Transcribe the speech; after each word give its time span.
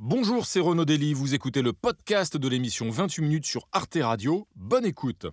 Bonjour, 0.00 0.46
c'est 0.46 0.60
Renaud 0.60 0.84
Dely, 0.84 1.12
vous 1.12 1.34
écoutez 1.34 1.60
le 1.60 1.72
podcast 1.72 2.36
de 2.36 2.48
l'émission 2.48 2.88
28 2.88 3.20
minutes 3.20 3.46
sur 3.46 3.66
Arte 3.72 3.98
Radio. 4.00 4.46
Bonne 4.54 4.84
écoute. 4.84 5.26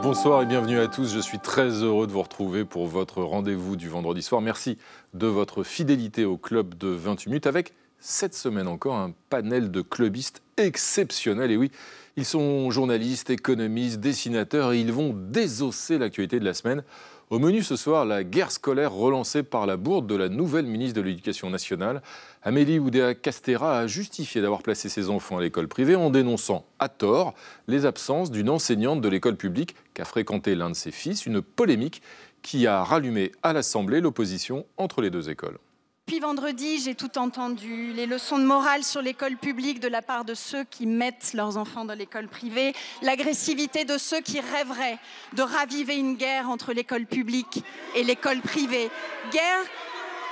Bonsoir 0.00 0.42
et 0.42 0.46
bienvenue 0.46 0.78
à 0.78 0.86
tous. 0.86 1.12
Je 1.12 1.18
suis 1.18 1.40
très 1.40 1.70
heureux 1.82 2.06
de 2.06 2.12
vous 2.12 2.22
retrouver 2.22 2.64
pour 2.64 2.86
votre 2.86 3.24
rendez-vous 3.24 3.74
du 3.74 3.88
vendredi 3.88 4.22
soir. 4.22 4.40
Merci 4.40 4.78
de 5.12 5.26
votre 5.26 5.64
fidélité 5.64 6.24
au 6.24 6.36
club 6.36 6.76
de 6.78 6.86
28 6.86 7.30
minutes 7.30 7.46
avec 7.48 7.74
cette 7.98 8.34
semaine 8.34 8.68
encore 8.68 8.94
un 8.94 9.12
panel 9.28 9.72
de 9.72 9.80
clubistes 9.80 10.40
exceptionnels. 10.56 11.50
Et 11.50 11.56
oui, 11.56 11.72
ils 12.16 12.24
sont 12.24 12.70
journalistes, 12.70 13.30
économistes, 13.30 13.98
dessinateurs 13.98 14.72
et 14.72 14.80
ils 14.80 14.92
vont 14.92 15.12
désosser 15.14 15.98
l'actualité 15.98 16.38
de 16.38 16.44
la 16.44 16.54
semaine. 16.54 16.84
Au 17.30 17.38
menu 17.38 17.62
ce 17.62 17.74
soir, 17.74 18.04
la 18.04 18.22
guerre 18.22 18.50
scolaire 18.50 18.92
relancée 18.92 19.42
par 19.42 19.64
la 19.64 19.78
bourde 19.78 20.06
de 20.06 20.14
la 20.14 20.28
nouvelle 20.28 20.66
ministre 20.66 21.00
de 21.00 21.06
l'Éducation 21.06 21.48
nationale. 21.48 22.02
Amélie 22.42 22.78
Oudéa 22.78 23.14
Castera 23.14 23.78
a 23.78 23.86
justifié 23.86 24.42
d'avoir 24.42 24.62
placé 24.62 24.90
ses 24.90 25.08
enfants 25.08 25.38
à 25.38 25.40
l'école 25.40 25.66
privée 25.66 25.96
en 25.96 26.10
dénonçant, 26.10 26.66
à 26.78 26.90
tort, 26.90 27.32
les 27.66 27.86
absences 27.86 28.30
d'une 28.30 28.50
enseignante 28.50 29.00
de 29.00 29.08
l'école 29.08 29.36
publique 29.36 29.74
qu'a 29.94 30.04
fréquenté 30.04 30.54
l'un 30.54 30.68
de 30.68 30.74
ses 30.74 30.90
fils, 30.90 31.24
une 31.24 31.40
polémique 31.40 32.02
qui 32.42 32.66
a 32.66 32.84
rallumé 32.84 33.32
à 33.42 33.54
l'Assemblée 33.54 34.02
l'opposition 34.02 34.66
entre 34.76 35.00
les 35.00 35.08
deux 35.08 35.30
écoles. 35.30 35.58
Puis 36.06 36.20
vendredi, 36.20 36.80
j'ai 36.80 36.94
tout 36.94 37.16
entendu, 37.16 37.94
les 37.94 38.04
leçons 38.04 38.38
de 38.38 38.44
morale 38.44 38.84
sur 38.84 39.00
l'école 39.00 39.38
publique 39.38 39.80
de 39.80 39.88
la 39.88 40.02
part 40.02 40.26
de 40.26 40.34
ceux 40.34 40.62
qui 40.64 40.86
mettent 40.86 41.32
leurs 41.32 41.56
enfants 41.56 41.86
dans 41.86 41.94
l'école 41.94 42.28
privée, 42.28 42.74
l'agressivité 43.00 43.86
de 43.86 43.96
ceux 43.96 44.20
qui 44.20 44.38
rêveraient 44.38 44.98
de 45.32 45.40
raviver 45.40 45.96
une 45.96 46.16
guerre 46.16 46.50
entre 46.50 46.74
l'école 46.74 47.06
publique 47.06 47.64
et 47.96 48.04
l'école 48.04 48.42
privée, 48.42 48.90
guerre 49.32 49.64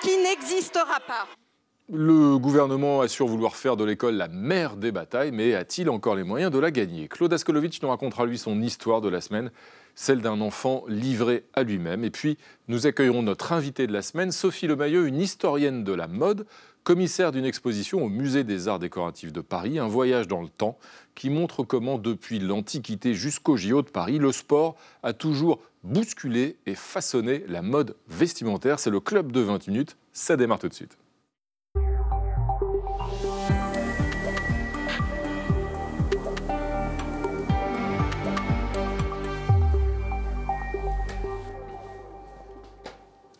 qui 0.03 0.15
n'existera 0.19 1.01
pas. 1.07 1.27
Le 1.89 2.37
gouvernement 2.37 3.01
assure 3.01 3.27
vouloir 3.27 3.57
faire 3.57 3.79
de 3.79 3.85
l'école 3.85 4.17
la 4.17 4.29
mère 4.29 4.77
des 4.77 4.93
batailles, 4.93 5.33
mais 5.33 5.55
a-t-il 5.55 5.89
encore 5.89 6.17
les 6.17 6.23
moyens 6.23 6.53
de 6.53 6.59
la 6.59 6.71
gagner? 6.71 7.09
Claude 7.09 7.33
Askolovitch 7.33 7.81
nous 7.81 7.89
racontera 7.89 8.27
lui 8.27 8.37
son 8.37 8.61
histoire 8.61 9.01
de 9.01 9.09
la 9.09 9.23
semaine 9.23 9.51
celle 9.95 10.21
d'un 10.21 10.41
enfant 10.41 10.85
livré 10.89 11.45
à 11.55 11.63
lui-même. 11.63 12.05
Et 12.05 12.11
puis, 12.11 12.39
nous 12.69 12.87
accueillerons 12.87 13.23
notre 13.23 13.53
invitée 13.53 13.87
de 13.87 13.93
la 13.93 14.03
semaine, 14.03 14.33
Sophie 14.33 14.67
Lemayeux, 14.67 15.07
une 15.07 15.21
historienne 15.21 15.85
de 15.85 15.93
la 15.93 16.09
mode, 16.09 16.47
commissaire 16.85 17.33
d'une 17.33 17.45
exposition 17.45 18.05
au 18.05 18.09
Musée 18.09 18.45
des 18.45 18.69
Arts 18.69 18.79
Décoratifs 18.79 19.33
de 19.33 19.41
Paris, 19.41 19.79
un 19.79 19.87
voyage 19.87 20.27
dans 20.27 20.43
le 20.43 20.49
temps 20.49 20.79
qui 21.15 21.31
montre 21.31 21.63
comment, 21.63 21.99
depuis 21.99 22.39
l'Antiquité 22.39 23.15
jusqu'au 23.15 23.57
JO 23.57 23.83
de 23.83 23.91
Paris, 23.91 24.19
le 24.19 24.33
sport 24.33 24.77
a 25.03 25.13
toujours 25.13 25.61
bousculé 25.85 26.57
et 26.67 26.75
façonné 26.75 27.45
la 27.49 27.63
mode 27.63 27.97
vestimentaire. 28.09 28.79
C'est 28.79 28.91
le 28.91 29.01
club 29.01 29.31
de 29.33 29.41
20 29.41 29.69
minutes, 29.69 29.97
ça 30.13 30.37
démarre 30.37 30.59
tout 30.59 30.69
de 30.69 30.75
suite. 30.75 30.97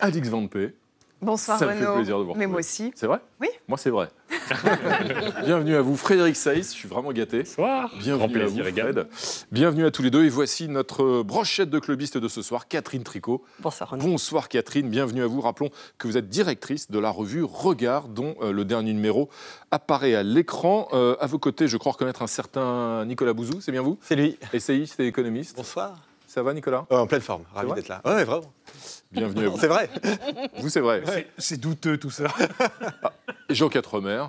Alix 0.03 0.29
Van 0.29 0.47
P. 0.49 0.75
Bonsoir 1.21 1.57
Ça 1.57 1.67
me 1.67 1.73
fait 1.75 1.85
Renaud. 1.85 1.95
plaisir 1.95 2.19
de 2.19 2.25
vous 2.25 2.29
Mais 2.31 2.33
retrouver. 2.33 2.47
moi 2.49 2.59
aussi. 2.59 2.91
C'est 2.97 3.07
vrai 3.07 3.21
Oui. 3.41 3.47
Moi, 3.69 3.79
c'est 3.79 3.91
vrai. 3.91 4.09
Bienvenue 5.45 5.77
à 5.77 5.81
vous, 5.81 5.97
Frédéric 5.97 6.35
Saïs. 6.35 6.73
Je 6.73 6.77
suis 6.79 6.89
vraiment 6.89 7.13
gâté. 7.13 7.45
Bonsoir. 7.45 7.91
Bienvenue 8.01 8.17
Grand 8.19 8.25
à 8.25 8.29
plaisir 8.47 8.65
vous. 8.65 8.71
Fred. 8.73 9.07
Bienvenue 9.53 9.87
à 9.87 9.93
tous 9.93 10.03
les 10.03 10.11
deux. 10.11 10.25
Et 10.25 10.29
voici 10.29 10.67
notre 10.67 11.23
brochette 11.23 11.71
de 11.71 11.79
clubistes 11.79 12.19
de 12.19 12.27
ce 12.27 12.43
soir, 12.43 12.67
Catherine 12.67 13.05
Tricot. 13.05 13.45
Bonsoir 13.61 13.91
Renaud. 13.91 14.05
Bonsoir 14.05 14.49
Catherine, 14.49 14.89
bienvenue 14.89 15.23
à 15.23 15.29
vous. 15.29 15.41
Rappelons 15.41 15.71
que 15.97 16.09
vous 16.09 16.17
êtes 16.17 16.29
directrice 16.29 16.91
de 16.91 16.99
la 16.99 17.11
revue 17.11 17.45
Regard, 17.45 18.09
dont 18.09 18.35
euh, 18.43 18.51
le 18.51 18.65
dernier 18.65 18.93
numéro 18.93 19.29
apparaît 19.71 20.17
à 20.17 20.25
l'écran. 20.25 20.89
Euh, 20.93 21.15
à 21.21 21.29
vos 21.29 21.39
côtés, 21.39 21.69
je 21.69 21.77
crois 21.77 21.93
reconnaître 21.93 22.23
un 22.23 22.27
certain 22.27 23.05
Nicolas 23.05 23.33
Bouzou, 23.33 23.61
c'est 23.61 23.71
bien 23.71 23.83
vous 23.83 23.97
C'est 24.03 24.17
lui. 24.17 24.37
Essayiste 24.53 24.99
et 24.99 25.07
économiste. 25.07 25.57
Bonsoir. 25.57 26.01
Ça 26.33 26.43
va 26.43 26.55
Nicolas 26.55 26.87
en 26.89 27.07
pleine 27.07 27.21
forme, 27.21 27.43
ravi 27.53 27.75
d'être 27.75 27.89
là. 27.89 28.01
Ouais, 28.07 28.25
vraiment. 28.25 28.51
Bienvenue. 29.11 29.51
C'est 29.59 29.67
vrai. 29.67 29.91
Vous, 30.57 30.71
c'est 30.71 30.81
vrai. 30.81 31.03
C'est 31.37 31.61
douteux 31.61 31.99
tout 31.99 32.09
ça. 32.09 32.25
Jean 33.51 33.69
Quatremer, 33.69 34.25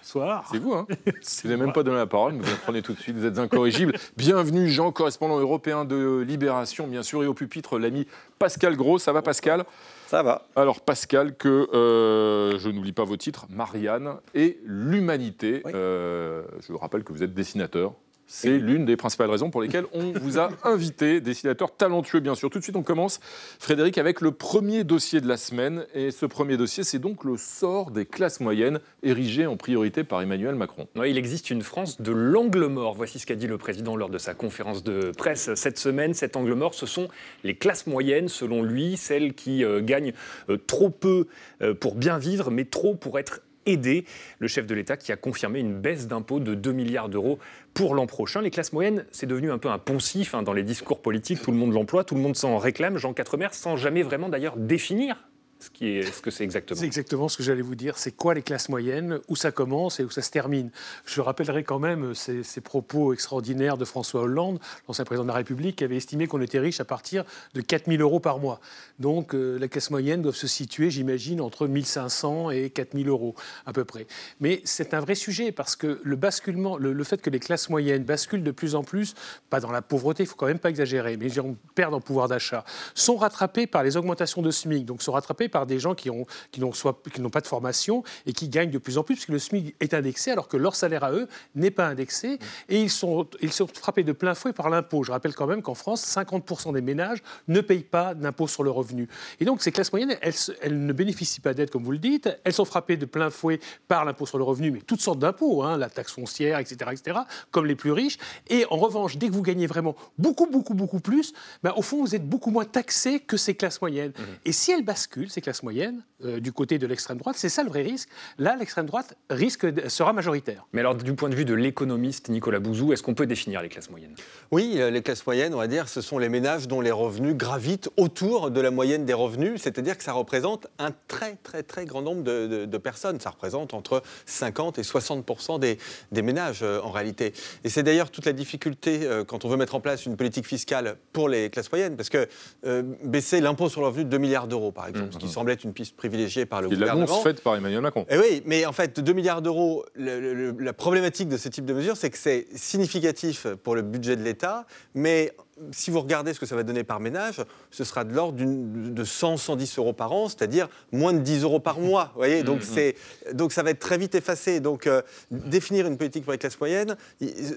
Bonsoir. 0.00 0.48
c'est 0.50 0.56
vous, 0.56 0.72
hein 0.72 0.86
Vous 1.04 1.48
n'avez 1.50 1.62
même 1.62 1.74
pas 1.74 1.82
donné 1.82 1.98
la 1.98 2.06
parole, 2.06 2.32
mais 2.32 2.38
vous 2.38 2.50
la 2.50 2.56
prenez 2.56 2.80
tout 2.80 2.94
de 2.94 2.98
suite, 2.98 3.16
vous 3.16 3.26
êtes 3.26 3.38
incorrigible. 3.38 3.92
Bienvenue 4.16 4.70
Jean, 4.70 4.92
correspondant 4.92 5.38
européen 5.38 5.84
de 5.84 6.24
Libération, 6.26 6.86
bien 6.86 7.02
sûr, 7.02 7.22
et 7.22 7.26
au 7.26 7.34
pupitre, 7.34 7.78
l'ami 7.78 8.06
Pascal 8.38 8.74
Gros. 8.74 8.98
Ça 8.98 9.12
va 9.12 9.20
Pascal? 9.20 9.66
Ça 10.06 10.22
va. 10.22 10.46
Alors 10.56 10.80
Pascal, 10.80 11.36
que 11.36 11.68
euh, 11.74 12.58
je 12.60 12.70
n'oublie 12.70 12.92
pas 12.92 13.04
vos 13.04 13.18
titres, 13.18 13.44
Marianne 13.50 14.14
et 14.34 14.58
l'humanité. 14.64 15.60
Oui. 15.66 15.72
Euh, 15.74 16.44
je 16.66 16.72
vous 16.72 16.78
rappelle 16.78 17.04
que 17.04 17.12
vous 17.12 17.22
êtes 17.22 17.34
dessinateur. 17.34 17.92
C'est 18.26 18.58
l'une 18.58 18.84
des 18.84 18.96
principales 18.96 19.30
raisons 19.30 19.50
pour 19.50 19.60
lesquelles 19.60 19.86
on 19.92 20.12
vous 20.12 20.38
a 20.38 20.50
invité, 20.64 21.20
dessinateur 21.20 21.76
talentueux 21.76 22.20
bien 22.20 22.34
sûr. 22.34 22.50
Tout 22.50 22.58
de 22.58 22.64
suite 22.64 22.76
on 22.76 22.82
commence, 22.82 23.20
Frédéric, 23.58 23.98
avec 23.98 24.20
le 24.20 24.32
premier 24.32 24.84
dossier 24.84 25.20
de 25.20 25.28
la 25.28 25.36
semaine. 25.36 25.86
Et 25.94 26.10
ce 26.10 26.26
premier 26.26 26.56
dossier, 26.56 26.84
c'est 26.84 26.98
donc 26.98 27.24
le 27.24 27.36
sort 27.36 27.90
des 27.90 28.06
classes 28.06 28.40
moyennes, 28.40 28.80
érigé 29.02 29.46
en 29.46 29.56
priorité 29.56 30.04
par 30.04 30.22
Emmanuel 30.22 30.54
Macron. 30.54 30.88
Il 31.04 31.18
existe 31.18 31.50
une 31.50 31.62
France 31.62 32.00
de 32.00 32.12
l'angle 32.12 32.66
mort. 32.66 32.94
Voici 32.94 33.18
ce 33.18 33.26
qu'a 33.26 33.34
dit 33.34 33.46
le 33.46 33.58
président 33.58 33.96
lors 33.96 34.10
de 34.10 34.18
sa 34.18 34.34
conférence 34.34 34.82
de 34.82 35.12
presse 35.16 35.54
cette 35.54 35.78
semaine. 35.78 36.14
Cet 36.14 36.36
angle 36.36 36.54
mort, 36.54 36.74
ce 36.74 36.86
sont 36.86 37.08
les 37.44 37.56
classes 37.56 37.86
moyennes, 37.86 38.28
selon 38.28 38.62
lui, 38.62 38.96
celles 38.96 39.34
qui 39.34 39.64
euh, 39.64 39.80
gagnent 39.82 40.12
euh, 40.48 40.56
trop 40.56 40.90
peu 40.90 41.26
euh, 41.60 41.74
pour 41.74 41.94
bien 41.94 42.18
vivre, 42.18 42.50
mais 42.50 42.64
trop 42.64 42.94
pour 42.94 43.18
être 43.18 43.40
aidées. 43.66 44.04
Le 44.38 44.48
chef 44.48 44.66
de 44.66 44.74
l'État 44.74 44.96
qui 44.96 45.12
a 45.12 45.16
confirmé 45.16 45.60
une 45.60 45.78
baisse 45.80 46.06
d'impôts 46.06 46.40
de 46.40 46.54
2 46.54 46.72
milliards 46.72 47.08
d'euros 47.08 47.38
pour 47.74 47.94
l'an 47.94 48.06
prochain. 48.06 48.42
Les 48.42 48.50
classes 48.50 48.72
moyennes, 48.72 49.04
c'est 49.10 49.26
devenu 49.26 49.50
un 49.50 49.58
peu 49.58 49.68
un 49.68 49.78
poncif 49.78 50.34
hein, 50.34 50.42
dans 50.42 50.52
les 50.52 50.62
discours 50.62 51.00
politiques. 51.00 51.42
Tout 51.42 51.52
le 51.52 51.56
monde 51.56 51.72
l'emploie, 51.72 52.04
tout 52.04 52.14
le 52.14 52.20
monde 52.20 52.36
s'en 52.36 52.58
réclame. 52.58 52.98
Jean 52.98 53.12
Quatremer, 53.12 53.48
sans 53.52 53.76
jamais 53.76 54.02
vraiment 54.02 54.28
d'ailleurs 54.28 54.56
définir 54.56 55.16
ce, 55.62 56.20
que 56.20 56.30
c'est 56.30 56.44
exactement. 56.44 56.78
C'est 56.78 56.86
exactement 56.86 57.28
ce 57.28 57.36
que 57.36 57.42
j'allais 57.42 57.62
vous 57.62 57.74
dire. 57.74 57.98
C'est 57.98 58.12
quoi 58.12 58.34
les 58.34 58.42
classes 58.42 58.68
moyennes? 58.68 59.20
Où 59.28 59.36
ça 59.36 59.52
commence 59.52 60.00
et 60.00 60.04
où 60.04 60.10
ça 60.10 60.22
se 60.22 60.30
termine? 60.30 60.70
Je 61.04 61.20
rappellerai 61.20 61.64
quand 61.64 61.78
même 61.78 62.14
ces, 62.14 62.42
ces 62.42 62.60
propos 62.60 63.12
extraordinaires 63.12 63.76
de 63.76 63.84
François 63.84 64.22
Hollande, 64.22 64.58
l'ancien 64.88 65.04
président 65.04 65.24
de 65.24 65.28
la 65.28 65.34
République, 65.34 65.76
qui 65.76 65.84
avait 65.84 65.96
estimé 65.96 66.26
qu'on 66.26 66.40
était 66.40 66.58
riche 66.58 66.80
à 66.80 66.84
partir 66.84 67.24
de 67.54 67.60
4 67.60 67.86
000 67.86 68.02
euros 68.02 68.20
par 68.20 68.38
mois. 68.38 68.60
Donc 68.98 69.34
euh, 69.34 69.58
la 69.58 69.68
classe 69.68 69.90
moyenne 69.90 70.22
doit 70.22 70.32
se 70.32 70.46
situer, 70.46 70.90
j'imagine, 70.90 71.40
entre 71.40 71.68
1 71.68 71.82
500 71.82 72.50
et 72.50 72.70
4 72.70 72.96
000 72.96 73.08
euros 73.08 73.34
à 73.66 73.72
peu 73.72 73.84
près. 73.84 74.06
Mais 74.40 74.60
c'est 74.64 74.94
un 74.94 75.00
vrai 75.00 75.14
sujet 75.14 75.52
parce 75.52 75.76
que 75.76 76.00
le 76.02 76.16
basculement, 76.16 76.76
le, 76.76 76.92
le 76.92 77.04
fait 77.04 77.20
que 77.20 77.30
les 77.30 77.40
classes 77.40 77.68
moyennes 77.68 78.04
basculent 78.04 78.42
de 78.42 78.50
plus 78.50 78.74
en 78.74 78.82
plus, 78.82 79.14
pas 79.50 79.60
dans 79.60 79.70
la 79.70 79.82
pauvreté, 79.82 80.22
il 80.22 80.26
faut 80.26 80.36
quand 80.36 80.46
même 80.46 80.58
pas 80.58 80.70
exagérer, 80.70 81.16
mais 81.16 81.38
on 81.38 81.56
perd 81.74 81.94
en 81.94 82.00
pouvoir 82.00 82.28
d'achat, 82.28 82.64
sont 82.94 83.16
rattrapés 83.16 83.66
par 83.66 83.82
les 83.82 83.96
augmentations 83.96 84.42
de 84.42 84.50
SMIC, 84.50 84.84
donc 84.84 85.02
sont 85.02 85.12
rattrapés 85.12 85.48
par 85.52 85.66
des 85.66 85.78
gens 85.78 85.94
qui 85.94 86.10
ont 86.10 86.26
qui 86.50 86.60
n'ont 86.60 86.72
qui 86.72 87.22
pas 87.30 87.40
de 87.40 87.46
formation 87.46 88.02
et 88.26 88.32
qui 88.32 88.48
gagnent 88.48 88.70
de 88.70 88.78
plus 88.78 88.98
en 88.98 89.04
plus 89.04 89.14
puisque 89.14 89.28
le 89.28 89.38
SMIC 89.38 89.76
est 89.78 89.94
indexé 89.94 90.32
alors 90.32 90.48
que 90.48 90.56
leur 90.56 90.74
salaire 90.74 91.04
à 91.04 91.12
eux 91.12 91.28
n'est 91.54 91.70
pas 91.70 91.86
indexé 91.86 92.38
et 92.68 92.82
ils 92.82 92.90
sont 92.90 93.28
ils 93.40 93.52
sont 93.52 93.68
frappés 93.68 94.02
de 94.02 94.12
plein 94.12 94.34
fouet 94.34 94.52
par 94.52 94.68
l'impôt. 94.68 95.04
Je 95.04 95.12
rappelle 95.12 95.34
quand 95.34 95.46
même 95.46 95.62
qu'en 95.62 95.74
France, 95.74 96.04
50% 96.04 96.72
des 96.72 96.80
ménages 96.80 97.22
ne 97.48 97.60
payent 97.60 97.84
pas 97.84 98.14
d'impôt 98.14 98.48
sur 98.48 98.62
le 98.62 98.70
revenu. 98.70 99.08
Et 99.38 99.44
donc 99.44 99.62
ces 99.62 99.70
classes 99.70 99.92
moyennes, 99.92 100.16
elles, 100.20 100.34
elles 100.60 100.84
ne 100.84 100.92
bénéficient 100.92 101.40
pas 101.40 101.54
d'aide 101.54 101.70
comme 101.70 101.84
vous 101.84 101.92
le 101.92 101.98
dites. 101.98 102.28
Elles 102.44 102.52
sont 102.52 102.64
frappées 102.64 102.96
de 102.96 103.06
plein 103.06 103.30
fouet 103.30 103.60
par 103.88 104.04
l'impôt 104.04 104.26
sur 104.26 104.38
le 104.38 104.44
revenu, 104.44 104.70
mais 104.70 104.80
toutes 104.80 105.00
sortes 105.00 105.18
d'impôts, 105.18 105.62
hein, 105.62 105.76
la 105.76 105.90
taxe 105.90 106.12
foncière, 106.12 106.58
etc., 106.58 106.90
etc., 106.92 107.20
comme 107.50 107.66
les 107.66 107.76
plus 107.76 107.92
riches. 107.92 108.18
Et 108.48 108.64
en 108.70 108.76
revanche, 108.76 109.16
dès 109.16 109.28
que 109.28 109.32
vous 109.32 109.42
gagnez 109.42 109.66
vraiment 109.66 109.94
beaucoup, 110.18 110.46
beaucoup, 110.46 110.74
beaucoup 110.74 111.00
plus, 111.00 111.32
ben, 111.62 111.72
au 111.76 111.82
fond, 111.82 112.00
vous 112.00 112.14
êtes 112.14 112.26
beaucoup 112.26 112.50
moins 112.50 112.64
taxé 112.64 113.20
que 113.20 113.36
ces 113.36 113.54
classes 113.54 113.80
moyennes. 113.80 114.12
Et 114.44 114.52
si 114.52 114.72
elles 114.72 114.84
basculent, 114.84 115.30
ces 115.30 115.40
classes 115.42 115.62
moyennes, 115.62 116.02
euh, 116.24 116.40
du 116.40 116.52
côté 116.52 116.78
de 116.78 116.86
l'extrême 116.86 117.18
droite, 117.18 117.36
c'est 117.38 117.50
ça 117.50 117.62
le 117.62 117.68
vrai 117.68 117.82
risque. 117.82 118.08
Là, 118.38 118.56
l'extrême 118.58 118.86
droite 118.86 119.14
risque 119.28 119.66
sera 119.90 120.14
majoritaire. 120.14 120.66
Mais 120.72 120.80
alors, 120.80 120.94
du 120.94 121.12
point 121.14 121.28
de 121.28 121.34
vue 121.34 121.44
de 121.44 121.52
l'économiste 121.54 122.30
Nicolas 122.30 122.60
Bouzou, 122.60 122.92
est-ce 122.94 123.02
qu'on 123.02 123.12
peut 123.14 123.26
définir 123.26 123.60
les 123.60 123.68
classes 123.68 123.90
moyennes? 123.90 124.14
Oui, 124.50 124.76
euh, 124.76 124.90
les 124.90 125.02
classes 125.02 125.26
moyennes, 125.26 125.52
on 125.54 125.58
va 125.58 125.66
dire, 125.66 125.88
ce 125.88 126.00
sont 126.00 126.18
les 126.18 126.30
ménages 126.30 126.66
dont 126.68 126.80
les 126.80 126.90
revenus 126.90 127.34
gravitent 127.36 127.90
autour 127.98 128.50
de 128.50 128.60
la 128.62 128.70
moyenne 128.70 129.04
des 129.04 129.12
revenus, 129.12 129.60
c'est-à-dire 129.60 129.98
que 129.98 130.04
ça 130.04 130.12
représente 130.12 130.68
un 130.78 130.92
très, 131.08 131.36
très, 131.42 131.62
très 131.62 131.84
grand 131.84 132.00
nombre 132.02 132.22
de, 132.22 132.46
de- 132.46 132.64
de 132.64 132.78
personnes. 132.78 133.20
Ça 133.20 133.30
représente 133.30 133.74
entre 133.74 134.02
50 134.26 134.78
et 134.78 134.82
60 134.82 135.58
des, 135.60 135.78
des 136.12 136.22
ménages, 136.22 136.60
euh, 136.62 136.80
en 136.82 136.90
réalité. 136.90 137.32
Et 137.64 137.68
c'est 137.68 137.82
d'ailleurs 137.82 138.10
toute 138.10 138.24
la 138.26 138.32
difficulté 138.32 139.00
euh, 139.02 139.24
quand 139.24 139.44
on 139.44 139.48
veut 139.48 139.56
mettre 139.56 139.74
en 139.74 139.80
place 139.80 140.06
une 140.06 140.16
politique 140.16 140.46
fiscale 140.46 140.96
pour 141.12 141.28
les 141.28 141.50
classes 141.50 141.70
moyennes, 141.72 141.96
parce 141.96 142.08
que 142.08 142.28
euh, 142.64 142.82
baisser 143.04 143.40
l'impôt 143.40 143.68
sur 143.68 143.80
le 143.80 143.88
revenu 143.88 144.04
de 144.04 144.10
2 144.10 144.18
milliards 144.18 144.46
d'euros, 144.46 144.70
par 144.70 144.86
exemple, 144.86 145.12
ce 145.12 145.18
qui 145.18 145.28
semble 145.32 145.50
être 145.50 145.64
une 145.64 145.72
piste 145.72 145.96
privilégiée 145.96 146.46
par 146.46 146.60
le 146.62 146.68
Et 146.68 146.70
gouvernement. 146.70 147.06
l'annonce 147.06 147.22
faite 147.22 147.42
par 147.42 147.56
Emmanuel 147.56 147.80
Macron. 147.80 148.06
Eh 148.10 148.18
oui, 148.18 148.42
mais 148.46 148.64
en 148.66 148.72
fait, 148.72 149.00
2 149.00 149.12
milliards 149.12 149.42
d'euros, 149.42 149.84
le- 149.94 150.20
le- 150.20 150.34
le- 150.34 150.56
la 150.64 150.72
problématique 150.72 151.28
de 151.28 151.36
ce 151.36 151.48
type 151.48 151.64
de 151.64 151.72
mesure, 151.72 151.96
c'est 151.96 152.10
que 152.10 152.18
c'est 152.18 152.46
significatif 152.54 153.46
pour 153.62 153.74
le 153.74 153.82
budget 153.82 154.16
de 154.16 154.22
l'État, 154.22 154.66
mais 154.94 155.32
si 155.70 155.90
vous 155.90 156.00
regardez 156.00 156.34
ce 156.34 156.40
que 156.40 156.46
ça 156.46 156.56
va 156.56 156.62
donner 156.62 156.84
par 156.84 157.00
ménage, 157.00 157.42
ce 157.70 157.84
sera 157.84 158.04
de 158.04 158.12
l'ordre 158.12 158.38
de 158.38 159.04
100, 159.04 159.36
110 159.36 159.78
euros 159.78 159.92
par 159.92 160.12
an, 160.12 160.28
c'est-à-dire 160.28 160.68
moins 160.90 161.12
de 161.12 161.20
10 161.20 161.42
euros 161.44 161.60
par 161.60 161.78
mois. 161.78 162.10
Vous 162.14 162.20
voyez 162.20 162.42
donc, 162.42 162.62
mm-hmm. 162.62 163.34
donc 163.34 163.52
ça 163.52 163.62
va 163.62 163.70
être 163.70 163.78
très 163.78 163.98
vite 163.98 164.14
effacé. 164.14 164.60
Donc 164.60 164.86
euh, 164.86 165.02
définir 165.30 165.86
une 165.86 165.96
politique 165.96 166.24
pour 166.24 166.32
les 166.32 166.38
classes 166.38 166.58
moyennes, 166.58 166.96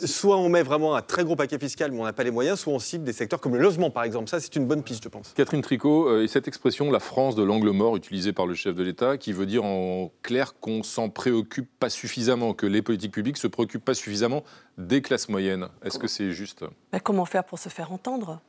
soit 0.05 0.37
on 0.37 0.49
met 0.49 0.63
vraiment 0.63 0.95
un 0.95 1.01
très 1.01 1.23
gros 1.23 1.35
paquet 1.35 1.59
fiscal, 1.59 1.91
mais 1.91 1.99
on 1.99 2.03
n'a 2.03 2.13
pas 2.13 2.23
les 2.23 2.31
moyens, 2.31 2.59
soit 2.59 2.73
on 2.73 2.79
cible 2.79 3.03
des 3.03 3.13
secteurs 3.13 3.39
comme 3.39 3.55
le 3.55 3.61
logement, 3.61 3.89
par 3.89 4.03
exemple. 4.03 4.29
Ça, 4.29 4.39
c'est 4.39 4.55
une 4.55 4.65
bonne 4.65 4.83
piste, 4.83 5.03
je 5.03 5.09
pense. 5.09 5.33
Catherine 5.35 5.61
Tricot, 5.61 6.09
euh, 6.09 6.23
et 6.23 6.27
cette 6.27 6.47
expression, 6.47 6.91
la 6.91 6.99
France 6.99 7.35
de 7.35 7.43
l'angle 7.43 7.69
mort, 7.71 7.95
utilisée 7.95 8.33
par 8.33 8.47
le 8.47 8.55
chef 8.55 8.75
de 8.75 8.83
l'État, 8.83 9.17
qui 9.17 9.33
veut 9.33 9.45
dire 9.45 9.63
en 9.63 10.11
clair 10.21 10.55
qu'on 10.59 10.83
s'en 10.83 11.09
préoccupe 11.09 11.69
pas 11.79 11.89
suffisamment, 11.89 12.53
que 12.53 12.65
les 12.65 12.81
politiques 12.81 13.13
publiques 13.13 13.37
se 13.37 13.47
préoccupent 13.47 13.85
pas 13.85 13.93
suffisamment 13.93 14.43
des 14.77 15.01
classes 15.01 15.29
moyennes. 15.29 15.69
Est-ce 15.83 15.99
que 15.99 16.07
c'est 16.07 16.31
juste 16.31 16.65
ben, 16.91 16.99
Comment 16.99 17.25
faire 17.25 17.43
pour 17.43 17.59
se 17.59 17.69
faire 17.69 17.91
entendre? 17.91 18.39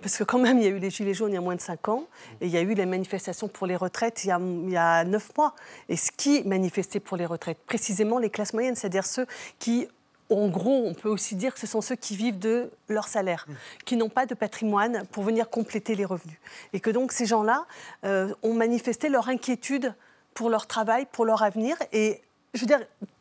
Parce 0.00 0.16
que 0.16 0.24
quand 0.24 0.38
même, 0.38 0.58
il 0.58 0.64
y 0.64 0.66
a 0.66 0.70
eu 0.70 0.78
les 0.78 0.90
Gilets 0.90 1.12
jaunes 1.12 1.32
il 1.32 1.34
y 1.34 1.38
a 1.38 1.42
moins 1.42 1.54
de 1.54 1.60
5 1.60 1.88
ans, 1.88 2.06
et 2.40 2.46
il 2.46 2.52
y 2.52 2.56
a 2.56 2.62
eu 2.62 2.72
les 2.72 2.86
manifestations 2.86 3.48
pour 3.48 3.66
les 3.66 3.76
retraites 3.76 4.24
il 4.24 4.28
y 4.28 4.30
a, 4.30 4.38
il 4.40 4.70
y 4.70 4.76
a 4.76 5.04
9 5.04 5.36
mois. 5.36 5.54
Et 5.88 5.96
ce 5.96 6.10
qui 6.10 6.42
manifestait 6.44 7.00
pour 7.00 7.16
les 7.16 7.26
retraites 7.26 7.58
Précisément 7.66 8.18
les 8.18 8.30
classes 8.30 8.54
moyennes, 8.54 8.74
c'est-à-dire 8.74 9.04
ceux 9.04 9.26
qui 9.58 9.88
en 10.30 10.48
gros, 10.48 10.86
on 10.86 10.94
peut 10.94 11.10
aussi 11.10 11.36
dire 11.36 11.52
que 11.52 11.60
ce 11.60 11.66
sont 11.66 11.82
ceux 11.82 11.96
qui 11.96 12.16
vivent 12.16 12.38
de 12.38 12.70
leur 12.88 13.06
salaire, 13.06 13.44
mmh. 13.46 13.52
qui 13.84 13.96
n'ont 13.96 14.08
pas 14.08 14.24
de 14.24 14.34
patrimoine 14.34 15.04
pour 15.12 15.24
venir 15.24 15.50
compléter 15.50 15.94
les 15.94 16.06
revenus. 16.06 16.38
Et 16.72 16.80
que 16.80 16.88
donc 16.88 17.12
ces 17.12 17.26
gens-là 17.26 17.66
euh, 18.04 18.32
ont 18.42 18.54
manifesté 18.54 19.10
leur 19.10 19.28
inquiétude 19.28 19.94
pour 20.32 20.48
leur 20.48 20.66
travail, 20.66 21.06
pour 21.12 21.26
leur 21.26 21.42
avenir. 21.42 21.76
Et 21.92 22.22
je 22.54 22.60
veux 22.60 22.66
dire, 22.66 22.80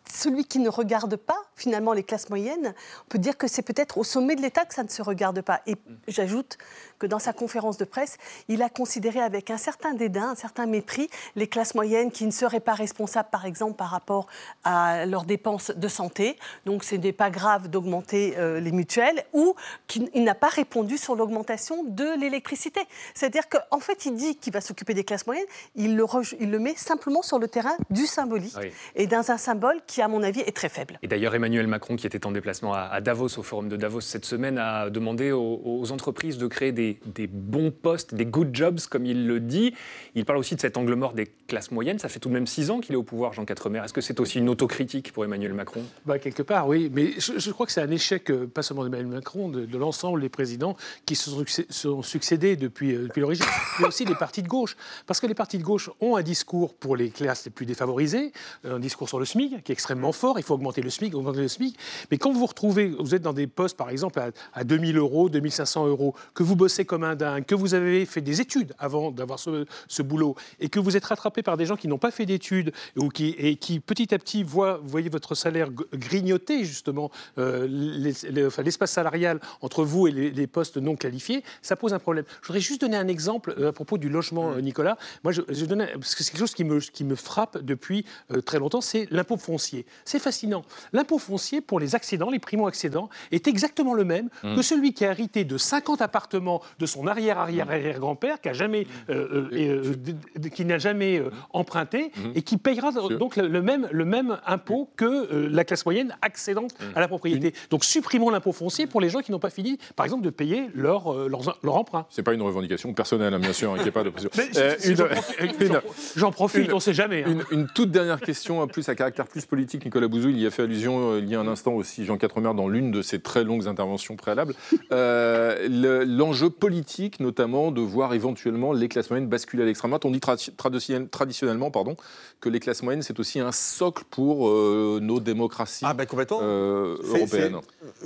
celui 0.09 0.45
qui 0.45 0.59
ne 0.59 0.69
regarde 0.69 1.15
pas 1.15 1.41
finalement 1.55 1.93
les 1.93 2.03
classes 2.03 2.29
moyennes, 2.29 2.73
on 3.05 3.09
peut 3.09 3.19
dire 3.19 3.37
que 3.37 3.47
c'est 3.47 3.61
peut-être 3.61 3.97
au 3.97 4.03
sommet 4.03 4.35
de 4.35 4.41
l'État 4.41 4.65
que 4.65 4.73
ça 4.73 4.83
ne 4.83 4.89
se 4.89 5.01
regarde 5.01 5.41
pas. 5.41 5.61
Et 5.65 5.75
mmh. 5.75 5.77
j'ajoute 6.07 6.57
que 7.01 7.07
dans 7.07 7.19
sa 7.19 7.33
conférence 7.33 7.77
de 7.77 7.85
presse, 7.85 8.17
il 8.47 8.61
a 8.61 8.69
considéré 8.69 9.19
avec 9.19 9.49
un 9.49 9.57
certain 9.57 9.93
dédain, 9.93 10.29
un 10.29 10.35
certain 10.35 10.67
mépris, 10.67 11.09
les 11.35 11.47
classes 11.47 11.73
moyennes 11.73 12.11
qui 12.11 12.25
ne 12.25 12.31
seraient 12.31 12.59
pas 12.59 12.75
responsables, 12.75 13.29
par 13.31 13.45
exemple, 13.45 13.75
par 13.75 13.89
rapport 13.89 14.27
à 14.63 15.05
leurs 15.07 15.25
dépenses 15.25 15.71
de 15.71 15.87
santé. 15.87 16.37
Donc, 16.65 16.83
ce 16.83 16.95
n'est 16.95 17.11
pas 17.11 17.31
grave 17.31 17.69
d'augmenter 17.69 18.35
euh, 18.37 18.59
les 18.59 18.71
mutuelles, 18.71 19.23
ou 19.33 19.55
qu'il 19.87 20.23
n'a 20.23 20.35
pas 20.35 20.49
répondu 20.49 20.97
sur 20.97 21.15
l'augmentation 21.15 21.83
de 21.83 22.19
l'électricité. 22.19 22.81
C'est-à-dire 23.15 23.49
qu'en 23.49 23.79
fait, 23.79 24.05
il 24.05 24.13
dit 24.13 24.35
qu'il 24.35 24.53
va 24.53 24.61
s'occuper 24.61 24.93
des 24.93 25.03
classes 25.03 25.25
moyennes, 25.25 25.45
il 25.75 25.95
le, 25.95 26.05
il 26.39 26.51
le 26.51 26.59
met 26.59 26.75
simplement 26.75 27.23
sur 27.23 27.39
le 27.39 27.47
terrain 27.47 27.75
du 27.89 28.05
symbolique, 28.05 28.55
et 28.95 29.07
dans 29.07 29.31
un 29.31 29.37
symbole 29.37 29.81
qui, 29.87 30.03
à 30.03 30.07
mon 30.07 30.21
avis, 30.21 30.41
est 30.41 30.55
très 30.55 30.69
faible. 30.69 30.99
Et 31.01 31.07
d'ailleurs, 31.07 31.33
Emmanuel 31.41 31.65
Macron, 31.65 31.95
qui 31.95 32.05
était 32.05 32.27
en 32.27 32.31
déplacement 32.31 32.75
à, 32.75 33.01
Davos, 33.01 33.39
au 33.39 33.41
forum 33.41 33.67
de 33.67 33.75
Davos 33.75 34.01
cette 34.01 34.25
semaine, 34.25 34.59
a 34.59 34.91
demandé 34.91 35.31
aux 35.31 35.91
entreprises 35.91 36.37
de 36.37 36.45
créer 36.45 36.71
des 36.71 36.99
bons 37.27 37.71
postes, 37.71 38.13
des 38.13 38.25
good 38.25 38.53
jobs, 38.53 38.79
comme 38.89 39.07
il 39.07 39.25
le 39.25 39.39
dit. 39.39 39.73
Il 40.13 40.23
parle 40.23 40.37
aussi 40.37 40.55
de 40.55 40.61
cet 40.61 40.77
angle 40.77 40.93
mort 40.93 41.13
des 41.13 41.31
classes 41.47 41.71
moyennes. 41.71 41.97
Ça 41.97 42.09
fait 42.09 42.19
tout 42.19 42.29
de 42.29 42.33
même 42.33 42.45
six 42.45 42.69
ans 42.69 42.79
qu'il 42.79 42.93
est 42.93 42.97
au 42.97 43.03
pouvoir, 43.03 43.33
Jean 43.33 43.45
Quatremer. 43.45 43.81
Est-ce 43.83 43.93
que 43.93 44.01
c'est 44.01 44.19
aussi 44.19 44.37
une 44.37 44.49
autocritique 44.49 45.11
pour 45.13 45.25
Emmanuel 45.25 45.53
Macron? 45.53 45.83
Bah, 46.05 46.19
Quelque 46.19 46.43
part, 46.43 46.67
oui. 46.67 46.91
Mais 46.93 47.13
je, 47.17 47.51
crois 47.51 47.65
que 47.65 47.71
c'est 47.71 47.81
un 47.81 47.89
échec, 47.89 48.29
euh, 48.29 48.45
pas 48.45 48.61
seulement 48.61 48.83
d'Emmanuel 48.83 49.07
Macron, 49.07 49.49
de, 49.49 49.77
l'ensemble 49.77 50.21
des 50.21 50.29
présidents 50.29 50.75
qui 51.05 51.15
se 51.15 51.31
sont 51.69 52.03
succédés 52.03 52.55
depuis, 52.55 52.93
euh, 52.93 53.07
depuis 53.07 53.21
l'origine, 53.21 53.45
mais 53.79 53.87
aussi 53.87 54.05
des 54.05 54.15
partis 54.15 54.43
de 54.43 54.47
gauche. 54.47 54.77
Parce 55.07 55.19
que 55.19 55.27
les 55.27 55.33
partis 55.33 55.57
de 55.57 55.63
gauche 55.63 55.89
ont 56.01 56.15
un 56.15 56.21
discours 56.21 56.75
pour 56.75 56.95
les 56.95 57.09
classes 57.09 57.45
les 57.45 57.51
plus 57.51 57.65
défavorisées, 57.65 58.31
un 58.63 58.79
discours 58.79 59.09
sur 59.09 59.19
le 59.19 59.25
SMIC 59.25 59.63
qui 59.63 59.71
est 59.71 59.73
extrêmement 59.73 60.11
fort. 60.11 60.37
Il 60.37 60.43
faut 60.43 60.53
augmenter 60.53 60.81
le 60.81 60.89
SMIC, 60.89 61.15
le 61.39 61.47
SMIC. 61.47 61.77
Mais 62.09 62.17
quand 62.17 62.31
vous 62.31 62.39
vous 62.39 62.45
retrouvez, 62.45 62.87
vous 62.99 63.15
êtes 63.15 63.21
dans 63.21 63.33
des 63.33 63.47
postes, 63.47 63.77
par 63.77 63.89
exemple, 63.89 64.19
à, 64.19 64.31
à 64.53 64.63
2000 64.63 64.97
euros, 64.97 65.29
2500 65.29 65.87
euros, 65.87 66.15
que 66.33 66.43
vous 66.43 66.55
bossez 66.55 66.85
comme 66.85 67.03
un 67.03 67.15
dingue, 67.15 67.45
que 67.45 67.55
vous 67.55 67.73
avez 67.73 68.05
fait 68.05 68.21
des 68.21 68.41
études 68.41 68.73
avant 68.79 69.11
d'avoir 69.11 69.39
ce, 69.39 70.01
boulot, 70.01 70.35
et 70.59 70.69
que 70.69 70.79
vous 70.79 70.97
êtes 70.97 71.05
rattrapé 71.05 71.43
par 71.43 71.57
des 71.57 71.65
gens 71.65 71.75
qui 71.75 71.87
n'ont 71.87 71.97
pas 71.97 72.11
fait 72.11 72.25
d'études, 72.25 72.71
ou 72.97 73.09
qui, 73.09 73.29
et 73.37 73.55
qui 73.55 73.79
petit 73.79 74.13
à 74.13 74.17
petit 74.17 74.43
voient, 74.43 74.81
voyez 74.83 75.09
votre 75.09 75.35
salaire 75.35 75.69
grignoter 75.93 76.63
justement 76.63 77.11
euh, 77.37 77.67
l'espace 77.67 78.91
salarial 78.91 79.39
entre 79.61 79.83
vous 79.83 80.07
et 80.07 80.11
les, 80.11 80.47
postes 80.47 80.77
non 80.77 80.95
qualifiés, 80.95 81.43
ça 81.61 81.75
pose 81.75 81.93
un 81.93 81.99
problème. 81.99 82.25
Je 82.41 82.47
voudrais 82.47 82.59
juste 82.59 82.81
donner 82.81 82.97
un 82.97 83.07
exemple 83.07 83.53
euh, 83.57 83.69
à 83.69 83.71
propos 83.71 83.97
du 83.97 84.09
logement, 84.09 84.51
mmh. 84.51 84.61
Nicolas. 84.61 84.97
Moi, 85.23 85.31
je, 85.31 85.41
je 85.49 85.65
parce 85.75 86.15
que 86.15 86.23
c'est 86.23 86.31
quelque 86.31 86.39
chose 86.39 86.53
qui 86.53 86.63
me, 86.63 86.79
qui 86.79 87.03
me 87.03 87.15
frappe 87.15 87.57
depuis 87.59 88.05
euh, 88.31 88.41
très 88.41 88.59
longtemps, 88.59 88.81
c'est 88.81 89.07
l'impôt 89.11 89.37
foncier. 89.37 89.85
C'est 90.05 90.19
fascinant. 90.19 90.63
L'impôt 90.93 91.17
foncier 91.21 91.61
pour 91.61 91.79
les 91.79 91.95
accédants, 91.95 92.29
les 92.29 92.39
primo-accédants, 92.39 93.09
est 93.31 93.47
exactement 93.47 93.93
le 93.93 94.03
même 94.03 94.29
mmh. 94.43 94.55
que 94.55 94.61
celui 94.61 94.93
qui 94.93 95.05
a 95.05 95.11
hérité 95.11 95.43
de 95.43 95.57
50 95.57 96.01
appartements 96.01 96.61
de 96.79 96.85
son 96.85 97.07
arrière, 97.07 97.37
arrière, 97.37 97.69
arrière 97.69 97.99
grand-père 97.99 98.41
qui 98.41 98.49
a 98.49 98.53
jamais, 98.53 98.87
euh, 99.09 99.49
euh, 99.53 99.93
euh, 100.37 100.49
qui 100.49 100.65
n'a 100.65 100.77
jamais 100.77 101.21
emprunté 101.51 102.11
et 102.35 102.41
qui 102.41 102.57
payera 102.57 102.91
donc 102.91 103.35
le, 103.35 103.61
même, 103.61 103.87
le 103.91 104.05
même 104.05 104.37
impôt 104.45 104.89
que 104.95 105.47
la 105.49 105.63
classe 105.63 105.85
moyenne 105.85 106.15
accédante 106.21 106.73
à 106.95 106.99
la 106.99 107.07
propriété. 107.07 107.53
Donc 107.69 107.83
supprimons 107.85 108.29
l'impôt 108.29 108.51
foncier 108.51 108.87
pour 108.87 109.01
les 109.01 109.09
gens 109.09 109.19
qui 109.19 109.31
n'ont 109.31 109.39
pas 109.39 109.49
fini, 109.49 109.77
par 109.95 110.05
exemple, 110.05 110.23
de 110.23 110.29
payer 110.29 110.69
leur, 110.73 111.13
leur, 111.29 111.75
emprunt. 111.75 112.05
C'est 112.09 112.23
pas 112.23 112.33
une 112.33 112.41
revendication 112.41 112.93
personnelle, 112.93 113.33
hein, 113.33 113.39
bien 113.39 113.53
sûr, 113.53 113.75
n'y 113.75 113.87
a 113.87 113.91
pas 113.91 114.03
de 114.03 114.11
J'en 116.15 116.31
profite, 116.31 116.71
on 116.71 116.75
ne 116.75 116.81
sait 116.81 116.93
jamais. 116.93 117.23
Hein. 117.23 117.39
Une, 117.51 117.67
toute 117.67 117.91
dernière 117.91 118.19
question, 118.19 118.65
plus 118.67 118.87
à 118.89 118.95
caractère 118.95 119.27
plus 119.27 119.45
politique. 119.45 119.85
Nicolas 119.85 120.07
Bouzou, 120.07 120.29
il 120.29 120.39
y 120.39 120.45
a 120.45 120.51
fait 120.51 120.63
allusion 120.63 121.10
il 121.19 121.29
y 121.29 121.35
a 121.35 121.39
un 121.39 121.47
instant 121.47 121.73
aussi, 121.73 122.05
Jean 122.05 122.17
Quatremer, 122.17 122.53
dans 122.55 122.67
l'une 122.67 122.91
de 122.91 123.01
ses 123.01 123.19
très 123.19 123.43
longues 123.43 123.67
interventions 123.67 124.15
préalables. 124.15 124.53
L'enjeu 124.89 126.49
politique 126.49 127.19
notamment 127.19 127.71
de 127.71 127.81
voir 127.81 128.13
éventuellement 128.13 128.73
les 128.73 128.87
classes 128.87 129.09
moyennes 129.09 129.27
basculer 129.27 129.63
à 129.63 129.65
l'extrême 129.65 129.91
droite. 129.91 130.05
On 130.05 130.11
dit 130.11 130.19
traditionnellement 130.19 131.71
pardon, 131.71 131.95
que 132.39 132.49
les 132.49 132.59
classes 132.59 132.83
moyennes, 132.83 133.01
c'est 133.01 133.19
aussi 133.19 133.39
un 133.39 133.51
socle 133.51 134.03
pour 134.09 134.49
euh, 134.49 134.99
nos 135.01 135.19
démocraties 135.19 135.85
ah 135.85 135.93
ben 135.93 136.05
complètement. 136.05 136.39
Euh, 136.41 136.97
européennes. 137.03 137.57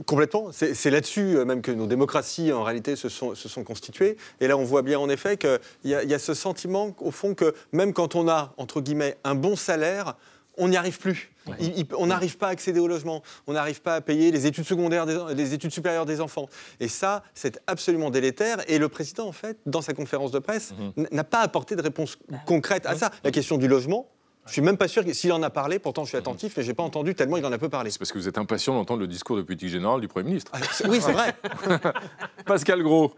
complètement. 0.05 0.49
C'est 0.51 0.89
là-dessus 0.89 1.37
euh, 1.37 1.45
même 1.45 1.61
que 1.61 1.71
nos 1.71 1.87
démocraties, 1.87 2.51
en 2.51 2.63
réalité, 2.63 2.95
se 2.95 3.09
sont, 3.09 3.35
se 3.35 3.49
sont 3.49 3.63
constituées. 3.63 4.17
Et 4.39 4.47
là, 4.47 4.57
on 4.57 4.63
voit 4.63 4.81
bien 4.81 4.99
en 4.99 5.09
effet 5.09 5.37
qu'il 5.37 5.59
y, 5.83 5.89
y, 5.89 6.13
a 6.13 6.19
ce 6.19 6.33
sentiment, 6.33 6.95
au 6.99 7.11
fond, 7.11 7.33
que 7.33 7.53
même 7.71 7.93
quand 7.93 8.15
on 8.15 8.27
a, 8.27 8.53
entre 8.57 8.81
guillemets, 8.81 9.17
un 9.23 9.35
bon 9.35 9.55
salaire, 9.55 10.15
on 10.57 10.67
n'y 10.67 10.77
arrive 10.77 10.99
plus. 10.99 11.31
on 11.97 12.07
n'arrive 12.07 12.37
pas 12.37 12.47
à 12.47 12.51
accéder 12.51 12.79
au 12.79 12.87
logement, 12.87 13.21
on 13.47 13.53
n'arrive 13.53 13.81
pas 13.81 13.95
à 13.95 14.01
payer 14.01 14.31
les 14.31 14.47
études 14.47 14.65
secondaires, 14.65 15.05
les 15.05 15.53
études 15.53 15.71
supérieures 15.71 16.05
des 16.05 16.21
enfants. 16.21 16.49
Et 16.79 16.87
ça, 16.87 17.23
c'est 17.33 17.59
absolument 17.67 18.09
délétère. 18.09 18.57
Et 18.67 18.77
le 18.77 18.89
président, 18.89 19.27
en 19.27 19.31
fait, 19.31 19.57
dans 19.65 19.81
sa 19.81 19.93
conférence 19.93 20.31
de 20.31 20.39
presse, 20.39 20.73
mhm. 20.97 21.07
n'a 21.11 21.23
pas 21.23 21.41
apporté 21.41 21.75
de 21.75 21.81
réponse 21.81 22.17
bah, 22.29 22.37
concrète 22.45 22.85
à 22.85 22.95
ça. 22.95 23.11
La 23.23 23.31
question 23.31 23.57
du 23.57 23.67
logement, 23.67 24.09
je 24.45 24.51
suis 24.51 24.61
même 24.61 24.77
pas 24.77 24.87
sûr 24.87 25.03
s'il 25.11 25.33
en 25.33 25.41
a 25.41 25.49
parlé, 25.49 25.79
pourtant 25.79 26.03
je 26.03 26.09
suis 26.09 26.17
attentif, 26.17 26.53
mais 26.55 26.63
je 26.63 26.67
n'ai 26.67 26.73
pas 26.75 26.83
entendu 26.83 27.15
tellement 27.15 27.37
il 27.37 27.45
en 27.45 27.51
a 27.51 27.57
peu 27.57 27.69
parlé. 27.69 27.89
C'est 27.89 27.97
parce 27.97 28.11
que 28.11 28.19
vous 28.19 28.27
êtes 28.27 28.37
impatient 28.37 28.73
d'entendre 28.73 29.01
le 29.01 29.07
discours 29.07 29.37
de 29.37 29.41
politique 29.41 29.69
générale 29.69 30.01
du 30.01 30.07
Premier 30.07 30.29
ministre. 30.29 30.51
Ah, 30.53 30.59
oui, 30.87 30.99
c'est 31.01 31.11
vrai. 31.13 31.35
Pascal 32.45 32.83
Gros. 32.83 33.13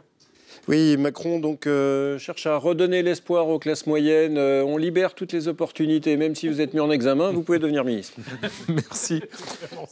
Oui, 0.67 0.97
Macron 0.97 1.39
donc 1.39 1.65
euh, 1.65 2.17
cherche 2.17 2.45
à 2.45 2.57
redonner 2.57 3.01
l'espoir 3.01 3.47
aux 3.47 3.57
classes 3.57 3.87
moyennes. 3.87 4.37
Euh, 4.37 4.65
on 4.65 4.75
libère 4.75 5.13
toutes 5.13 5.31
les 5.31 5.47
opportunités, 5.47 6.17
même 6.17 6.35
si 6.35 6.49
vous 6.49 6.59
êtes 6.59 6.73
mis 6.73 6.81
en 6.81 6.91
examen, 6.91 7.31
vous 7.31 7.41
pouvez 7.41 7.59
devenir 7.59 7.85
ministre. 7.85 8.19
Merci. 8.67 9.23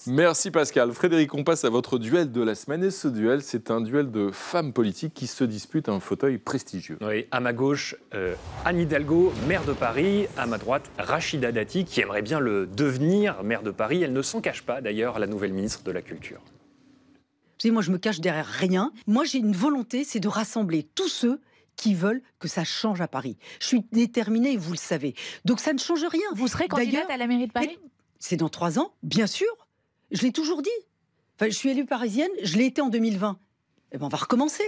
Merci 0.05 0.51
Pascal. 0.51 0.91
Frédéric, 0.91 1.34
on 1.34 1.46
passe 1.46 1.63
à 1.63 1.70
votre 1.70 1.98
duel 1.98 2.29
de 2.29 2.44
la 2.44 2.55
semaine. 2.55 2.84
Et 2.84 2.91
ce 2.91 3.08
duel, 3.08 3.41
c'est 3.41 3.72
un 3.72 3.79
duel 3.79 4.12
de 4.12 4.32
femmes 4.32 4.74
politiques 4.74 5.13
qui 5.13 5.27
se 5.27 5.46
disputent 5.46 5.88
un 5.88 6.01
fauteuil 6.01 6.38
prestigieux. 6.39 6.98
Oui, 7.00 7.25
à 7.32 7.39
ma 7.39 7.53
gauche, 7.53 7.96
euh, 8.13 8.36
Anne 8.65 8.79
Hidalgo, 8.82 9.32
maire 9.48 9.63
de 9.63 9.74
Paris. 9.74 10.27
À 10.38 10.46
ma 10.46 10.58
droite, 10.58 10.91
Rachida 10.98 11.53
Dati, 11.53 11.86
qui 11.86 12.01
aimerait 12.01 12.22
bien 12.22 12.41
le 12.41 12.65
devenir 12.65 13.41
maire 13.44 13.63
de 13.63 13.72
Paris. 13.72 14.03
Elle 14.03 14.13
ne 14.13 14.22
s'en 14.22 14.41
cache 14.41 14.63
pas 14.63 14.82
d'ailleurs, 14.82 15.20
la 15.20 15.27
nouvelle 15.27 15.53
ministre 15.53 15.84
de 15.84 15.91
la 15.91 16.01
Culture 16.01 16.41
moi, 17.72 17.81
je 17.81 17.91
me 17.91 17.98
cache 17.98 18.19
derrière 18.19 18.48
rien. 18.48 18.91
Moi, 19.07 19.24
j'ai 19.25 19.39
une 19.39 19.55
volonté, 19.55 20.03
c'est 20.03 20.19
de 20.19 20.27
rassembler 20.27 20.84
tous 20.84 21.07
ceux 21.07 21.41
qui 21.75 21.93
veulent 21.93 22.22
que 22.39 22.48
ça 22.48 22.63
change 22.63 23.01
à 23.01 23.07
Paris. 23.07 23.38
Je 23.60 23.67
suis 23.67 23.86
déterminée, 23.91 24.57
vous 24.57 24.72
le 24.72 24.77
savez. 24.77 25.13
Donc 25.43 25.60
ça 25.60 25.74
ne 25.74 25.79
change 25.79 26.03
rien. 26.05 26.27
Vous 26.34 26.48
serez 26.48 26.67
candidate 26.67 27.10
à 27.10 27.17
la 27.17 27.27
mairie 27.27 27.48
de 27.48 27.51
Paris? 27.51 27.77
C'est 28.19 28.38
dans 28.38 28.50
trois 28.50 28.79
ans, 28.79 28.93
bien 29.03 29.27
sûr. 29.27 29.48
Je 30.12 30.22
l'ai 30.22 30.31
toujours 30.31 30.62
dit. 30.62 30.69
Enfin, 31.38 31.50
je 31.50 31.55
suis 31.55 31.69
élue 31.69 31.86
parisienne, 31.86 32.29
je 32.43 32.57
l'ai 32.57 32.65
été 32.65 32.81
en 32.81 32.89
2020. 32.89 33.38
Eh 33.91 33.98
ben, 33.98 34.05
on 34.05 34.10
va 34.10 34.17
recommencer 34.17 34.63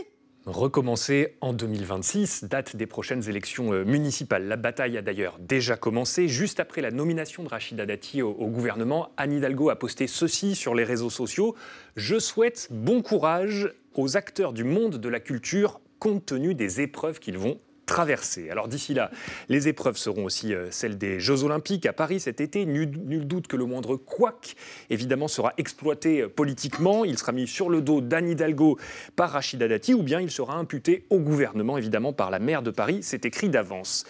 recommencer 0.47 1.35
en 1.41 1.51
2026, 1.51 2.45
date 2.45 2.75
des 2.75 2.85
prochaines 2.85 3.27
élections 3.27 3.73
euh, 3.73 3.83
municipales. 3.83 4.47
La 4.47 4.55
bataille 4.55 4.97
a 4.97 5.01
d'ailleurs 5.01 5.37
déjà 5.39 5.75
commencé. 5.75 6.27
Juste 6.27 6.59
après 6.59 6.81
la 6.81 6.91
nomination 6.91 7.43
de 7.43 7.49
Rachida 7.49 7.85
Dati 7.85 8.21
au, 8.21 8.33
gouvernement, 8.33 9.09
Anne 9.17 9.33
Hidalgo 9.33 9.69
a 9.69 9.75
posté 9.75 10.07
ceci 10.07 10.55
sur 10.55 10.73
les 10.73 10.85
réseaux 10.85 11.09
sociaux. 11.09 11.55
Je 11.97 12.17
souhaite 12.17 12.69
bon 12.71 13.01
courage 13.01 13.73
aux 13.93 14.15
acteurs 14.15 14.53
du 14.53 14.63
monde 14.63 14.97
de 14.97 15.09
la 15.09 15.19
culture 15.19 15.81
compte 15.99 16.25
tenu 16.25 16.55
des 16.55 16.79
épreuves 16.79 17.19
qu'ils 17.19 17.37
vont 17.37 17.59
traverser. 17.87 18.51
Alors 18.51 18.67
d'ici 18.67 18.93
là, 18.93 19.09
les 19.49 19.67
épreuves 19.67 19.97
seront 19.97 20.25
aussi 20.25 20.53
celles 20.69 20.99
des 20.99 21.19
Jeux 21.19 21.43
Olympiques 21.43 21.87
à 21.87 21.93
Paris 21.93 22.19
cet 22.19 22.39
été. 22.39 22.67
Nul, 22.67 22.91
nul 23.05 23.25
doute 23.25 23.47
que 23.47 23.57
le 23.57 23.65
moindre 23.65 23.95
couac, 23.95 24.55
évidemment, 24.91 25.27
sera 25.27 25.53
exploité 25.57 26.27
politiquement. 26.27 27.03
Il 27.05 27.17
sera 27.17 27.31
mis 27.31 27.47
sur 27.47 27.69
le 27.69 27.81
dos 27.81 28.01
d'Anne 28.01 28.29
Hidalgo 28.29 28.77
par 29.15 29.31
Rachida 29.31 29.67
Dati 29.67 29.95
ou 29.95 30.03
bien 30.03 30.21
il 30.21 30.29
sera 30.29 30.55
imputé 30.55 31.05
au 31.09 31.19
gouvernement, 31.19 31.77
évidemment, 31.77 32.13
par 32.13 32.29
la 32.29 32.37
maire 32.37 32.61
de 32.61 32.71
Paris. 32.71 32.99
C'est 33.01 33.25
écrit 33.25 33.49
d'avance. 33.49 34.05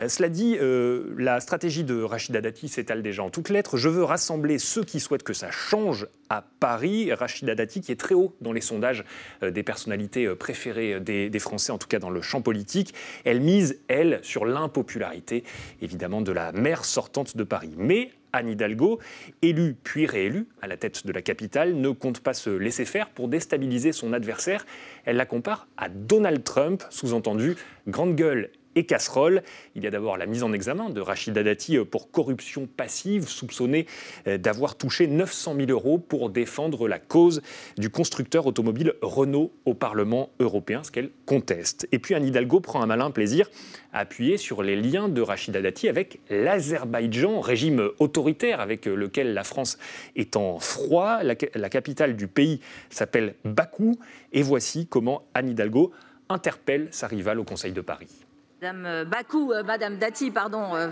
Euh, 0.00 0.08
cela 0.08 0.28
dit, 0.28 0.56
euh, 0.60 1.14
la 1.18 1.40
stratégie 1.40 1.84
de 1.84 2.02
Rachida 2.02 2.40
Dati 2.40 2.68
s'étale 2.68 3.02
déjà 3.02 3.22
en 3.22 3.30
toutes 3.30 3.48
lettres. 3.48 3.76
Je 3.76 3.88
veux 3.88 4.04
rassembler 4.04 4.58
ceux 4.58 4.84
qui 4.84 5.00
souhaitent 5.00 5.22
que 5.22 5.32
ça 5.32 5.50
change 5.50 6.06
à 6.28 6.44
Paris. 6.60 7.12
Rachida 7.12 7.54
Dati, 7.54 7.80
qui 7.80 7.92
est 7.92 8.00
très 8.00 8.14
haut 8.14 8.34
dans 8.40 8.52
les 8.52 8.60
sondages 8.60 9.04
euh, 9.42 9.50
des 9.50 9.62
personnalités 9.62 10.28
préférées 10.34 11.00
des, 11.00 11.30
des, 11.30 11.38
Français, 11.38 11.72
en 11.72 11.78
tout 11.78 11.88
cas 11.88 11.98
dans 11.98 12.10
le 12.10 12.22
champ 12.22 12.42
politique, 12.42 12.94
elle 13.24 13.40
mise, 13.40 13.80
elle, 13.88 14.20
sur 14.22 14.44
l'impopularité, 14.44 15.44
évidemment, 15.82 16.20
de 16.20 16.32
la 16.32 16.52
maire 16.52 16.84
sortante 16.84 17.36
de 17.36 17.44
Paris. 17.44 17.74
Mais 17.76 18.10
Anne 18.32 18.48
Hidalgo, 18.48 18.98
élue 19.42 19.74
puis 19.82 20.06
réélue 20.06 20.46
à 20.60 20.66
la 20.66 20.76
tête 20.76 21.06
de 21.06 21.12
la 21.12 21.22
capitale, 21.22 21.74
ne 21.74 21.90
compte 21.90 22.20
pas 22.20 22.34
se 22.34 22.50
laisser 22.50 22.84
faire 22.84 23.10
pour 23.10 23.28
déstabiliser 23.28 23.92
son 23.92 24.12
adversaire. 24.12 24.66
Elle 25.04 25.16
la 25.16 25.26
compare 25.26 25.66
à 25.76 25.88
Donald 25.88 26.44
Trump, 26.44 26.84
sous-entendu 26.90 27.56
grande 27.86 28.16
gueule 28.16 28.50
et 28.74 28.84
casserole. 28.84 29.42
Il 29.74 29.84
y 29.84 29.86
a 29.86 29.90
d'abord 29.90 30.16
la 30.16 30.26
mise 30.26 30.42
en 30.42 30.52
examen 30.52 30.90
de 30.90 31.00
Rachida 31.00 31.42
Dati 31.42 31.76
euh, 31.76 31.84
pour 31.84 32.10
corruption 32.10 32.66
passive, 32.66 33.28
soupçonnée 33.28 33.86
euh, 34.26 34.38
d'avoir 34.38 34.76
touché 34.76 35.06
900 35.06 35.56
000 35.56 35.70
euros 35.70 35.98
pour 35.98 36.30
défendre 36.30 36.88
la 36.88 36.98
cause 36.98 37.42
du 37.76 37.90
constructeur 37.90 38.46
automobile 38.46 38.94
Renault 39.02 39.52
au 39.64 39.74
Parlement 39.74 40.30
européen, 40.40 40.82
ce 40.82 40.90
qu'elle 40.90 41.10
conteste. 41.26 41.88
Et 41.92 41.98
puis 41.98 42.14
Anne 42.14 42.26
Hidalgo 42.26 42.60
prend 42.60 42.82
un 42.82 42.86
malin 42.86 43.10
plaisir 43.10 43.50
à 43.92 44.00
appuyer 44.00 44.36
sur 44.36 44.62
les 44.62 44.76
liens 44.76 45.08
de 45.08 45.20
Rachida 45.20 45.60
Dati 45.60 45.88
avec 45.88 46.20
l'Azerbaïdjan, 46.30 47.40
régime 47.40 47.90
autoritaire 47.98 48.60
avec 48.60 48.86
lequel 48.86 49.34
la 49.34 49.44
France 49.44 49.78
est 50.16 50.36
en 50.36 50.58
froid. 50.58 51.22
La, 51.22 51.34
la 51.54 51.68
capitale 51.68 52.16
du 52.16 52.28
pays 52.28 52.60
s'appelle 52.90 53.34
Bakou. 53.44 53.98
Et 54.32 54.42
voici 54.42 54.86
comment 54.86 55.22
Anne 55.34 55.50
Hidalgo 55.50 55.92
interpelle 56.28 56.88
sa 56.90 57.06
rivale 57.06 57.38
au 57.40 57.44
Conseil 57.44 57.72
de 57.72 57.80
Paris. 57.80 58.27
Madame 58.60 58.86
euh, 58.86 59.04
Bakou, 59.04 59.52
euh, 59.52 59.62
Madame 59.62 59.98
Dati, 59.98 60.32
pardon, 60.32 60.74
euh, 60.74 60.88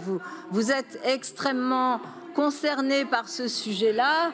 vous, 0.50 0.70
êtes 0.70 1.00
extrêmement 1.04 2.00
concernée 2.32 3.04
par 3.04 3.28
ce 3.28 3.48
sujet-là. 3.48 4.30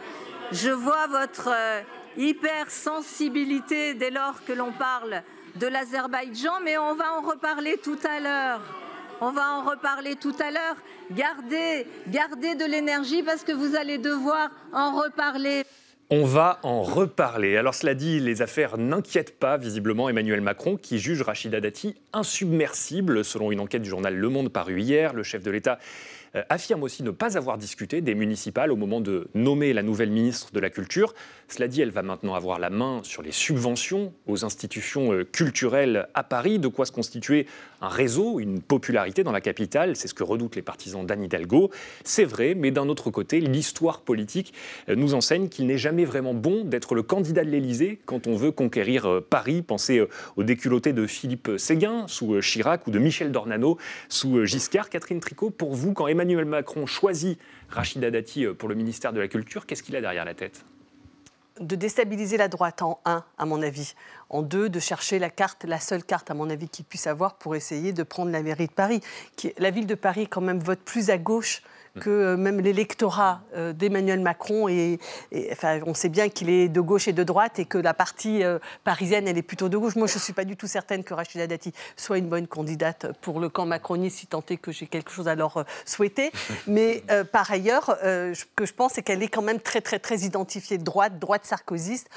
Je 0.51 0.69
vois 0.69 1.07
votre 1.07 1.49
hypersensibilité 2.19 3.95
dès 3.95 4.11
lors 4.11 4.45
que 4.45 4.53
l'on 4.53 4.71
parle 4.73 5.23
de 5.57 5.67
l'Azerbaïdjan, 5.67 6.61
mais 6.62 6.77
on 6.77 6.95
va 6.95 7.15
en 7.15 7.23
reparler 7.23 7.79
tout 7.83 7.99
à 8.05 8.21
l'heure. 8.21 8.61
On 9.23 9.31
va 9.31 9.55
en 9.55 9.62
reparler 9.62 10.17
tout 10.17 10.37
à 10.39 10.51
l'heure. 10.51 10.77
Gardez, 11.12 11.87
gardez 12.09 12.55
de 12.55 12.67
l'énergie 12.67 13.23
parce 13.23 13.45
que 13.45 13.53
vous 13.53 13.77
allez 13.77 13.97
devoir 13.97 14.51
en 14.75 14.93
reparler. 15.01 15.65
On 16.14 16.26
va 16.26 16.59
en 16.62 16.83
reparler. 16.83 17.57
Alors 17.57 17.75
cela 17.75 17.95
dit, 17.95 18.21
les 18.21 18.42
affaires 18.42 18.76
n'inquiètent 18.76 19.38
pas 19.38 19.57
visiblement 19.57 20.11
Emmanuel 20.11 20.42
Macron 20.42 20.76
qui 20.76 20.99
juge 20.99 21.23
Rachida 21.23 21.59
Dati 21.59 21.95
insubmersible 22.12 23.25
selon 23.25 23.50
une 23.50 23.61
enquête 23.61 23.81
du 23.81 23.88
journal 23.88 24.14
Le 24.14 24.28
Monde 24.28 24.50
parue 24.50 24.83
hier. 24.83 25.14
Le 25.14 25.23
chef 25.23 25.42
de 25.42 25.50
l'État 25.50 25.78
affirme 26.49 26.83
aussi 26.83 27.03
ne 27.03 27.11
pas 27.11 27.37
avoir 27.37 27.59
discuté 27.59 28.01
des 28.01 28.15
municipales 28.15 28.73
au 28.73 28.77
moment 28.77 29.01
de 29.01 29.29
nommer 29.35 29.73
la 29.73 29.83
nouvelle 29.83 30.11
ministre 30.11 30.53
de 30.53 30.61
la 30.61 30.71
Culture. 30.71 31.15
Cela 31.49 31.69
dit, 31.69 31.83
elle 31.83 31.91
va 31.91 32.03
maintenant 32.03 32.35
avoir 32.35 32.59
la 32.59 32.71
main 32.71 33.01
sur 33.03 33.23
les 33.23 33.33
subventions 33.33 34.15
aux 34.27 34.45
institutions 34.45 35.12
euh, 35.12 35.25
culturelles 35.25 36.09
à 36.15 36.25
Paris, 36.25 36.59
de 36.59 36.69
quoi 36.69 36.87
se 36.87 36.93
constituer 36.93 37.47
un 37.83 37.89
réseau, 37.89 38.41
une 38.41 38.62
popularité 38.62 39.23
dans 39.23 39.33
la 39.33 39.43
capitale. 39.43 39.97
C'est 39.97 40.09
ce 40.09 40.15
que 40.15 40.23
redoutent 40.23 40.57
les 40.57 40.62
partisans 40.62 41.05
d'Anne 41.05 41.25
Hidalgo. 41.25 41.71
C'est 42.05 42.25
vrai, 42.25 42.55
mais 42.55 42.71
d'un 42.71 42.89
autre 42.89 43.11
côté, 43.11 43.41
l'histoire 43.41 44.01
politique 44.01 44.55
euh, 44.89 44.95
nous 44.95 45.12
enseigne 45.12 45.49
qu'il 45.49 45.67
n'est 45.67 45.79
jamais 45.79 46.07
vraiment 46.07 46.33
bon 46.33 46.65
d'être 46.65 46.95
le 46.95 47.03
candidat 47.03 47.45
de 47.45 47.51
l'Élysée 47.51 48.01
quand 48.07 48.27
on 48.27 48.37
veut 48.37 48.53
conquérir 48.53 49.21
Paris. 49.29 49.61
Pensez 49.61 50.07
au 50.37 50.43
déculotté 50.43 50.93
de 50.93 51.07
Philippe 51.07 51.51
Séguin 51.59 52.07
sous 52.09 52.41
Chirac 52.41 52.87
ou 52.87 52.91
de 52.91 52.99
Michel 52.99 53.33
Dornano 53.33 53.77
sous 54.09 54.47
Giscard. 54.47 54.89
Catherine 54.89 55.21
Tricot, 55.21 55.51
pour 55.51 55.75
vous, 55.75 55.93
quand 55.93 56.07
Emmanuel 56.07 56.22
Emmanuel 56.23 56.45
Macron 56.45 56.87
choisit 56.87 57.37
Rachida 57.69 58.12
Dati 58.12 58.47
euh, 58.47 58.55
pour 58.55 58.69
le 58.69 58.76
ministère 58.76 59.12
de 59.12 59.19
la 59.19 59.26
Culture, 59.26 59.67
qu'est-ce 59.67 59.83
qu'il 59.83 59.97
a 59.97 60.00
derrière 60.00 60.25
la 60.25 60.35
tête? 60.35 60.64
De 61.61 61.75
déstabiliser 61.75 62.37
la 62.37 62.47
droite 62.47 62.81
en 62.81 63.00
un, 63.05 63.25
à 63.38 63.45
mon 63.45 63.61
avis. 63.61 63.95
En 64.31 64.43
deux, 64.43 64.69
de 64.69 64.79
chercher 64.79 65.19
la 65.19 65.31
carte, 65.31 65.64
la 65.64 65.81
seule 65.81 66.05
carte, 66.05 66.31
à 66.31 66.35
mon 66.35 66.49
avis, 66.49 66.69
qu'il 66.69 66.85
puisse 66.85 67.09
avoir 67.09 67.35
pour 67.35 67.57
essayer 67.57 67.93
de 67.93 68.05
prendre 68.05 68.31
la 68.31 68.43
mairie 68.43 68.69
de 68.69 68.73
Paris. 68.73 69.00
La 69.59 69.71
ville 69.71 69.87
de 69.87 69.97
Paris, 69.97 70.29
quand 70.29 70.41
même, 70.41 70.61
vote 70.61 70.79
plus 70.79 71.11
à 71.11 71.19
gauche 71.19 71.62
que 72.00 72.11
euh, 72.11 72.37
même 72.37 72.61
l'électorat 72.61 73.42
euh, 73.54 73.72
d'Emmanuel 73.72 74.20
Macron. 74.20 74.68
Et, 74.68 74.99
enfin, 75.50 75.80
on 75.87 75.94
sait 75.94 76.08
bien 76.08 76.28
qu'il 76.28 76.50
est 76.50 76.68
de 76.68 76.80
gauche 76.80 77.08
et 77.08 77.12
de 77.12 77.22
droite 77.22 77.58
et 77.58 77.64
que 77.64 77.78
la 77.78 77.94
partie 77.94 78.42
euh, 78.42 78.58
parisienne, 78.84 79.28
elle 79.28 79.38
est 79.38 79.42
plutôt 79.42 79.68
de 79.68 79.76
gauche. 79.76 79.96
Moi, 79.96 80.06
je 80.06 80.14
ne 80.14 80.20
suis 80.20 80.32
pas 80.32 80.44
du 80.44 80.56
tout 80.56 80.66
certaine 80.66 81.04
que 81.04 81.14
Rachida 81.14 81.46
Dati 81.46 81.72
soit 81.96 82.18
une 82.18 82.28
bonne 82.28 82.46
candidate 82.46 83.06
pour 83.20 83.40
le 83.40 83.49
camp 83.49 83.66
macroniste, 83.66 84.18
si 84.18 84.26
tant 84.26 84.42
est 84.49 84.56
que 84.56 84.72
j'ai 84.72 84.87
quelque 84.87 85.11
chose 85.11 85.28
à 85.28 85.34
leur 85.34 85.64
souhaiter. 85.84 86.30
Mais 86.66 87.04
par 87.32 87.50
ailleurs, 87.50 87.96
ce 88.02 88.44
que 88.56 88.66
je 88.66 88.72
pense, 88.72 88.92
c'est 88.94 89.02
qu'elle 89.02 89.22
est 89.22 89.28
quand 89.28 89.42
même 89.42 89.61
très, 89.61 89.80
très, 89.80 89.99
très 89.99 90.20
identifiée 90.20 90.78
de 90.78 90.84
droite, 90.84 91.18
droite 91.18 91.44
sarkozyste. 91.44 92.08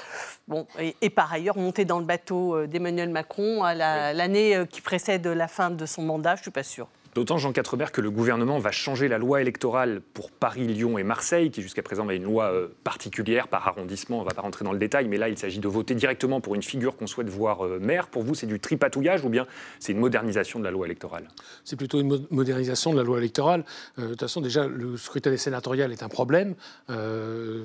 Bon, 0.48 0.66
et, 0.78 1.10
par 1.10 1.32
ailleurs, 1.32 1.56
monter 1.56 1.84
dans 1.84 1.98
le 1.98 2.04
bateau 2.04 2.66
d'Emmanuel 2.66 3.10
Macron 3.10 3.62
à 3.64 3.74
l'année 3.74 4.64
qui 4.70 4.80
précède 4.80 5.26
la 5.26 5.48
fin 5.48 5.70
de 5.70 5.86
son 5.86 6.02
mandat, 6.02 6.36
je 6.36 6.40
ne 6.40 6.44
suis 6.44 6.50
pas 6.50 6.62
sûre. 6.62 6.88
D'autant, 7.16 7.38
Jean 7.38 7.54
Quatrebert, 7.54 7.92
que 7.92 8.02
le 8.02 8.10
gouvernement 8.10 8.58
va 8.58 8.72
changer 8.72 9.08
la 9.08 9.16
loi 9.16 9.40
électorale 9.40 10.02
pour 10.12 10.30
Paris, 10.30 10.66
Lyon 10.66 10.98
et 10.98 11.02
Marseille, 11.02 11.50
qui 11.50 11.62
jusqu'à 11.62 11.82
présent 11.82 12.04
avait 12.04 12.18
une 12.18 12.24
loi 12.24 12.52
euh, 12.52 12.68
particulière 12.84 13.48
par 13.48 13.66
arrondissement. 13.66 14.18
On 14.18 14.20
ne 14.20 14.26
va 14.26 14.34
pas 14.34 14.42
rentrer 14.42 14.66
dans 14.66 14.72
le 14.72 14.78
détail, 14.78 15.08
mais 15.08 15.16
là, 15.16 15.30
il 15.30 15.38
s'agit 15.38 15.58
de 15.58 15.66
voter 15.66 15.94
directement 15.94 16.42
pour 16.42 16.54
une 16.54 16.62
figure 16.62 16.94
qu'on 16.94 17.06
souhaite 17.06 17.30
voir 17.30 17.64
euh, 17.64 17.78
maire. 17.80 18.08
Pour 18.08 18.22
vous, 18.22 18.34
c'est 18.34 18.46
du 18.46 18.60
tripatouillage 18.60 19.24
ou 19.24 19.30
bien 19.30 19.46
c'est 19.80 19.92
une 19.92 19.98
modernisation 19.98 20.58
de 20.58 20.64
la 20.66 20.70
loi 20.70 20.84
électorale? 20.84 21.26
C'est 21.64 21.76
plutôt 21.76 22.00
une 22.00 22.26
modernisation 22.30 22.92
de 22.92 22.98
la 22.98 23.02
loi 23.02 23.16
électorale. 23.16 23.64
Euh, 23.98 24.02
de 24.02 24.08
toute 24.08 24.20
façon, 24.20 24.42
déjà, 24.42 24.66
le 24.66 24.98
scrutin 24.98 25.30
des 25.30 25.38
sénatoriales 25.38 25.92
est 25.92 26.02
un 26.02 26.10
problème, 26.10 26.54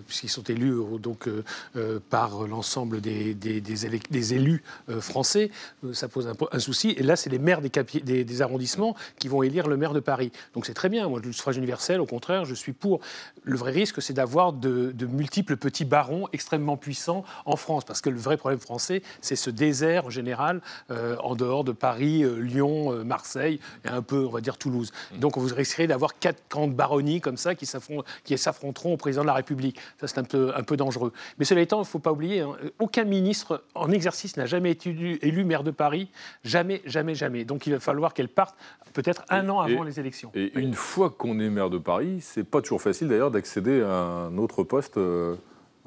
puisqu'ils 0.07 0.29
sont 0.29 0.43
élus 0.43 0.75
donc, 0.99 1.27
par 2.09 2.47
l'ensemble 2.47 3.01
des, 3.01 3.35
élus 4.33 4.63
français. 5.01 5.51
ça 5.91 6.07
pose 6.07 6.31
un, 6.53 6.59
souci. 6.59 6.95
Et 6.97 7.03
là, 7.03 7.17
c'est 7.17 7.29
les 7.29 7.39
maires 7.39 7.59
des 7.61 8.41
arrondissements 8.41 8.95
qui 9.19 9.27
vont 9.27 9.40
élire 9.43 9.67
le 9.67 9.77
maire 9.77 9.93
de 9.93 9.99
Paris. 9.99 10.31
Donc 10.53 10.65
c'est 10.65 10.73
très 10.73 10.89
bien. 10.89 11.07
Moi, 11.07 11.19
le 11.23 11.31
suffrage 11.31 11.57
universel, 11.57 12.01
au 12.01 12.05
contraire, 12.05 12.45
je 12.45 12.53
suis 12.53 12.73
pour. 12.73 12.99
Le 13.43 13.57
vrai 13.57 13.71
risque, 13.71 14.01
c'est 14.01 14.13
d'avoir 14.13 14.53
de, 14.53 14.93
multiples 15.05 15.57
petits 15.57 15.85
barons 15.85 16.27
extrêmement 16.33 16.77
puissants 16.77 17.23
en 17.45 17.55
France, 17.55 17.85
parce 17.85 18.01
que 18.01 18.09
le 18.09 18.19
vrai 18.19 18.37
problème 18.37 18.59
français, 18.59 19.01
c'est 19.21 19.35
ce 19.35 19.49
désert 19.49 20.09
général 20.09 20.61
euh, 20.89 21.15
en 21.17 21.35
dehors 21.35 21.63
de 21.63 21.71
Paris, 21.71 22.23
euh, 22.23 22.39
Lyon, 22.39 22.93
euh, 22.93 23.03
Marseille 23.03 23.59
et 23.85 23.89
un 23.89 24.01
peu, 24.01 24.25
on 24.25 24.29
va 24.29 24.41
dire, 24.41 24.57
Toulouse. 24.57 24.91
Donc 25.15 25.37
vous 25.37 25.53
risquerez 25.53 25.87
d'avoir 25.87 26.19
quatre 26.19 26.41
grandes 26.49 26.75
baronnies 26.75 27.21
comme 27.21 27.37
ça 27.37 27.55
qui 27.55 27.65
s'affronteront 27.65 28.93
au 28.93 28.97
président 28.97 29.23
de 29.23 29.27
la 29.27 29.33
République. 29.33 29.79
Ça, 29.99 30.07
c'est 30.07 30.19
un 30.19 30.23
peu, 30.23 30.51
un 30.55 30.63
peu 30.63 30.77
dangereux. 30.77 31.13
Mais 31.37 31.45
cela 31.45 31.61
étant, 31.61 31.77
il 31.77 31.81
ne 31.81 31.85
faut 31.85 31.99
pas 31.99 32.11
oublier, 32.11 32.41
hein, 32.41 32.55
aucun 32.79 33.03
ministre 33.03 33.63
en 33.75 33.91
exercice 33.91 34.37
n'a 34.37 34.45
jamais 34.45 34.71
été 34.71 34.89
élu, 34.89 35.19
élu 35.21 35.43
maire 35.43 35.63
de 35.63 35.71
Paris. 35.71 36.09
Jamais, 36.43 36.81
jamais, 36.85 37.15
jamais. 37.15 37.45
Donc 37.45 37.67
il 37.67 37.73
va 37.73 37.79
falloir 37.79 38.13
qu'elle 38.13 38.29
parte 38.29 38.55
peut-être 38.93 39.23
un 39.31 39.49
an 39.49 39.59
avant 39.59 39.83
les 39.83 39.99
élections. 39.99 40.31
Et 40.35 40.51
une 40.59 40.73
fois 40.73 41.09
qu'on 41.09 41.39
est 41.39 41.49
maire 41.49 41.69
de 41.69 41.77
Paris, 41.77 42.17
c'est 42.21 42.43
pas 42.43 42.61
toujours 42.61 42.81
facile 42.81 43.07
d'ailleurs 43.07 43.31
d'accéder 43.31 43.81
à 43.81 43.93
un 43.93 44.37
autre 44.37 44.63
poste. 44.63 44.97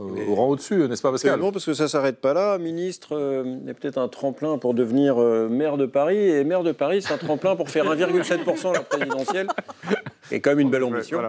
Euh, 0.01 0.27
au 0.29 0.35
rang 0.35 0.49
au-dessus, 0.49 0.89
n'est-ce 0.89 1.03
pas 1.03 1.13
Pascal? 1.13 1.39
Non, 1.39 1.53
parce 1.53 1.65
que 1.65 1.75
ça 1.75 1.85
ne 1.85 1.89
s'arrête 1.89 2.21
pas 2.21 2.35
là. 2.35 2.59
Ministre 2.59 3.17
euh, 3.17 3.59
il 3.63 3.69
y 3.69 3.71
a 3.71 3.75
peut-être 3.75 3.99
un 3.99 4.09
tremplin 4.09 4.59
pour 4.59 4.75
devenir 4.75 5.21
euh, 5.21 5.49
maire 5.49 5.77
de 5.77 5.87
Paris. 5.87 6.19
Et 6.19 6.43
maire 6.43 6.65
de 6.65 6.73
Paris, 6.73 7.01
c'est 7.03 7.15
un 7.15 7.19
tremplin 7.19 7.55
pour 7.55 7.71
faire 7.71 7.85
1,7% 7.85 8.71
à 8.71 8.73
la 8.73 8.81
présidentielle. 8.81 9.47
Et 10.33 10.41
quand 10.41 10.51
même 10.51 10.61
une 10.61 10.71
belle 10.71 10.83
ambition. 10.83 11.21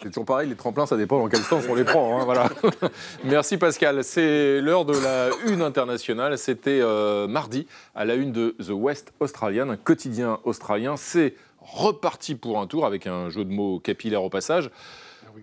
C'est 0.00 0.08
toujours 0.08 0.24
pareil, 0.24 0.48
les 0.48 0.54
tremplins, 0.54 0.86
ça 0.86 0.96
dépend 0.96 1.18
dans 1.18 1.28
quel 1.28 1.40
sens 1.40 1.64
on 1.68 1.74
les 1.74 1.84
prend. 1.84 2.18
Hein, 2.18 2.24
voilà. 2.24 2.48
Merci 3.24 3.58
Pascal. 3.58 4.02
C'est 4.04 4.60
l'heure 4.60 4.84
de 4.84 4.94
la 4.94 5.28
une 5.52 5.60
internationale. 5.60 6.38
C'était 6.38 6.80
mardi 7.28 7.66
à 7.94 8.04
la 8.04 8.14
une 8.14 8.32
de 8.32 8.54
The 8.64 8.70
West 8.70 9.12
Australian, 9.20 9.68
un 9.68 9.76
quotidien 9.76 10.38
australien. 10.44 10.96
C'est 10.96 11.34
reparti 11.72 12.34
pour 12.34 12.60
un 12.60 12.66
tour 12.66 12.86
avec 12.86 13.06
un 13.06 13.28
jeu 13.28 13.44
de 13.44 13.52
mots 13.52 13.78
capillaire 13.78 14.22
au 14.22 14.30
passage. 14.30 14.70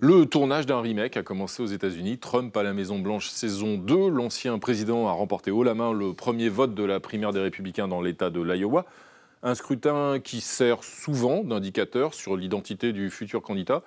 Le 0.01 0.25
tournage 0.25 0.65
d'un 0.65 0.81
remake 0.81 1.15
a 1.15 1.23
commencé 1.23 1.63
aux 1.63 1.67
États-Unis. 1.67 2.17
Trump 2.17 2.55
à 2.57 2.63
la 2.63 2.73
Maison-Blanche, 2.73 3.29
saison 3.29 3.77
2. 3.77 4.09
L'ancien 4.09 4.59
président 4.59 5.07
a 5.07 5.11
remporté 5.11 5.51
haut 5.51 5.63
la 5.63 5.73
main 5.73 5.93
le 5.93 6.13
premier 6.13 6.49
vote 6.49 6.73
de 6.73 6.83
la 6.83 6.99
primaire 6.99 7.31
des 7.31 7.39
Républicains 7.39 7.87
dans 7.87 8.01
l'État 8.01 8.29
de 8.29 8.41
l'Iowa. 8.41 8.85
Un 9.43 9.55
scrutin 9.55 10.19
qui 10.19 10.41
sert 10.41 10.83
souvent 10.83 11.43
d'indicateur 11.43 12.13
sur 12.13 12.35
l'identité 12.35 12.91
du 12.91 13.09
futur 13.09 13.41
candidat. 13.41 13.83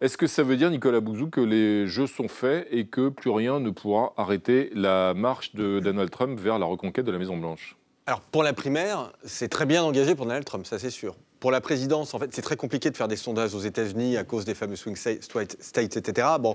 Est-ce 0.00 0.16
que 0.16 0.26
ça 0.26 0.42
veut 0.42 0.56
dire, 0.56 0.70
Nicolas 0.70 1.00
Bouzou, 1.00 1.28
que 1.28 1.40
les 1.40 1.86
jeux 1.86 2.06
sont 2.06 2.28
faits 2.28 2.66
et 2.70 2.86
que 2.86 3.08
plus 3.08 3.30
rien 3.30 3.60
ne 3.60 3.70
pourra 3.70 4.12
arrêter 4.16 4.70
la 4.74 5.14
marche 5.14 5.54
de 5.54 5.78
Donald 5.80 6.10
Trump 6.10 6.38
vers 6.40 6.58
la 6.58 6.66
reconquête 6.66 7.04
de 7.04 7.12
la 7.12 7.18
Maison-Blanche 7.18 7.76
Alors, 8.06 8.20
pour 8.20 8.42
la 8.42 8.52
primaire, 8.52 9.12
c'est 9.24 9.48
très 9.48 9.66
bien 9.66 9.82
engagé 9.82 10.14
pour 10.14 10.26
Donald 10.26 10.44
Trump, 10.44 10.66
ça 10.66 10.78
c'est 10.78 10.90
sûr. 10.90 11.16
Pour 11.40 11.50
la 11.50 11.62
présidence, 11.62 12.12
en 12.12 12.18
fait, 12.18 12.34
c'est 12.34 12.42
très 12.42 12.56
compliqué 12.56 12.90
de 12.90 12.96
faire 12.96 13.08
des 13.08 13.16
sondages 13.16 13.54
aux 13.54 13.60
États-Unis 13.60 14.18
à 14.18 14.24
cause 14.24 14.44
des 14.44 14.54
fameux 14.54 14.76
swing 14.76 14.94
states, 14.94 15.96
etc. 15.96 16.28
Bon, 16.38 16.54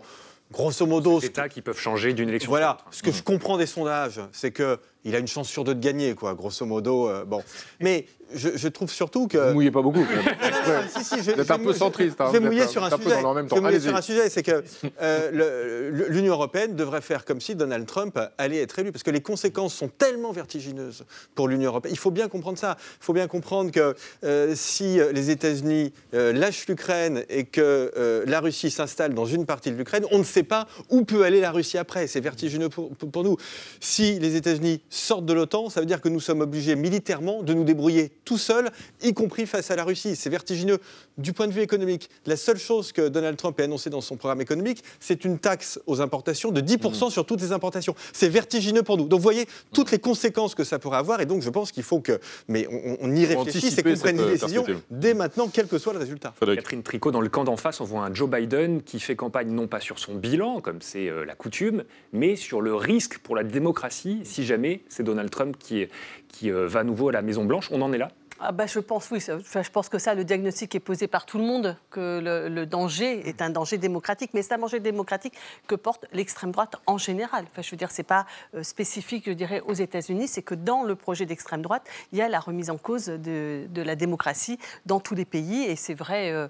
grosso 0.51 0.85
modo. 0.85 1.19
Des 1.19 1.25
États 1.25 1.49
qui 1.49 1.61
peuvent 1.61 1.79
changer 1.79 2.13
d'une 2.13 2.29
élection. 2.29 2.51
Voilà. 2.51 2.77
Ce 2.91 3.01
que 3.01 3.11
je 3.11 3.23
comprends 3.23 3.57
des 3.57 3.65
sondages, 3.65 4.21
c'est 4.31 4.51
que 4.51 4.79
il 5.05 5.15
a 5.15 5.19
une 5.19 5.27
chance 5.27 5.47
sur 5.47 5.63
deux 5.63 5.75
de 5.75 5.79
gagner, 5.79 6.13
quoi, 6.15 6.33
grosso 6.33 6.65
modo. 6.65 7.07
euh, 7.09 7.24
bon. 7.25 7.41
Mais 7.79 8.05
je, 8.33 8.50
je 8.55 8.67
trouve 8.67 8.89
surtout 8.89 9.27
que. 9.27 9.38
Vous 9.38 9.53
mouillez 9.53 9.71
pas 9.71 9.81
beaucoup. 9.83 10.03
Vous 10.03 11.29
êtes 11.29 11.51
un 11.51 11.59
peu 11.59 11.74
centriste. 11.74 12.19
hein, 12.19 12.27
Je 12.33 12.39
vais 12.39 12.45
mouiller 12.45 12.63
un- 12.63 12.67
sur 12.67 12.83
un 12.83 12.89
sujet. 12.89 13.09
Je 13.50 13.55
vais 13.55 13.62
mouiller 13.62 13.79
sur 13.79 13.95
un 13.95 14.01
sujet, 14.01 14.29
c'est 14.29 14.43
que 14.43 14.63
euh, 15.01 15.91
l'Union 16.09 16.33
européenne 16.33 16.75
devrait 16.75 17.01
faire 17.01 17.24
comme 17.25 17.39
si 17.39 17.55
Donald 17.55 17.85
Trump 17.85 18.19
allait 18.38 18.62
être 18.62 18.79
élu, 18.79 18.91
parce 18.91 19.03
que 19.03 19.12
les 19.12 19.21
conséquences 19.21 19.74
sont 19.75 19.88
tellement 19.89 20.31
vertigineuses 20.31 21.05
pour 21.35 21.47
l'Union 21.47 21.69
européenne. 21.69 21.93
Il 21.93 22.00
faut 22.00 22.12
bien 22.12 22.27
comprendre 22.27 22.57
ça. 22.57 22.77
Il 22.79 23.03
faut 23.05 23.13
bien 23.13 23.27
comprendre 23.27 23.71
que 23.71 23.95
euh, 24.24 24.53
si 24.55 25.00
les 25.13 25.29
États-Unis 25.29 25.93
euh, 26.13 26.33
lâchent 26.33 26.67
l'Ukraine 26.67 27.24
et 27.29 27.43
que 27.45 27.91
euh, 27.97 28.24
la 28.27 28.39
Russie 28.39 28.71
s'installe 28.71 29.13
dans 29.13 29.25
une 29.25 29.45
partie 29.45 29.71
de 29.71 29.75
l'Ukraine, 29.75 30.05
on 30.12 30.17
ne 30.19 30.24
sait 30.24 30.43
pas 30.43 30.67
où 30.89 31.05
peut 31.05 31.24
aller 31.24 31.41
la 31.41 31.51
Russie 31.51 31.77
après. 31.77 32.07
C'est 32.07 32.21
vertigineux 32.21 32.69
pour, 32.69 32.89
pour- 32.95 33.12
pour 33.12 33.24
nous. 33.24 33.38
Si 33.79 34.19
les 34.19 34.35
États-Unis 34.35 34.81
sortent 34.95 35.25
de 35.25 35.33
l'OTAN, 35.33 35.69
ça 35.69 35.79
veut 35.79 35.85
dire 35.85 36.01
que 36.01 36.09
nous 36.09 36.19
sommes 36.19 36.41
obligés 36.41 36.75
militairement 36.75 37.43
de 37.43 37.53
nous 37.53 37.63
débrouiller 37.63 38.11
tout 38.23 38.37
seuls, 38.37 38.71
y 39.01 39.13
compris 39.13 39.45
face 39.45 39.71
à 39.71 39.75
la 39.75 39.83
Russie. 39.83 40.15
C'est 40.15 40.29
vertigineux 40.29 40.79
du 41.17 41.33
point 41.33 41.47
de 41.47 41.53
vue 41.53 41.61
économique. 41.61 42.09
La 42.25 42.37
seule 42.37 42.57
chose 42.57 42.91
que 42.91 43.07
Donald 43.07 43.37
Trump 43.37 43.59
a 43.59 43.63
annoncé 43.63 43.89
dans 43.89 44.01
son 44.01 44.17
programme 44.17 44.41
économique, 44.41 44.83
c'est 44.99 45.25
une 45.25 45.39
taxe 45.39 45.79
aux 45.87 46.01
importations 46.01 46.51
de 46.51 46.61
10% 46.61 47.11
sur 47.11 47.25
toutes 47.25 47.41
les 47.41 47.51
importations. 47.51 47.95
C'est 48.13 48.29
vertigineux 48.29 48.83
pour 48.83 48.97
nous. 48.97 49.07
Donc 49.07 49.19
vous 49.19 49.23
voyez 49.23 49.47
toutes 49.73 49.91
les 49.91 49.99
conséquences 49.99 50.55
que 50.55 50.63
ça 50.63 50.79
pourrait 50.79 50.97
avoir. 50.97 51.21
Et 51.21 51.25
donc 51.25 51.41
je 51.41 51.49
pense 51.49 51.71
qu'il 51.71 51.83
faut 51.83 51.99
que, 51.99 52.19
mais 52.47 52.67
on, 52.69 52.97
on 53.01 53.15
y 53.15 53.25
réfléchisse 53.25 53.77
et 53.77 53.83
qu'on 53.83 53.95
prenne 53.95 54.17
des 54.17 54.23
euh, 54.23 54.31
décisions 54.31 54.65
dès 54.89 55.13
maintenant, 55.13 55.49
quel 55.51 55.67
que 55.67 55.77
soit 55.77 55.93
le 55.93 55.99
résultat. 55.99 56.33
Frédéric. 56.35 56.61
Catherine 56.61 56.83
Tricot, 56.83 57.11
dans 57.11 57.21
le 57.21 57.29
camp 57.29 57.43
d'en 57.43 57.57
face, 57.57 57.81
on 57.81 57.85
voit 57.85 58.01
un 58.01 58.13
Joe 58.13 58.29
Biden 58.29 58.81
qui 58.81 58.99
fait 58.99 59.15
campagne 59.15 59.49
non 59.49 59.67
pas 59.67 59.79
sur 59.79 59.99
son 59.99 60.15
bilan, 60.15 60.61
comme 60.61 60.81
c'est 60.81 61.09
euh, 61.09 61.25
la 61.25 61.35
coutume, 61.35 61.83
mais 62.13 62.35
sur 62.35 62.61
le 62.61 62.75
risque 62.75 63.19
pour 63.19 63.35
la 63.35 63.43
démocratie 63.43 64.21
si 64.23 64.45
jamais 64.45 64.81
c'est 64.89 65.03
Donald 65.03 65.29
Trump 65.29 65.57
qui, 65.57 65.87
qui 66.27 66.51
euh, 66.51 66.67
va 66.67 66.81
à 66.81 66.83
nouveau 66.83 67.09
à 67.09 67.11
la 67.11 67.21
Maison-Blanche. 67.21 67.69
On 67.71 67.81
en 67.81 67.91
est 67.93 67.97
là 67.97 68.09
Ah 68.39 68.51
bah, 68.51 68.65
je 68.65 68.79
pense, 68.79 69.09
oui. 69.11 69.19
je 69.19 69.69
pense 69.69 69.89
que 69.89 69.97
ça, 69.97 70.13
le 70.13 70.23
diagnostic 70.23 70.75
est 70.75 70.79
posé 70.79 71.07
par 71.07 71.25
tout 71.25 71.37
le 71.37 71.45
monde, 71.45 71.77
que 71.89 72.19
le, 72.49 72.65
danger 72.65 73.27
est 73.27 73.41
un 73.41 73.49
danger 73.49 73.77
démocratique. 73.77 74.31
Mais 74.33 74.41
c'est 74.41 74.53
un 74.53 74.57
danger 74.57 74.79
démocratique 74.79 75.33
que 75.67 75.75
porte 75.75 76.05
l'extrême 76.11 76.51
droite 76.51 76.75
en 76.85 76.97
général. 76.97 77.45
Enfin, 77.51 77.61
je 77.61 77.71
veux 77.71 77.77
dire, 77.77 77.91
c'est 77.91 78.03
pas 78.03 78.25
euh, 78.53 78.63
spécifique, 78.63 79.23
je 79.27 79.33
dirais, 79.33 79.61
aux 79.65 79.73
États-Unis. 79.73 80.27
C'est 80.27 80.41
que 80.41 80.55
dans 80.55 80.83
le 80.83 80.95
projet 80.95 81.25
d'extrême 81.25 81.61
droite, 81.61 81.83
il 82.11 82.17
y 82.17 82.21
a 82.21 82.29
la 82.29 82.39
remise 82.39 82.69
en 82.69 82.77
cause 82.77 83.05
de, 83.05 83.65
de 83.69 83.81
la 83.81 83.95
démocratie 83.95 84.59
dans 84.85 84.99
tous 84.99 85.15
les 85.15 85.25
pays. 85.25 85.63
Et 85.63 85.75
c'est 85.75 85.93
vrai 85.93 86.31
euh, 86.31 86.47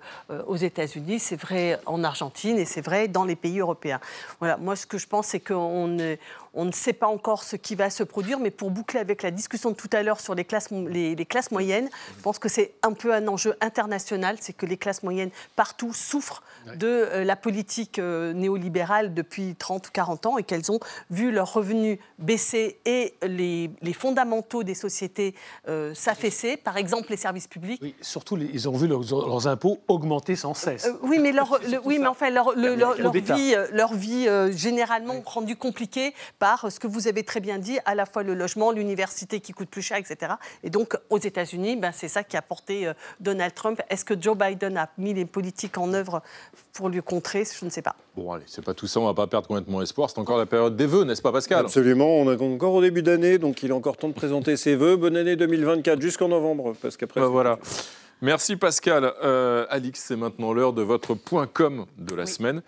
aux 0.47 0.57
États-Unis, 0.57 1.19
c'est 1.19 1.39
vrai 1.39 1.79
en 1.85 2.03
Argentine 2.03 2.57
et 2.57 2.65
c'est 2.65 2.81
vrai 2.81 3.07
dans 3.07 3.25
les 3.25 3.35
pays 3.35 3.59
européens. 3.59 3.99
Voilà. 4.39 4.57
Moi, 4.57 4.75
ce 4.75 4.85
que 4.85 4.97
je 4.97 5.07
pense, 5.07 5.27
c'est 5.27 5.39
qu'on 5.39 5.97
on 6.55 6.65
ne 6.65 6.71
sait 6.71 6.93
pas 6.93 7.07
encore 7.07 7.43
ce 7.43 7.55
qui 7.55 7.75
va 7.75 7.89
se 7.89 8.03
produire. 8.03 8.39
Mais 8.39 8.51
pour 8.51 8.71
boucler 8.71 8.99
avec 8.99 9.21
la 9.23 9.31
discussion 9.31 9.71
de 9.71 9.75
tout 9.75 9.89
à 9.93 10.01
l'heure 10.03 10.19
sur 10.19 10.33
les 10.35 10.45
classes, 10.45 10.69
les, 10.71 11.15
les 11.15 11.25
classes 11.25 11.51
moyennes, 11.51 11.89
je 12.17 12.21
pense 12.23 12.39
que 12.39 12.49
c'est 12.49 12.73
un 12.81 12.93
peu 12.93 13.13
un 13.13 13.27
enjeu 13.27 13.55
international. 13.61 14.37
C'est 14.39 14.53
que 14.53 14.65
les 14.65 14.77
classes 14.77 15.03
moyennes 15.03 15.29
partout 15.55 15.93
souffrent 15.93 16.43
de 16.75 16.87
euh, 16.87 17.23
la 17.23 17.35
politique 17.35 17.99
euh, 17.99 18.33
néolibérale 18.33 19.13
depuis 19.13 19.55
30 19.55 19.87
ou 19.87 19.91
40 19.91 20.25
ans 20.25 20.37
et 20.37 20.43
qu'elles 20.43 20.71
ont 20.71 20.79
vu 21.11 21.31
leurs 21.31 21.53
revenus 21.53 21.99
baisser 22.19 22.79
et 22.85 23.13
les, 23.21 23.69
les 23.81 23.93
fondamentaux 23.93 24.63
des 24.63 24.73
sociétés 24.75 25.35
euh, 25.67 25.93
s'affaisser. 25.93 26.57
Par 26.57 26.77
exemple, 26.77 27.11
les 27.11 27.17
services 27.17 27.47
publics. 27.47 27.81
Oui, 27.83 27.95
surtout, 28.01 28.37
ils 28.37 28.69
ont 28.69 28.75
vu 28.77 28.87
leurs, 28.87 29.01
leurs 29.01 29.47
impôts 29.47 29.79
augmenter 29.87 30.35
sans 30.35 30.53
cesse. 30.53 30.85
Euh, 30.85 30.93
oui, 31.03 31.19
mais 31.19 31.31
leur, 31.31 31.59
le- 31.69 31.79
oui, 31.83 31.99
mais 31.99 32.07
enfin 32.07 32.29
leur, 32.29 32.53
le- 32.55 32.75
vie, 33.19 33.55
leur 33.71 33.93
vie 33.93 34.27
euh, 34.27 34.51
généralement 34.51 35.15
rendue 35.25 35.55
compliquée 35.55 36.13
par 36.39 36.44
ce 36.69 36.79
que 36.79 36.87
vous 36.87 37.07
avez 37.07 37.23
très 37.23 37.39
bien 37.39 37.57
dit, 37.57 37.77
à 37.85 37.95
la 37.95 38.05
fois 38.05 38.23
le 38.23 38.33
logement, 38.33 38.71
l'université 38.71 39.39
qui 39.39 39.51
coûte 39.51 39.69
plus 39.69 39.81
cher, 39.81 39.97
etc. 39.97 40.33
Et 40.63 40.69
donc 40.69 40.97
aux 41.09 41.17
États-Unis, 41.17 41.75
ben, 41.75 41.91
c'est 41.91 42.07
ça 42.07 42.23
qui 42.23 42.37
a 42.37 42.41
porté 42.41 42.87
euh, 42.87 42.93
Donald 43.19 43.53
Trump. 43.53 43.81
Est-ce 43.89 44.05
que 44.05 44.19
Joe 44.19 44.37
Biden 44.37 44.77
a 44.77 44.89
mis 44.97 45.13
les 45.13 45.25
politiques 45.25 45.77
en 45.77 45.93
œuvre 45.93 46.21
pour 46.73 46.89
lui 46.89 47.01
contrer? 47.01 47.43
Je 47.45 47.65
ne 47.65 47.69
sais 47.69 47.81
pas. 47.81 47.95
Bon, 48.15 48.31
allez, 48.31 48.43
c'est 48.47 48.63
pas 48.63 48.73
tout 48.73 48.87
ça, 48.87 48.99
on 48.99 49.05
va 49.05 49.13
pas 49.13 49.27
perdre 49.27 49.47
complètement 49.47 49.81
espoir. 49.81 50.09
C'est 50.09 50.19
encore 50.19 50.37
la 50.37 50.45
période 50.45 50.75
des 50.75 50.85
vœux, 50.85 51.03
n'est-ce 51.03 51.21
pas, 51.21 51.31
Pascal? 51.31 51.65
Absolument, 51.65 52.17
on 52.17 52.31
est 52.31 52.41
encore 52.41 52.73
au 52.73 52.81
début 52.81 53.01
d'année, 53.01 53.37
donc 53.37 53.63
il 53.63 53.69
est 53.69 53.73
encore 53.73 53.97
temps 53.97 54.09
de 54.09 54.13
présenter 54.13 54.57
ses 54.57 54.75
vœux. 54.75 54.95
Bonne 54.95 55.17
année 55.17 55.35
2024 55.35 56.01
jusqu'en 56.01 56.27
novembre, 56.27 56.75
parce 56.81 56.97
qu'après. 56.97 57.21
Bah 57.21 57.27
voilà. 57.27 57.59
Merci 58.21 58.55
Pascal. 58.55 59.13
Euh, 59.23 59.65
Alix, 59.69 60.01
c'est 60.01 60.15
maintenant 60.15 60.53
l'heure 60.53 60.73
de 60.73 60.81
votre 60.81 61.15
point 61.15 61.47
com 61.47 61.85
de 61.97 62.15
la 62.15 62.25
semaine. 62.25 62.61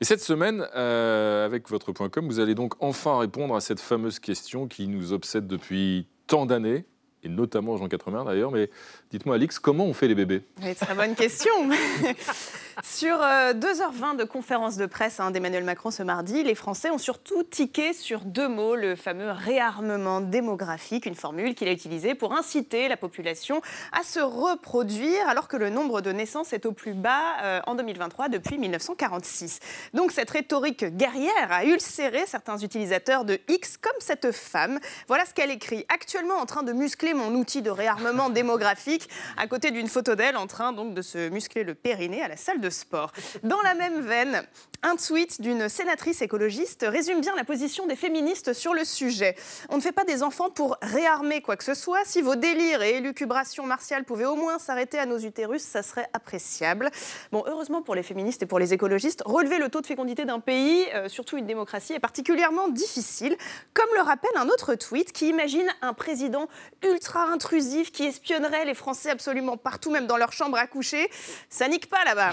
Et 0.00 0.04
cette 0.04 0.20
semaine, 0.20 0.64
euh, 0.76 1.44
avec 1.44 1.68
votre 1.68 1.90
point 1.92 2.08
com, 2.08 2.26
vous 2.26 2.38
allez 2.38 2.54
donc 2.54 2.74
enfin 2.78 3.18
répondre 3.18 3.56
à 3.56 3.60
cette 3.60 3.80
fameuse 3.80 4.20
question 4.20 4.68
qui 4.68 4.86
nous 4.86 5.12
obsède 5.12 5.48
depuis 5.48 6.06
tant 6.28 6.46
d'années, 6.46 6.84
et 7.24 7.28
notamment 7.28 7.76
Jean 7.76 7.88
Quatremer 7.88 8.22
d'ailleurs. 8.24 8.52
Mais 8.52 8.70
dites-moi, 9.10 9.34
Alix, 9.34 9.58
comment 9.58 9.86
on 9.86 9.92
fait 9.92 10.06
les 10.06 10.14
bébés? 10.14 10.42
Très 10.76 10.94
bonne 10.94 11.16
question. 11.16 11.52
sur 12.84 13.20
euh, 13.22 13.52
2h20 13.54 14.16
de 14.16 14.24
conférence 14.24 14.76
de 14.76 14.86
presse 14.86 15.18
hein, 15.20 15.30
d'Emmanuel 15.30 15.64
Macron 15.64 15.90
ce 15.90 16.02
mardi, 16.02 16.44
les 16.44 16.54
Français 16.54 16.90
ont 16.90 16.98
surtout 16.98 17.42
tiqué 17.42 17.92
sur 17.92 18.20
deux 18.20 18.48
mots, 18.48 18.76
le 18.76 18.94
fameux 18.94 19.30
réarmement 19.30 20.20
démographique, 20.20 21.06
une 21.06 21.14
formule 21.16 21.54
qu'il 21.54 21.66
a 21.68 21.72
utilisée 21.72 22.14
pour 22.14 22.34
inciter 22.34 22.88
la 22.88 22.96
population 22.96 23.62
à 23.92 24.04
se 24.04 24.20
reproduire 24.20 25.28
alors 25.28 25.48
que 25.48 25.56
le 25.56 25.70
nombre 25.70 26.00
de 26.02 26.12
naissances 26.12 26.52
est 26.52 26.66
au 26.66 26.72
plus 26.72 26.94
bas 26.94 27.42
euh, 27.42 27.60
en 27.66 27.74
2023 27.74 28.28
depuis 28.28 28.58
1946. 28.58 29.58
Donc 29.94 30.12
cette 30.12 30.30
rhétorique 30.30 30.84
guerrière 30.84 31.50
a 31.50 31.64
ulcéré 31.64 32.26
certains 32.26 32.58
utilisateurs 32.58 33.24
de 33.24 33.40
X 33.48 33.76
comme 33.76 33.92
cette 33.98 34.30
femme. 34.30 34.78
Voilà 35.08 35.24
ce 35.26 35.34
qu'elle 35.34 35.50
écrit. 35.50 35.84
Actuellement 35.88 36.36
en 36.36 36.46
train 36.46 36.62
de 36.62 36.72
muscler 36.72 37.14
mon 37.14 37.34
outil 37.34 37.62
de 37.62 37.70
réarmement 37.70 38.30
démographique 38.30 39.08
à 39.36 39.46
côté 39.46 39.72
d'une 39.72 39.88
photo 39.88 40.14
d'elle 40.14 40.36
en 40.36 40.46
train 40.46 40.72
donc 40.72 40.94
de 40.94 41.02
se 41.02 41.28
muscler 41.28 41.64
le 41.64 41.74
périnée 41.74 42.22
à 42.22 42.28
la 42.28 42.36
salle 42.36 42.60
de 42.60 42.67
sport. 42.70 43.12
Dans 43.42 43.60
la 43.62 43.74
même 43.74 44.00
veine, 44.00 44.46
un 44.82 44.94
tweet 44.94 45.40
d'une 45.40 45.68
sénatrice 45.68 46.22
écologiste 46.22 46.86
résume 46.88 47.20
bien 47.20 47.34
la 47.34 47.42
position 47.42 47.86
des 47.86 47.96
féministes 47.96 48.52
sur 48.52 48.74
le 48.74 48.84
sujet. 48.84 49.34
On 49.70 49.76
ne 49.76 49.80
fait 49.80 49.92
pas 49.92 50.04
des 50.04 50.22
enfants 50.22 50.50
pour 50.50 50.76
réarmer 50.82 51.42
quoi 51.42 51.56
que 51.56 51.64
ce 51.64 51.74
soit. 51.74 52.02
Si 52.04 52.22
vos 52.22 52.36
délires 52.36 52.82
et 52.82 52.96
élucubrations 52.96 53.66
martiales 53.66 54.04
pouvaient 54.04 54.24
au 54.24 54.36
moins 54.36 54.58
s'arrêter 54.58 54.98
à 54.98 55.06
nos 55.06 55.18
utérus, 55.18 55.62
ça 55.62 55.82
serait 55.82 56.08
appréciable. 56.12 56.90
Bon, 57.32 57.42
heureusement 57.46 57.82
pour 57.82 57.96
les 57.96 58.04
féministes 58.04 58.42
et 58.44 58.46
pour 58.46 58.60
les 58.60 58.72
écologistes, 58.72 59.22
relever 59.26 59.58
le 59.58 59.68
taux 59.68 59.80
de 59.80 59.86
fécondité 59.86 60.24
d'un 60.24 60.38
pays, 60.38 60.86
euh, 60.94 61.08
surtout 61.08 61.36
une 61.36 61.46
démocratie, 61.46 61.94
est 61.94 62.00
particulièrement 62.00 62.68
difficile. 62.68 63.36
Comme 63.74 63.88
le 63.96 64.02
rappelle 64.02 64.30
un 64.36 64.48
autre 64.48 64.76
tweet 64.76 65.10
qui 65.12 65.28
imagine 65.28 65.66
un 65.82 65.92
président 65.92 66.46
ultra 66.84 67.24
intrusif 67.24 67.90
qui 67.90 68.04
espionnerait 68.04 68.64
les 68.64 68.74
Français 68.74 69.10
absolument 69.10 69.56
partout, 69.56 69.90
même 69.90 70.06
dans 70.06 70.16
leur 70.16 70.32
chambre 70.32 70.56
à 70.56 70.68
coucher. 70.68 71.10
Ça 71.50 71.66
nique 71.66 71.88
pas 71.88 72.04
là-bas. 72.04 72.32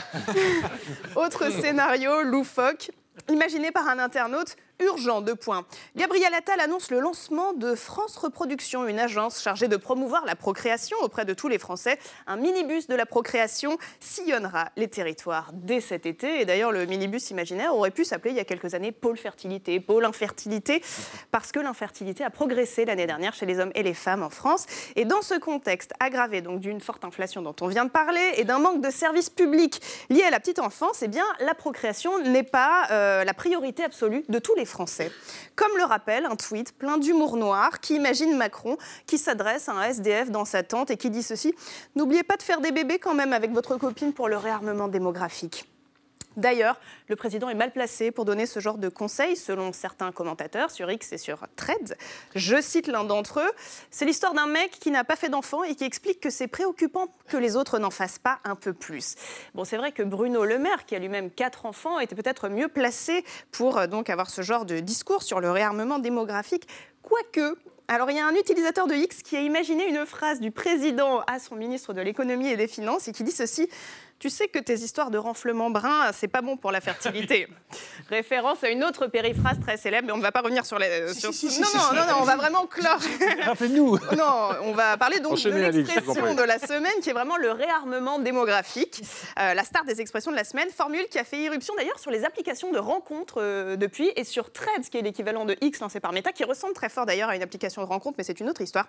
Autre 1.15 1.51
scénario 1.51 2.21
loufoque. 2.35 2.91
Imaginé 3.29 3.71
par 3.71 3.87
un 3.87 3.97
internaute 3.99 4.57
urgent, 4.79 5.21
deux 5.21 5.35
points. 5.35 5.65
Gabriel 5.95 6.33
Attal 6.33 6.59
annonce 6.59 6.91
le 6.91 6.99
lancement 6.99 7.53
de 7.53 7.75
France 7.75 8.17
Reproduction, 8.17 8.87
une 8.87 8.99
agence 8.99 9.41
chargée 9.41 9.67
de 9.67 9.77
promouvoir 9.77 10.25
la 10.25 10.35
procréation 10.35 10.97
auprès 11.01 11.25
de 11.25 11.33
tous 11.33 11.47
les 11.47 11.57
Français. 11.57 11.97
Un 12.27 12.35
minibus 12.37 12.87
de 12.87 12.95
la 12.95 13.05
procréation 13.05 13.77
sillonnera 13.99 14.69
les 14.75 14.87
territoires 14.87 15.51
dès 15.53 15.81
cet 15.81 16.05
été. 16.05 16.41
Et 16.41 16.45
d'ailleurs, 16.45 16.71
le 16.71 16.85
minibus 16.85 17.31
imaginaire 17.31 17.75
aurait 17.75 17.91
pu 17.91 18.03
s'appeler 18.03 18.31
il 18.31 18.37
y 18.37 18.41
a 18.41 18.45
quelques 18.45 18.73
années 18.73 18.91
Pôle 18.91 19.17
Fertilité, 19.17 19.79
Pôle 19.79 20.05
Infertilité, 20.05 20.81
parce 21.31 21.51
que 21.51 21.59
l'infertilité 21.59 22.23
a 22.23 22.29
progressé 22.29 22.85
l'année 22.85 23.07
dernière 23.07 23.33
chez 23.33 23.45
les 23.45 23.59
hommes 23.59 23.71
et 23.75 23.83
les 23.83 23.93
femmes 23.93 24.23
en 24.23 24.29
France. 24.29 24.65
Et 24.95 25.05
dans 25.05 25.21
ce 25.21 25.35
contexte 25.35 25.93
aggravé 25.99 26.41
donc 26.41 26.59
d'une 26.59 26.81
forte 26.81 27.05
inflation 27.05 27.41
dont 27.41 27.55
on 27.61 27.67
vient 27.67 27.85
de 27.85 27.91
parler 27.91 28.33
et 28.37 28.43
d'un 28.43 28.59
manque 28.59 28.81
de 28.81 28.89
services 28.89 29.29
publics 29.29 29.81
liés 30.09 30.23
à 30.23 30.31
la 30.31 30.39
petite 30.39 30.59
enfance, 30.59 31.01
eh 31.01 31.07
bien, 31.07 31.25
la 31.39 31.53
procréation 31.53 32.19
n'est 32.19 32.43
pas 32.43 32.87
euh, 32.91 33.23
la 33.23 33.33
priorité 33.33 33.83
absolue 33.83 34.23
de 34.27 34.39
tous 34.39 34.55
les 34.55 34.64
Français. 34.65 35.11
Comme 35.55 35.77
le 35.77 35.83
rappelle 35.83 36.25
un 36.25 36.35
tweet 36.35 36.77
plein 36.77 36.97
d'humour 36.97 37.37
noir 37.37 37.79
qui 37.79 37.95
imagine 37.95 38.35
Macron 38.35 38.77
qui 39.05 39.17
s'adresse 39.17 39.69
à 39.69 39.73
un 39.73 39.83
SDF 39.83 40.31
dans 40.31 40.45
sa 40.45 40.63
tente 40.63 40.91
et 40.91 40.97
qui 40.97 41.09
dit 41.09 41.23
ceci 41.23 41.53
N'oubliez 41.95 42.23
pas 42.23 42.37
de 42.37 42.43
faire 42.43 42.61
des 42.61 42.71
bébés 42.71 42.99
quand 42.99 43.13
même 43.13 43.33
avec 43.33 43.51
votre 43.51 43.77
copine 43.77 44.13
pour 44.13 44.29
le 44.29 44.37
réarmement 44.37 44.87
démographique. 44.87 45.65
D'ailleurs, 46.37 46.79
le 47.07 47.15
président 47.15 47.49
est 47.49 47.55
mal 47.55 47.71
placé 47.71 48.11
pour 48.11 48.25
donner 48.25 48.45
ce 48.45 48.59
genre 48.59 48.77
de 48.77 48.89
conseils, 48.89 49.35
selon 49.35 49.73
certains 49.73 50.11
commentateurs 50.11 50.71
sur 50.71 50.91
X 50.91 51.13
et 51.13 51.17
sur 51.17 51.45
Threads. 51.55 51.95
Je 52.35 52.61
cite 52.61 52.87
l'un 52.87 53.03
d'entre 53.03 53.39
eux 53.39 53.51
C'est 53.89 54.05
l'histoire 54.05 54.33
d'un 54.33 54.47
mec 54.47 54.71
qui 54.71 54.91
n'a 54.91 55.03
pas 55.03 55.15
fait 55.15 55.29
d'enfant 55.29 55.63
et 55.63 55.75
qui 55.75 55.83
explique 55.83 56.19
que 56.19 56.29
c'est 56.29 56.47
préoccupant 56.47 57.07
que 57.27 57.37
les 57.37 57.55
autres 57.55 57.79
n'en 57.79 57.89
fassent 57.89 58.19
pas 58.19 58.39
un 58.43 58.55
peu 58.55 58.73
plus. 58.73 59.15
Bon, 59.53 59.63
c'est 59.63 59.77
vrai 59.77 59.91
que 59.91 60.03
Bruno 60.03 60.45
Le 60.45 60.59
Maire, 60.59 60.85
qui 60.85 60.95
a 60.95 60.99
lui-même 60.99 61.31
quatre 61.31 61.65
enfants, 61.65 61.99
était 61.99 62.15
peut-être 62.15 62.49
mieux 62.49 62.67
placé 62.67 63.23
pour 63.51 63.77
euh, 63.77 63.87
avoir 64.07 64.29
ce 64.29 64.41
genre 64.41 64.65
de 64.65 64.79
discours 64.79 65.23
sur 65.23 65.39
le 65.39 65.51
réarmement 65.51 65.99
démographique. 65.99 66.67
Quoique, 67.01 67.57
Alors, 67.87 68.09
il 68.09 68.17
y 68.17 68.19
a 68.19 68.25
un 68.25 68.33
utilisateur 68.33 68.87
de 68.87 68.95
X 68.95 69.21
qui 69.21 69.35
a 69.37 69.41
imaginé 69.41 69.87
une 69.87 70.05
phrase 70.05 70.39
du 70.39 70.51
président 70.51 71.21
à 71.27 71.39
son 71.39 71.55
ministre 71.55 71.93
de 71.93 72.01
l'économie 72.01 72.47
et 72.47 72.57
des 72.57 72.67
finances 72.67 73.07
et 73.07 73.11
qui 73.11 73.23
dit 73.23 73.31
ceci 73.31 73.69
tu 74.19 74.29
sais 74.29 74.47
que 74.47 74.59
tes 74.59 74.75
histoires 74.75 75.11
de 75.11 75.17
renflement 75.17 75.69
brun, 75.69 76.11
c'est 76.13 76.27
pas 76.27 76.41
bon 76.41 76.57
pour 76.57 76.71
la 76.71 76.81
fertilité. 76.81 77.47
Référence 78.09 78.63
à 78.63 78.69
une 78.69 78.83
autre 78.83 79.07
périphrase 79.07 79.59
très 79.59 79.77
célèbre, 79.77 80.07
mais 80.07 80.13
on 80.13 80.17
ne 80.17 80.21
va 80.21 80.31
pas 80.31 80.41
revenir 80.41 80.65
sur 80.65 80.79
les. 80.79 81.13
sur- 81.13 81.31
non, 81.31 81.67
non, 81.73 81.99
non, 81.99 82.05
non, 82.07 82.17
on 82.21 82.23
va 82.23 82.35
vraiment 82.35 82.65
clore. 82.65 82.99
Rappelez-nous. 83.45 83.97
Non, 84.15 84.49
on 84.63 84.71
va 84.71 84.95
parler 84.97 85.19
donc 85.19 85.41
de 85.41 85.49
l'expression 85.49 86.33
de 86.35 86.41
la 86.43 86.57
semaine 86.57 86.93
qui 87.01 87.09
est 87.09 87.13
vraiment 87.13 87.35
le 87.35 87.51
réarmement 87.51 88.17
démographique. 88.19 89.01
Euh, 89.39 89.53
la 89.53 89.63
star 89.63 89.83
des 89.83 89.99
expressions 89.99 90.31
de 90.31 90.37
la 90.37 90.45
semaine, 90.45 90.69
formule 90.69 91.05
qui 91.09 91.19
a 91.19 91.23
fait 91.25 91.37
irruption 91.37 91.73
d'ailleurs 91.75 91.99
sur 91.99 92.11
les 92.11 92.23
applications 92.23 92.71
de 92.71 92.77
rencontres 92.79 93.41
euh, 93.41 93.75
depuis 93.75 94.11
et 94.15 94.23
sur 94.23 94.53
Threads, 94.53 94.89
qui 94.89 94.97
est 94.97 95.01
l'équivalent 95.01 95.43
de 95.45 95.57
X 95.59 95.79
lancé 95.81 95.99
par 95.99 96.13
Meta, 96.13 96.31
qui 96.31 96.45
ressemble 96.45 96.73
très 96.73 96.89
fort 96.89 97.05
d'ailleurs 97.05 97.29
à 97.29 97.35
une 97.35 97.43
application 97.43 97.81
de 97.81 97.87
rencontre, 97.87 98.15
mais 98.17 98.23
c'est 98.23 98.39
une 98.39 98.49
autre 98.49 98.61
histoire. 98.61 98.87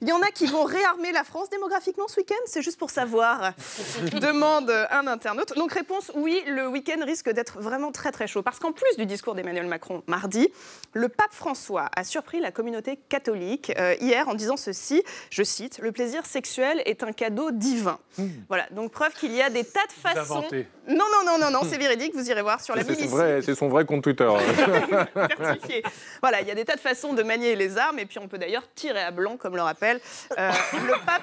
Il 0.00 0.08
y 0.08 0.12
en 0.12 0.20
a 0.22 0.30
qui 0.30 0.46
vont 0.46 0.64
réarmer 0.64 1.10
la 1.10 1.24
France 1.24 1.50
démographiquement 1.50 2.06
ce 2.06 2.20
week-end, 2.20 2.34
c'est 2.46 2.62
juste 2.62 2.78
pour 2.78 2.90
savoir, 2.90 3.52
demande 4.20 4.67
un 4.68 5.06
internaute. 5.06 5.54
Donc 5.56 5.72
réponse 5.72 6.12
oui, 6.14 6.42
le 6.46 6.68
week-end 6.68 7.04
risque 7.04 7.30
d'être 7.30 7.60
vraiment 7.60 7.92
très 7.92 8.12
très 8.12 8.26
chaud, 8.26 8.42
parce 8.42 8.58
qu'en 8.58 8.72
plus 8.72 8.96
du 8.96 9.06
discours 9.06 9.34
d'Emmanuel 9.34 9.66
Macron 9.66 10.02
mardi, 10.06 10.48
le 10.92 11.08
pape 11.08 11.32
François 11.32 11.90
a 11.94 12.04
surpris 12.04 12.40
la 12.40 12.50
communauté 12.50 12.98
catholique 13.08 13.72
euh, 13.78 13.94
hier 14.00 14.28
en 14.28 14.34
disant 14.34 14.56
ceci, 14.56 15.02
je 15.30 15.42
cite, 15.42 15.78
le 15.78 15.92
plaisir 15.92 16.26
sexuel 16.26 16.82
est 16.84 17.02
un 17.02 17.12
cadeau 17.12 17.50
divin. 17.50 17.98
Voilà, 18.48 18.66
donc 18.70 18.92
preuve 18.92 19.12
qu'il 19.14 19.34
y 19.34 19.42
a 19.42 19.50
des 19.50 19.64
tas 19.64 19.86
de 19.86 19.92
façons. 19.92 20.44
Non, 20.88 21.04
non, 21.12 21.24
non, 21.24 21.38
non, 21.38 21.50
non, 21.50 21.60
c'est 21.68 21.76
véridique, 21.76 22.14
vous 22.14 22.30
irez 22.30 22.42
voir 22.42 22.60
sur 22.60 22.74
la 22.74 22.82
BBC. 22.82 23.06
vrai, 23.08 23.40
c'est 23.42 23.54
son 23.54 23.68
vrai 23.68 23.84
compte 23.84 24.02
Twitter. 24.02 24.28
certifié. 25.14 25.82
Voilà, 26.22 26.40
il 26.40 26.48
y 26.48 26.50
a 26.50 26.54
des 26.54 26.64
tas 26.64 26.76
de 26.76 26.80
façons 26.80 27.12
de 27.12 27.22
manier 27.22 27.54
les 27.56 27.76
armes, 27.76 27.98
et 27.98 28.06
puis 28.06 28.18
on 28.18 28.28
peut 28.28 28.38
d'ailleurs 28.38 28.64
tirer 28.74 29.02
à 29.02 29.10
blanc, 29.10 29.36
comme 29.36 29.54
le 29.54 29.62
rappelle 29.62 30.00
euh, 30.38 30.50
le 30.72 30.92
pape. 31.04 31.22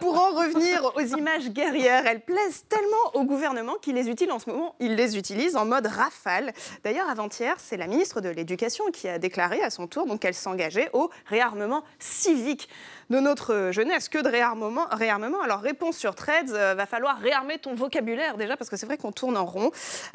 Pour 0.00 0.18
en 0.18 0.30
revenir 0.30 0.92
aux 0.96 1.16
images 1.16 1.48
guerrières, 1.50 2.06
elles 2.06 2.20
plaisent 2.20 2.64
tellement 2.68 3.14
au 3.14 3.24
gouvernement 3.24 3.74
qu'il 3.80 3.94
les 3.94 4.08
utilise 4.08 4.32
en 4.32 4.38
ce 4.38 4.50
moment. 4.50 4.74
Il 4.80 4.96
les 4.96 5.16
utilise 5.16 5.56
en 5.56 5.64
mode 5.64 5.86
rafale. 5.86 6.52
D'ailleurs, 6.82 7.08
avant-hier, 7.08 7.54
c'est 7.58 7.76
la 7.76 7.86
ministre 7.86 8.20
de 8.20 8.28
l'Éducation 8.28 8.84
qui 8.92 9.08
a 9.08 9.18
déclaré 9.18 9.62
à 9.62 9.70
son 9.70 9.86
tour 9.86 10.06
donc 10.06 10.20
qu'elle 10.20 10.34
s'engageait 10.34 10.90
au 10.92 11.10
réarmement 11.26 11.84
civique 11.98 12.68
de 13.10 13.20
notre 13.20 13.70
jeunesse. 13.72 14.08
Que 14.08 14.18
de 14.18 14.28
réarmement, 14.28 14.86
réarmement 14.90 15.40
Alors, 15.42 15.60
réponse 15.60 15.96
sur 15.96 16.14
Threads, 16.14 16.52
euh, 16.52 16.74
va 16.74 16.86
falloir 16.86 17.18
réarmer 17.18 17.58
ton 17.58 17.74
vocabulaire 17.74 18.36
déjà, 18.36 18.56
parce 18.56 18.70
que 18.70 18.76
c'est 18.76 18.86
vrai 18.86 18.96
qu'on 18.96 19.12
tourne 19.12 19.36
en 19.36 19.44
rond. 19.44 19.70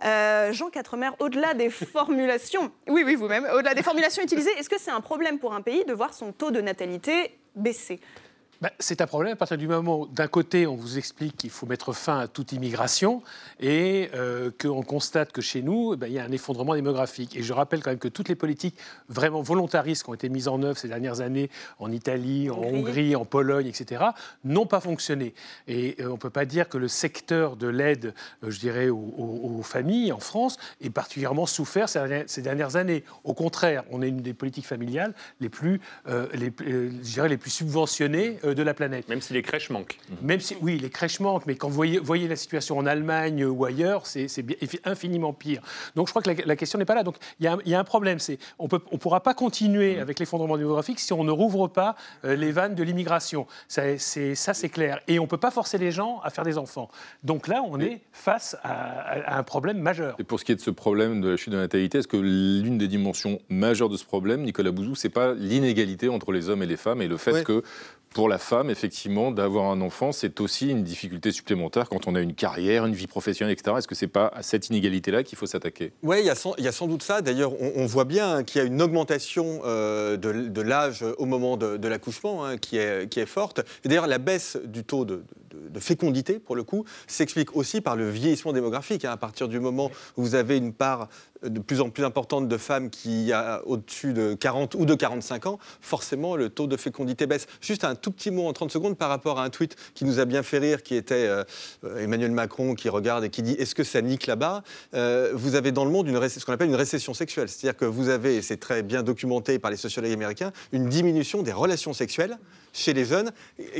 Euh, 0.05 0.51
Jean 0.51 0.69
Quatremer, 0.69 1.09
au-delà 1.19 1.53
des 1.53 1.69
formulations, 1.69 2.71
oui, 2.87 3.03
oui, 3.05 3.15
vous-même, 3.15 3.47
au-delà 3.53 3.73
des 3.73 3.83
formulations 3.83 4.23
utilisées, 4.23 4.51
est-ce 4.57 4.69
que 4.69 4.79
c'est 4.79 4.91
un 4.91 5.01
problème 5.01 5.39
pour 5.39 5.53
un 5.53 5.61
pays 5.61 5.85
de 5.85 5.93
voir 5.93 6.13
son 6.13 6.31
taux 6.31 6.51
de 6.51 6.61
natalité 6.61 7.37
baisser? 7.55 7.99
Ben, 8.63 8.69
c'est 8.79 9.01
un 9.01 9.07
problème 9.07 9.33
à 9.33 9.35
partir 9.35 9.57
du 9.57 9.67
moment 9.67 9.99
où, 9.99 10.07
d'un 10.07 10.29
côté, 10.29 10.67
on 10.67 10.77
vous 10.77 10.97
explique 10.97 11.35
qu'il 11.35 11.49
faut 11.49 11.65
mettre 11.65 11.91
fin 11.91 12.19
à 12.19 12.27
toute 12.29 12.53
immigration 12.53 13.21
et 13.59 14.09
euh, 14.15 14.51
qu'on 14.57 14.83
constate 14.83 15.33
que 15.33 15.41
chez 15.41 15.61
nous, 15.61 15.95
eh 15.95 15.97
ben, 15.97 16.07
il 16.07 16.13
y 16.13 16.19
a 16.19 16.23
un 16.23 16.31
effondrement 16.31 16.73
démographique. 16.73 17.35
Et 17.35 17.43
je 17.43 17.51
rappelle 17.51 17.83
quand 17.83 17.89
même 17.89 17.99
que 17.99 18.07
toutes 18.07 18.29
les 18.29 18.35
politiques 18.35 18.77
vraiment 19.09 19.41
volontaristes 19.41 20.03
qui 20.05 20.09
ont 20.11 20.13
été 20.13 20.29
mises 20.29 20.47
en 20.47 20.63
œuvre 20.63 20.77
ces 20.77 20.87
dernières 20.87 21.19
années 21.19 21.49
en 21.77 21.91
Italie, 21.91 22.49
en 22.49 22.53
Hongrie. 22.59 22.73
Hongrie, 22.79 23.15
en 23.17 23.25
Pologne, 23.25 23.67
etc., 23.67 24.01
n'ont 24.45 24.65
pas 24.65 24.79
fonctionné. 24.79 25.33
Et 25.67 25.97
euh, 25.99 26.07
on 26.07 26.13
ne 26.13 26.17
peut 26.17 26.29
pas 26.29 26.45
dire 26.45 26.69
que 26.69 26.77
le 26.77 26.87
secteur 26.87 27.57
de 27.57 27.67
l'aide, 27.67 28.13
euh, 28.45 28.49
je 28.49 28.59
dirais, 28.61 28.87
aux, 28.87 28.95
aux- 28.95 29.57
aux 29.59 29.63
familles 29.63 30.13
en 30.13 30.21
France 30.21 30.55
est 30.79 30.89
particulièrement 30.89 31.47
souffert 31.47 31.89
ces 31.89 31.99
dernières, 31.99 32.23
ces 32.27 32.41
dernières 32.41 32.77
années. 32.77 33.03
Au 33.25 33.33
contraire, 33.33 33.83
on 33.91 34.01
est 34.01 34.07
une 34.07 34.21
des 34.21 34.33
politiques 34.33 34.67
familiales 34.67 35.13
les 35.41 35.49
plus, 35.49 35.81
les, 36.33 36.53
je 36.61 36.87
dirais, 37.01 37.27
les 37.27 37.35
plus 37.35 37.49
subventionnées 37.49 38.37
de 38.53 38.63
la 38.63 38.73
planète. 38.73 39.07
Même 39.09 39.21
si 39.21 39.33
les 39.33 39.41
crèches 39.41 39.69
manquent. 39.69 39.97
Même 40.21 40.39
si, 40.39 40.55
oui, 40.61 40.77
les 40.79 40.89
crèches 40.89 41.19
manquent, 41.19 41.45
mais 41.45 41.55
quand 41.55 41.67
vous 41.69 41.75
voyez, 41.75 41.99
voyez 41.99 42.27
la 42.27 42.35
situation 42.35 42.77
en 42.77 42.85
Allemagne 42.85 43.45
ou 43.45 43.65
ailleurs, 43.65 44.05
c'est 44.07 44.27
infiniment 44.85 45.33
pire. 45.33 45.61
Donc 45.95 46.07
je 46.07 46.11
crois 46.13 46.21
que 46.21 46.29
la, 46.31 46.35
la 46.45 46.55
question 46.55 46.79
n'est 46.79 46.85
pas 46.85 46.95
là. 46.95 47.03
Donc 47.03 47.15
il 47.39 47.45
y, 47.45 47.47
a 47.47 47.53
un- 47.53 47.59
il 47.65 47.71
y 47.71 47.75
a 47.75 47.79
un 47.79 47.83
problème, 47.83 48.19
c'est 48.19 48.37
on 48.59 48.65
ne 48.65 48.77
on 48.91 48.97
pourra 48.97 49.21
pas 49.21 49.33
continuer 49.33 49.99
avec 49.99 50.19
l'effondrement 50.19 50.57
démographique 50.57 50.99
si 50.99 51.13
on 51.13 51.23
ne 51.23 51.31
rouvre 51.31 51.67
pas 51.67 51.95
euh, 52.25 52.35
les 52.35 52.51
vannes 52.51 52.75
de 52.75 52.83
l'immigration. 52.83 53.47
Ça, 53.67 53.97
c'est- 53.97 54.35
ça, 54.35 54.53
c'est 54.53 54.69
clair. 54.69 54.99
Et 55.07 55.19
on 55.19 55.23
ne 55.23 55.27
peut 55.27 55.37
pas 55.37 55.51
forcer 55.51 55.77
les 55.77 55.91
gens 55.91 56.19
à 56.23 56.29
faire 56.29 56.43
des 56.43 56.57
enfants. 56.57 56.89
Donc 57.23 57.47
là, 57.47 57.63
on 57.67 57.79
est 57.79 58.01
face 58.11 58.55
à, 58.63 58.71
à- 58.73 59.35
à 59.35 59.37
un 59.39 59.43
problème 59.43 59.79
majeur. 59.79 60.15
Et 60.19 60.23
pour 60.23 60.39
ce 60.39 60.45
qui 60.45 60.51
est 60.51 60.55
de 60.55 60.61
ce 60.61 60.71
problème 60.71 61.21
de 61.21 61.29
la 61.29 61.37
chute 61.37 61.49
de 61.51 61.57
la 61.57 61.63
natalité, 61.63 61.99
est-ce 61.99 62.07
que 62.07 62.17
l'une 62.17 62.77
des 62.77 62.87
dimensions 62.87 63.39
majeures 63.49 63.89
de 63.89 63.97
ce 63.97 64.05
problème, 64.05 64.41
Nicolas 64.43 64.71
Bouzou, 64.71 64.95
c'est 64.95 65.09
pas 65.09 65.33
l'inégalité 65.33 66.09
entre 66.09 66.31
les 66.31 66.49
hommes 66.49 66.63
et 66.63 66.65
les 66.67 66.77
femmes 66.77 67.01
et 67.01 67.07
le 67.07 67.17
fait 67.17 67.43
que 67.43 67.63
pour 68.13 68.29
la 68.33 68.39
femme, 68.39 68.71
effectivement, 68.71 69.29
d'avoir 69.29 69.65
un 69.69 69.79
enfant, 69.81 70.11
c'est 70.11 70.41
aussi 70.41 70.67
une 70.67 70.83
difficulté 70.83 71.31
supplémentaire 71.31 71.87
quand 71.87 72.07
on 72.07 72.15
a 72.15 72.19
une 72.19 72.33
carrière, 72.33 72.83
une 72.83 72.95
vie 72.95 73.05
professionnelle, 73.05 73.53
etc. 73.53 73.75
Est-ce 73.77 73.87
que 73.87 73.93
c'est 73.93 74.07
pas 74.07 74.25
à 74.33 74.41
cette 74.41 74.69
inégalité-là 74.69 75.21
qu'il 75.21 75.37
faut 75.37 75.45
s'attaquer? 75.45 75.91
Oui, 76.01 76.17
il 76.21 76.25
y, 76.25 76.31
a 76.31 76.71
sans- 76.71 76.87
doute 76.87 77.03
ça. 77.03 77.21
D'ailleurs, 77.21 77.53
on, 77.61 77.85
voit 77.85 78.05
bien 78.05 78.43
qu'il 78.43 78.59
y 78.59 78.63
a 78.63 78.67
une 78.67 78.81
augmentation 78.81 79.61
euh, 79.65 80.17
de, 80.17 80.61
l'âge 80.61 81.05
au 81.19 81.25
moment 81.25 81.57
de, 81.57 81.87
l'accouchement 81.87 82.43
hein, 82.43 82.57
qui, 82.57 82.77
est, 82.77 83.07
qui 83.07 83.19
est 83.19 83.27
forte. 83.27 83.61
D'ailleurs, 83.85 84.07
la 84.07 84.17
baisse 84.17 84.57
du 84.65 84.83
taux 84.83 85.05
de 85.05 85.23
fécondité, 85.79 86.39
pour 86.39 86.55
le 86.55 86.63
coup, 86.63 86.85
s'explique 87.05 87.55
aussi 87.55 87.81
par 87.81 87.95
le 87.95 88.09
vieillissement 88.09 88.51
démographique. 88.51 89.05
hein. 89.05 89.11
À 89.11 89.17
partir 89.17 89.47
du 89.47 89.59
moment 89.59 89.91
où 90.17 90.23
vous 90.23 90.33
avez 90.33 90.57
une 90.57 90.73
part 90.73 91.07
de 91.43 91.59
plus 91.59 91.81
en 91.81 91.89
plus 91.89 92.03
importante 92.03 92.47
de 92.47 92.57
femmes 92.57 92.89
qui 92.89 93.31
a 93.31 93.61
au-dessus 93.65 94.13
de 94.13 94.33
40 94.33 94.75
ou 94.75 94.85
de 94.85 94.95
45 94.95 95.45
ans, 95.45 95.59
forcément, 95.81 96.35
le 96.35 96.49
taux 96.49 96.67
de 96.67 96.77
fécondité 96.77 97.25
baisse. 97.27 97.47
Juste 97.61 97.83
un 97.83 97.95
tout 97.95 98.11
petit 98.11 98.31
mot 98.31 98.47
en 98.47 98.53
30 98.53 98.71
secondes 98.71 98.97
par 98.97 99.09
rapport 99.09 99.39
à 99.39 99.43
un 99.43 99.49
tweet 99.49 99.75
qui 99.93 100.05
nous 100.05 100.19
a 100.19 100.25
bien 100.25 100.43
fait 100.43 100.57
rire, 100.59 100.83
qui 100.83 100.95
était 100.95 101.27
euh, 101.27 101.43
euh, 101.83 101.99
Emmanuel 102.03 102.31
Macron 102.31 102.73
qui 102.75 102.89
regarde 102.89 103.23
et 103.23 103.29
qui 103.29 103.41
dit 103.41 103.53
Est-ce 103.53 103.75
que 103.75 103.83
ça 103.83 104.01
nique 104.01 104.27
là-bas? 104.27 104.63
Euh, 104.93 105.31
Vous 105.33 105.55
avez 105.55 105.71
dans 105.71 105.85
le 105.85 105.91
monde 105.91 106.07
une 106.07 106.23
ce 106.29 106.45
qu'on 106.45 106.53
appelle 106.53 106.69
une 106.69 106.75
récession 106.75 107.13
sexuelle. 107.13 107.49
C'est-à-dire 107.49 107.77
que 107.77 107.85
vous 107.85 108.09
avez, 108.09 108.37
et 108.37 108.41
c'est 108.41 108.57
très 108.57 108.81
bien 108.81 109.03
documenté 109.03 109.59
par 109.59 109.71
les 109.71 109.77
sociologues 109.77 110.13
américains, 110.13 110.51
une 110.71 110.87
diminution 110.87 111.43
des 111.43 111.51
relations 111.51 111.93
sexuelles 111.93 112.37
chez 112.75 112.93
les 112.93 113.05
jeunes, 113.05 113.31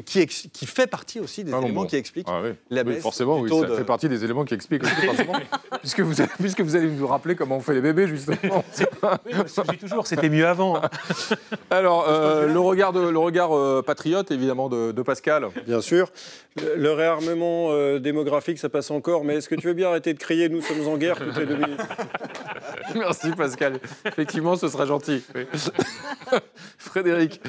qui, 0.06 0.28
fait 0.28 0.86
partie 0.86 1.20
aussi 1.20 1.44
des 1.44 1.52
Ah 1.54 1.58
éléments 1.60 1.82
bon. 1.82 1.88
qui 1.88 1.96
expliquent 1.96 2.28
Ah 2.30 2.42
oui. 2.44 2.50
la 2.70 2.82
Oui, 2.84 2.90
baisse 2.94 3.02
forcément, 3.02 3.38
du 3.42 3.50
oui, 3.52 3.60
ça 3.62 3.68
de- 3.68 3.76
fait 3.76 3.84
partie 3.86 4.08
des 4.08 4.24
éléments 4.24 4.46
qui 4.46 4.54
expliquent 4.54 4.84
aussi, 4.84 4.94
forcément, 5.06 5.34
puisque, 5.80 6.02
vous, 6.02 6.14
puisque 6.40 6.62
vous 6.62 6.76
allez 6.76 6.92
nous 6.92 7.08
rappeler 7.08 7.36
comment 7.36 7.53
on 7.58 7.60
fait 7.62 7.74
les 7.74 7.82
bébés, 7.82 8.08
justement. 8.08 8.38
Oui, 9.26 9.32
je 9.34 9.72
dis 9.72 9.78
toujours, 9.78 10.08
c'était 10.08 10.30
mieux 10.30 10.48
avant. 10.48 10.78
hein. 10.78 10.90
Alors, 11.70 12.06
euh, 12.10 12.48
le 12.48 12.60
regard, 12.60 12.94
de- 12.94 13.10
le 13.10 13.18
regard 13.20 13.56
euh, 13.56 13.82
patriote, 13.82 14.32
évidemment, 14.32 14.70
de, 14.70 14.92
de 14.92 15.02
Pascal. 15.02 15.48
Bien 15.66 15.82
sûr. 15.82 16.10
Le, 16.62 16.76
le 16.76 16.92
réarmement 16.92 17.68
euh, 17.72 18.00
démographique, 18.00 18.60
ça 18.60 18.70
passe 18.70 18.92
encore, 18.92 19.24
mais 19.24 19.36
est-ce 19.36 19.50
que 19.50 19.56
tu 19.56 19.68
veux 19.68 19.74
bien 19.74 19.90
arrêter 19.90 20.14
de 20.14 20.20
crier 20.20 20.50
Nous 20.50 20.62
sommes 20.62 20.88
en 20.88 20.98
guerre 20.98 21.18
toutes 21.18 21.38
les 21.38 21.46
deux 21.46 21.56
minutes? 21.58 21.80
Merci 22.96 23.32
Pascal. 23.32 23.80
Effectivement, 24.06 24.56
ce 24.56 24.68
serait 24.68 24.88
gentil. 24.88 25.24
Oui. 25.36 25.46
Frédéric, 26.78 27.42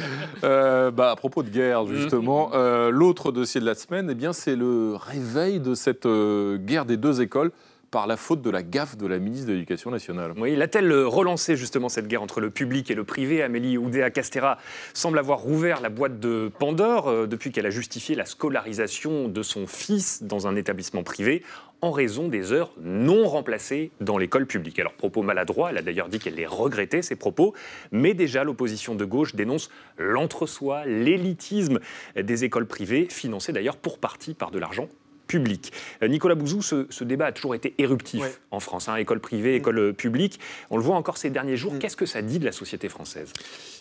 euh, 0.45 0.91
bah, 0.91 1.11
à 1.11 1.17
propos 1.17 1.43
de 1.43 1.49
guerre, 1.51 1.87
justement, 1.87 2.51
euh, 2.55 2.91
l'autre 2.91 3.33
dossier 3.33 3.61
de 3.61 3.67
la 3.67 3.75
semaine, 3.75 4.09
eh 4.11 4.15
bien, 4.15 4.33
c'est 4.33 4.57
le 4.57 4.95
réveil 4.97 5.61
de 5.61 5.75
cette 5.75 6.07
euh, 6.07 6.57
guerre 6.59 6.85
des 6.85 6.97
deux 6.97 7.21
écoles 7.21 7.51
par 7.95 8.09
la 8.09 8.17
faute 8.17 8.43
de 8.43 8.51
la 8.51 8.65
gaffe 8.65 8.97
de 8.97 9.07
la 9.07 9.21
ministre 9.21 9.47
de 9.47 9.53
l'Éducation 9.53 9.93
nationale. 9.93 10.33
Oui, 10.37 10.57
l'a-t-elle 10.57 10.93
relancé 11.05 11.55
justement 11.55 11.89
cette 11.89 12.09
guerre 12.09 12.25
entre 12.25 12.41
le 12.41 12.51
public 12.51 12.91
et 12.91 12.97
le 12.97 13.05
privé? 13.05 13.41
Amélie 13.41 13.79
Oudéa-Castera 13.79 14.59
semble 14.95 15.17
avoir 15.17 15.39
rouvert 15.39 15.81
la 15.81 15.91
boîte 15.91 16.19
de 16.19 16.51
Pandore 16.59 17.07
euh, 17.07 17.29
depuis 17.29 17.53
qu'elle 17.53 17.67
a 17.67 17.71
justifié 17.71 18.17
la 18.17 18.27
scolarisation 18.27 19.29
de 19.29 19.43
son 19.45 19.69
fils 19.69 20.25
dans 20.25 20.49
un 20.49 20.57
établissement 20.57 21.05
privé 21.05 21.45
en 21.83 21.93
raison 21.93 22.27
des 22.27 22.51
heures 22.51 22.73
non 22.83 23.29
remplacées 23.29 23.93
dans 24.01 24.19
l'école 24.19 24.47
publique. 24.47 24.81
Alors, 24.81 24.95
propos 24.95 25.23
maladroits, 25.23 25.71
elle 25.71 25.79
a 25.79 25.83
d'ailleurs 25.83 26.09
dit 26.09 26.19
qu'elle 26.19 26.35
les 26.35 26.47
regrettait, 26.47 27.03
ces 27.03 27.15
propos, 27.15 27.55
mais 27.93 28.13
déjà 28.13 28.43
l'opposition 28.43 28.97
de 28.97 29.05
gauche 29.05 29.37
dénonce 29.37 29.71
l'entre-soi, 29.99 30.85
l'élitisme 30.85 31.79
des 32.17 32.43
écoles 32.43 32.67
privées, 32.67 33.07
financées 33.09 33.53
d'ailleurs 33.53 33.77
pour 33.77 33.99
partie 33.99 34.35
par 34.35 34.51
de 34.51 34.59
l'argent 34.59 34.89
public. 35.27 35.73
Euh, 36.03 36.09
Nicolas 36.09 36.35
Bouzou, 36.35 36.63
ce, 36.63 36.87
ce 36.91 37.05
débat 37.05 37.27
a 37.27 37.33
toujours 37.33 37.55
été 37.55 37.75
éruptif 37.79 38.23
Ouais. 38.23 38.33
en 38.51 38.61
France, 38.61 38.89
hein, 38.89 38.97
école 38.97 39.21
privée, 39.21 39.57
école 39.57 39.79
euh, 39.79 39.93
publique. 39.93 40.39
On 40.71 40.77
le 40.77 40.83
voit 40.83 40.97
encore 40.97 41.17
ces 41.19 41.31
derniers 41.31 41.57
jours. 41.57 41.75
Qu'est-ce 41.79 41.97
que 41.97 42.07
ça 42.07 42.23
dit 42.23 42.39
de 42.39 42.45
la 42.45 42.53
société 42.53 42.89
française? 42.89 43.33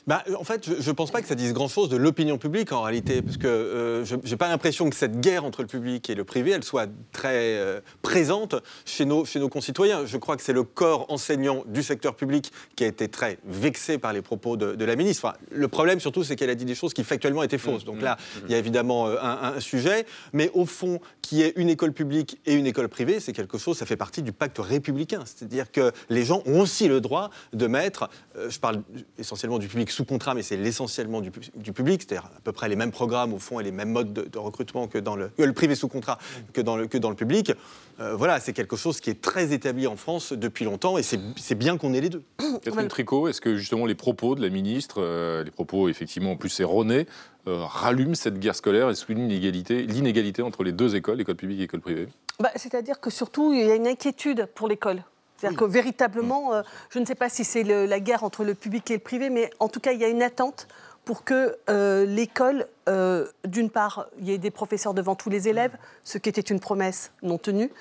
Bah, 0.06 0.24
euh, 0.30 0.36
en 0.38 0.44
fait, 0.44 0.70
je 0.80 0.90
ne 0.90 0.94
pense 0.94 1.12
pas 1.12 1.22
que 1.22 1.28
ça 1.28 1.36
dise 1.36 1.54
grand-chose 1.54 1.88
de 1.88 1.96
l'opinion 1.96 2.38
publique 2.38 2.72
en 2.72 2.82
réalité, 2.82 3.22
parce 3.22 3.38
que 3.38 3.48
euh, 3.48 4.06
je 4.06 4.16
n'ai 4.16 4.36
pas 4.36 4.50
l'impression 4.50 4.90
que 4.90 4.96
cette 4.96 5.22
guerre 5.22 5.46
entre 5.46 5.62
le 5.62 5.68
public 5.68 6.10
et 6.10 6.16
le 6.16 6.26
privé, 6.26 6.52
elle 6.52 6.64
soit 6.64 6.88
très 7.14 7.56
euh, 7.58 7.80
présente 8.02 8.56
chez 8.86 9.06
nos, 9.06 9.24
chez 9.24 9.40
nos 9.40 9.48
concitoyens. 9.48 10.06
Je 10.06 10.18
crois 10.18 10.36
que 10.36 10.44
c'est 10.44 10.54
le 10.54 10.64
corps 10.64 11.06
enseignant 11.10 11.64
du 11.68 11.84
secteur 11.84 12.16
public 12.16 12.52
qui 12.76 12.84
a 12.84 12.88
été 12.88 13.08
très 13.08 13.38
vexé 13.46 13.98
par 13.98 14.12
les 14.12 14.22
propos 14.22 14.58
de, 14.58 14.76
de 14.76 14.86
la 14.86 14.96
ministre. 14.96 15.26
Enfin, 15.26 15.38
le 15.52 15.68
problème 15.68 16.00
surtout, 16.02 16.24
c'est 16.24 16.36
qu'elle 16.36 16.50
a 16.50 16.56
dit 16.56 16.66
des 16.66 16.76
choses 16.76 16.94
qui 16.94 17.04
factuellement 17.04 17.44
étaient 17.44 17.58
fausses. 17.58 17.86
Donc 17.86 18.02
là, 18.02 18.18
il 18.46 18.52
y 18.52 18.56
a 18.56 18.58
évidemment 18.58 19.08
un, 19.08 19.54
un 19.56 19.60
sujet, 19.60 20.06
mais 20.34 20.52
au 20.54 20.66
fond, 20.66 21.00
qui 21.22 21.38
y 21.38 21.42
ait 21.44 21.54
une 21.56 21.70
école 21.70 21.94
publique 21.94 22.40
et 22.46 22.54
une 22.56 22.66
école 22.66 22.90
privée, 22.90 23.20
c'est 23.20 23.34
quelque 23.34 23.58
chose, 23.58 23.78
ça 23.78 23.86
fait 23.86 23.96
partie 23.96 24.22
du 24.22 24.34
pacte 24.34 24.58
républicain. 24.60 25.24
C'est-à-dire 25.26 25.72
que 25.72 25.92
les 26.10 26.26
gens 26.26 26.44
ont 26.46 26.60
aussi 26.60 26.88
le 26.90 27.00
droit 27.00 27.30
de 27.54 27.68
mettre, 27.68 28.10
euh, 28.36 28.50
je 28.50 28.60
parle 28.60 28.82
essentiellement 29.18 29.60
du 29.60 29.68
public 29.68 29.93
sous 29.94 30.06
contrat, 30.06 30.34
mais 30.34 30.42
c'est 30.42 30.58
l'essentiellement 30.58 31.22
du, 31.22 31.32
du, 31.56 31.72
public, 31.74 32.02
c'est-à-dire 32.02 32.30
à 32.36 32.42
peu 32.42 32.52
près 32.52 32.68
les 32.68 32.76
mêmes 32.76 32.92
programmes 32.92 33.34
au 33.34 33.40
fond 33.40 33.60
et 33.60 33.64
les 33.64 33.72
mêmes 33.72 33.92
modes 33.92 34.14
de, 34.14 34.38
recrutement 34.38 34.88
que 34.88 34.98
dans 34.98 35.16
le, 35.16 35.32
le, 35.38 35.54
privé 35.54 35.76
sous 35.76 35.88
contrat 35.88 36.18
que 36.52 36.62
dans 36.62 36.76
le, 36.76 36.88
que 36.88 36.98
dans 36.98 37.10
le 37.10 37.16
public. 37.16 37.54
Euh, 38.00 38.16
voilà, 38.16 38.40
c'est 38.40 38.54
quelque 38.54 38.76
chose 38.76 39.00
qui 39.00 39.10
est 39.10 39.22
très 39.22 39.54
établi 39.54 39.88
en 39.88 39.96
France 39.96 40.34
depuis 40.34 40.66
longtemps 40.66 40.98
et 40.98 41.04
c'est 41.04 41.56
bien 41.56 41.78
qu'on 41.78 41.94
ait 41.94 42.02
les 42.02 42.10
deux. 42.10 42.24
Catherine 42.64 42.88
Tricot, 42.88 43.28
est-ce 43.28 43.42
que 43.42 43.56
justement 43.56 43.86
les 43.86 43.96
propos 43.96 44.36
de 44.36 44.42
la 44.42 44.50
ministre, 44.50 44.96
euh, 45.00 45.44
les 45.44 45.52
propos 45.52 45.90
effectivement 45.90 46.32
en 46.32 46.36
plus 46.36 46.60
erronés, 46.60 47.08
euh, 47.48 47.64
rallument 47.64 48.16
cette 48.16 48.40
guerre 48.40 48.56
scolaire 48.56 48.90
et 48.90 48.96
soulignent 48.96 49.28
l'inégalité 49.28 50.42
entre 50.42 50.64
les 50.64 50.72
deux 50.72 50.96
écoles, 50.96 51.18
l'école 51.18 51.36
publique 51.36 51.60
et 51.60 51.64
l'école 51.64 51.82
privée? 51.82 52.08
Bah, 52.40 52.52
C'est-à-dire 52.56 53.00
que 53.00 53.10
surtout, 53.10 53.54
il 53.54 53.66
y 53.66 53.72
a 53.72 53.76
une 53.76 53.88
inquiétude 53.88 54.48
pour 54.56 54.68
l'école. 54.68 55.04
C'est-à-dire 55.44 55.60
que 55.60 55.66
véritablement, 55.66 56.54
mmh. 56.54 56.64
je 56.90 57.00
ne 57.00 57.06
sais 57.06 57.16
pas 57.16 57.30
si 57.30 57.44
c'est 57.44 57.64
la 57.64 58.00
guerre 58.00 58.24
entre 58.24 58.44
le 58.44 58.54
public 58.54 58.90
et 58.92 58.96
le 58.96 59.00
privé, 59.00 59.30
mais 59.30 59.50
en 59.60 59.68
tout 59.68 59.80
cas, 59.80 59.92
il 59.92 60.00
y 60.00 60.06
a 60.06 60.10
une 60.10 60.24
attente 60.24 60.68
pour 61.06 61.24
que 61.24 61.58
euh, 61.70 62.06
l'école, 62.06 62.68
euh, 62.88 63.28
d'une 63.46 63.70
part, 63.70 64.08
il 64.20 64.30
y 64.30 64.34
ait 64.34 64.38
des 64.38 64.52
professeurs 64.52 64.94
devant 64.94 65.16
tous 65.16 65.30
les 65.30 65.50
élèves, 65.50 65.76
ce 66.04 66.18
qui 66.18 66.30
était 66.30 66.42
une 66.42 66.60
promesse 66.60 67.12
non 67.22 67.38
tenue. 67.38 67.72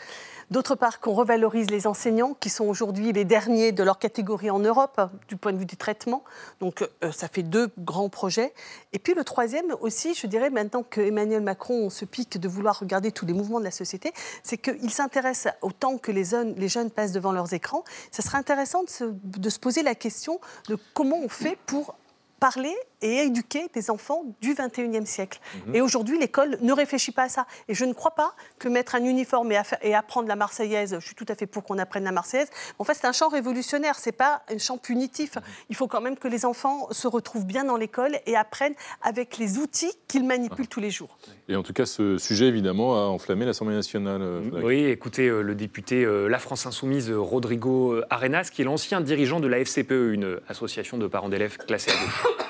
D'autre 0.52 0.74
part, 0.74 1.00
qu'on 1.00 1.14
revalorise 1.14 1.70
les 1.70 1.86
enseignants, 1.86 2.34
qui 2.38 2.50
sont 2.50 2.66
aujourd'hui 2.66 3.10
les 3.14 3.24
derniers 3.24 3.72
de 3.72 3.82
leur 3.82 3.98
catégorie 3.98 4.50
en 4.50 4.58
Europe, 4.58 5.00
du 5.26 5.38
point 5.38 5.54
de 5.54 5.56
vue 5.56 5.64
du 5.64 5.78
traitement. 5.78 6.22
Donc, 6.60 6.82
euh, 6.82 7.10
ça 7.10 7.26
fait 7.26 7.42
deux 7.42 7.70
grands 7.78 8.10
projets. 8.10 8.52
Et 8.92 8.98
puis, 8.98 9.14
le 9.14 9.24
troisième 9.24 9.74
aussi, 9.80 10.12
je 10.12 10.26
dirais, 10.26 10.50
maintenant 10.50 10.82
que 10.82 11.00
Emmanuel 11.00 11.40
Macron 11.40 11.88
se 11.88 12.04
pique 12.04 12.38
de 12.38 12.48
vouloir 12.48 12.80
regarder 12.80 13.12
tous 13.12 13.24
les 13.24 13.32
mouvements 13.32 13.60
de 13.60 13.64
la 13.64 13.70
société, 13.70 14.12
c'est 14.42 14.58
qu'il 14.58 14.90
s'intéresse 14.90 15.48
autant 15.62 15.96
que 15.96 16.12
les 16.12 16.24
jeunes, 16.24 16.90
passent 16.90 17.12
devant 17.12 17.32
leurs 17.32 17.54
écrans. 17.54 17.82
Ça 18.10 18.22
serait 18.22 18.36
intéressant 18.36 18.84
de 19.10 19.48
se 19.48 19.58
poser 19.58 19.82
la 19.82 19.94
question 19.94 20.38
de 20.68 20.76
comment 20.92 21.16
on 21.16 21.30
fait 21.30 21.56
pour 21.64 21.94
parler 22.40 22.76
et 23.02 23.24
éduquer 23.24 23.68
des 23.74 23.90
enfants 23.90 24.24
du 24.40 24.54
21e 24.54 25.06
siècle. 25.06 25.40
Mhm. 25.66 25.74
Et 25.74 25.80
aujourd'hui, 25.80 26.18
l'école 26.18 26.58
ne 26.60 26.72
réfléchit 26.72 27.12
pas 27.12 27.24
à 27.24 27.28
ça. 27.28 27.46
Et 27.68 27.74
je 27.74 27.84
ne 27.84 27.92
crois 27.92 28.12
pas 28.12 28.34
que 28.58 28.68
mettre 28.68 28.94
un 28.94 29.04
uniforme 29.04 29.52
et, 29.52 29.94
apprendre 29.94 30.28
la 30.28 30.36
Marseillaise, 30.36 30.96
je 30.98 31.04
suis 31.04 31.14
tout 31.14 31.26
à 31.28 31.34
fait 31.34 31.46
pour 31.46 31.64
qu'on 31.64 31.78
apprenne 31.78 32.04
la 32.04 32.12
Marseillaise, 32.12 32.48
en 32.78 32.84
fait, 32.84 32.94
c'est 32.94 33.06
un 33.06 33.12
champ 33.12 33.28
révolutionnaire, 33.28 33.98
c'est 33.98 34.12
pas 34.12 34.42
un 34.48 34.58
champ 34.58 34.78
punitif. 34.78 35.36
Mhm. 35.36 35.42
Il 35.70 35.76
faut 35.76 35.86
quand 35.86 36.00
même 36.00 36.16
que 36.16 36.28
les 36.28 36.44
enfants 36.44 36.88
se 36.90 37.06
retrouvent 37.06 37.46
bien 37.46 37.64
dans 37.64 37.76
l'école 37.76 38.18
et 38.26 38.36
apprennent 38.36 38.74
avec 39.02 39.38
les 39.38 39.58
outils 39.58 39.92
qu'ils 40.08 40.24
manipulent 40.24 40.68
tous 40.68 40.80
les 40.80 40.90
jours. 40.90 41.18
Et 41.48 41.56
en 41.56 41.62
tout 41.62 41.72
cas, 41.72 41.86
ce 41.86 42.18
sujet, 42.18 42.46
évidemment, 42.46 42.96
a 42.96 43.08
enflammé 43.08 43.44
l'Assemblée 43.44 43.74
nationale. 43.74 44.22
Euh, 44.22 44.40
oui, 44.62 44.84
écoutez, 44.84 45.28
euh, 45.28 45.42
le 45.42 45.54
député 45.54 46.04
euh, 46.04 46.28
La 46.28 46.38
France 46.38 46.66
Insoumise, 46.66 47.10
Rodrigo 47.10 48.00
Arenas, 48.10 48.50
qui 48.52 48.62
est 48.62 48.64
l'ancien 48.64 49.00
dirigeant 49.00 49.40
de 49.40 49.48
la 49.48 49.58
FCPE, 49.58 50.12
une 50.12 50.40
association 50.48 50.98
de 50.98 51.06
parents 51.06 51.28
d'élèves 51.28 51.58
classés 51.58 51.90
à 51.90 51.94
gauche. 51.94 52.46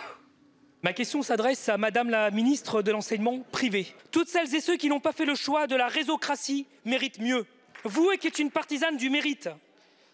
Ma 0.85 0.93
question 0.93 1.23
s'adresse 1.23 1.69
à 1.69 1.79
Madame 1.79 2.11
la 2.11 2.33
ministre 2.33 2.83
de 2.83 2.91
l'Enseignement 2.91 3.39
privé. 3.53 3.87
Toutes 4.11 4.29
celles 4.29 4.53
et 4.53 4.61
ceux 4.61 4.77
qui 4.77 4.89
n'ont 4.89 4.99
pas 4.99 5.13
fait 5.13 5.25
le 5.25 5.37
choix 5.37 5.69
de 5.69 5.77
la 5.77 5.87
réseaucratie 5.87 6.67
méritent 6.85 7.21
mieux. 7.21 7.47
Vous, 7.85 8.11
qui 8.21 8.27
êtes 8.27 8.41
une 8.41 8.51
partisane 8.51 8.97
du 8.97 9.09
mérite, 9.09 9.49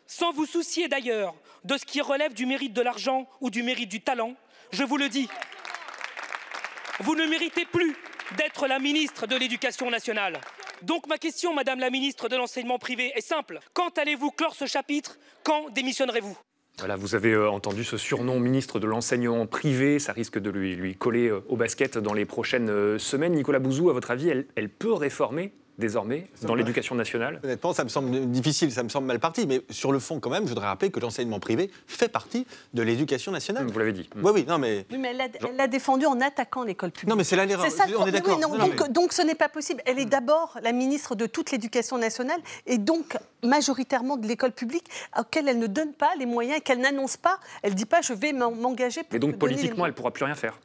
sans 0.06 0.30
vous 0.30 0.44
soucier 0.44 0.86
d'ailleurs 0.88 1.34
de 1.64 1.78
ce 1.78 1.86
qui 1.86 2.02
relève 2.02 2.34
du 2.34 2.44
mérite 2.44 2.74
de 2.74 2.82
l'argent 2.82 3.26
ou 3.40 3.48
du 3.48 3.62
mérite 3.62 3.88
du 3.88 4.02
talent, 4.02 4.34
je 4.70 4.84
vous 4.84 4.98
le 4.98 5.08
dis, 5.08 5.26
vous 7.00 7.14
ne 7.14 7.24
méritez 7.24 7.64
plus 7.64 7.96
d'être 8.36 8.66
la 8.66 8.78
ministre 8.78 9.26
de 9.26 9.36
l'Éducation 9.36 9.88
nationale. 9.90 10.38
Donc 10.82 11.06
ma 11.06 11.16
question, 11.16 11.54
Madame 11.54 11.80
la 11.80 11.88
ministre 11.88 12.28
de 12.28 12.36
l'Enseignement 12.36 12.78
privé, 12.78 13.10
est 13.14 13.22
simple. 13.22 13.58
Quand 13.72 13.96
allez-vous 13.96 14.32
clore 14.32 14.54
ce 14.54 14.66
chapitre? 14.66 15.18
Quand 15.44 15.70
démissionnerez-vous? 15.70 16.36
Voilà, 16.78 16.94
vous 16.94 17.14
avez 17.16 17.32
euh, 17.32 17.50
entendu 17.50 17.82
ce 17.82 17.96
surnom 17.96 18.38
ministre 18.38 18.78
de 18.78 18.86
l'enseignement 18.86 19.46
privé, 19.46 19.98
ça 19.98 20.12
risque 20.12 20.38
de 20.38 20.50
lui, 20.50 20.94
coller 20.94 21.28
euh, 21.28 21.40
au 21.48 21.56
basket 21.56 21.98
dans 21.98 22.14
les 22.14 22.24
prochaines 22.24 22.70
euh, 22.70 22.98
semaines. 22.98 23.32
Nicolas 23.32 23.58
Bouzou, 23.58 23.90
à 23.90 23.92
votre 23.92 24.12
avis, 24.12 24.30
elle 24.54 24.68
peut 24.68 24.92
réformer 24.92 25.52
désormais 25.78 26.26
dans 26.42 26.54
l'éducation 26.54 26.94
nationale 26.94 27.40
Honnêtement, 27.42 27.72
ça 27.72 27.84
me 27.84 27.88
semble 27.88 28.30
difficile, 28.30 28.72
ça 28.72 28.82
me 28.82 28.88
semble 28.88 29.06
mal 29.06 29.20
parti, 29.20 29.46
mais 29.46 29.62
sur 29.70 29.92
le 29.92 29.98
fond, 29.98 30.20
quand 30.20 30.30
même, 30.30 30.44
je 30.44 30.48
voudrais 30.48 30.66
rappeler 30.66 30.90
que 30.90 31.00
l'enseignement 31.00 31.40
privé 31.40 31.70
fait 31.86 32.08
partie 32.08 32.46
de 32.74 32.82
l'éducation 32.82 33.32
nationale. 33.32 33.66
Vous 33.66 33.78
l'avez 33.78 33.92
dit. 33.92 34.08
Oui, 34.16 34.32
oui, 34.34 34.44
non, 34.46 34.58
mais. 34.58 34.86
Oui, 34.90 34.98
mais 34.98 35.14
elle 35.16 35.56
l'a 35.56 35.68
défendu 35.68 36.06
en 36.06 36.20
attaquant 36.20 36.64
l'école 36.64 36.90
publique. 36.90 37.08
Non, 37.08 37.16
mais 37.16 37.24
c'est 37.24 37.36
là 37.36 37.46
l'erreur. 37.46 37.66
On 37.98 38.06
est 38.06 38.12
d'accord. 38.12 38.38
donc, 38.38 38.92
donc, 38.92 39.12
ce 39.12 39.22
n'est 39.22 39.34
pas 39.34 39.48
possible. 39.48 39.82
Elle 39.86 39.98
est 39.98 40.06
d'abord 40.06 40.58
la 40.62 40.72
ministre 40.72 41.14
de 41.14 41.26
toute 41.26 41.50
l'éducation 41.50 41.98
nationale 41.98 42.40
et 42.66 42.78
donc 42.78 43.16
majoritairement 43.42 44.16
de 44.16 44.26
l'école 44.26 44.52
publique, 44.52 44.88
auquel 45.18 45.48
elle 45.48 45.58
ne 45.58 45.66
donne 45.66 45.92
pas 45.92 46.10
les 46.18 46.26
moyens, 46.26 46.60
qu'elle 46.64 46.80
n'annonce 46.80 47.16
pas. 47.16 47.38
Elle 47.62 47.72
ne 47.72 47.76
dit 47.76 47.86
pas 47.86 48.00
je 48.02 48.12
vais 48.12 48.32
m'engager 48.32 49.02
pour. 49.04 49.14
Et 49.14 49.18
donc 49.18 49.38
politiquement, 49.38 49.86
elle 49.86 49.92
ne 49.92 49.96
pourra 49.96 50.10
plus 50.10 50.24
rien 50.24 50.34
faire. 50.34 50.58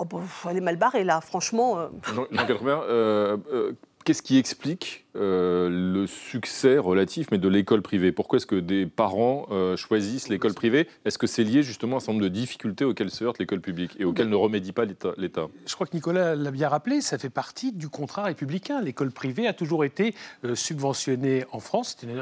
Oh, 0.00 0.04
bon, 0.04 0.22
elle 0.48 0.56
est 0.56 0.60
mal 0.60 0.76
barrée 0.76 1.02
là, 1.02 1.20
franchement. 1.20 1.78
Euh... 1.78 1.88
Euh, 2.12 3.36
euh, 3.52 3.72
qu'est-ce 4.08 4.22
qui 4.22 4.38
explique 4.38 5.04
euh, 5.16 5.68
le 5.68 6.06
succès 6.06 6.78
relatif, 6.78 7.26
mais 7.30 7.36
de 7.36 7.46
l'école 7.46 7.82
privée? 7.82 8.10
Pourquoi 8.10 8.38
est-ce 8.38 8.46
que 8.46 8.56
des 8.56 8.86
parents 8.86 9.46
euh, 9.50 9.76
choisissent 9.76 10.30
l'école 10.30 10.54
privée? 10.54 10.88
Est-ce 11.04 11.18
que 11.18 11.26
c'est 11.26 11.44
lié 11.44 11.62
justement 11.62 11.96
à 11.96 11.98
un 11.98 12.00
certain 12.00 12.12
nombre 12.12 12.24
de 12.24 12.30
difficultés 12.30 12.86
auxquelles 12.86 13.10
se 13.10 13.22
heurte 13.24 13.38
l'école 13.38 13.60
publique 13.60 13.96
et 13.98 14.06
auxquelles 14.06 14.30
ne 14.30 14.34
remédie 14.34 14.72
pas 14.72 14.86
l'État 14.86 15.48
Je 15.66 15.74
crois 15.74 15.86
que 15.86 15.94
Nicolas 15.94 16.34
l'a 16.36 16.50
bien 16.50 16.70
rappelé, 16.70 17.02
ça 17.02 17.18
fait 17.18 17.28
partie 17.28 17.72
du 17.72 17.90
contrat 17.90 18.22
républicain. 18.22 18.80
L'école 18.80 19.10
privée 19.10 19.46
a 19.46 19.52
toujours 19.52 19.84
été 19.84 20.14
euh, 20.46 20.54
subventionnée 20.54 21.44
en 21.52 21.60
France, 21.60 21.98
c'était 22.00 22.14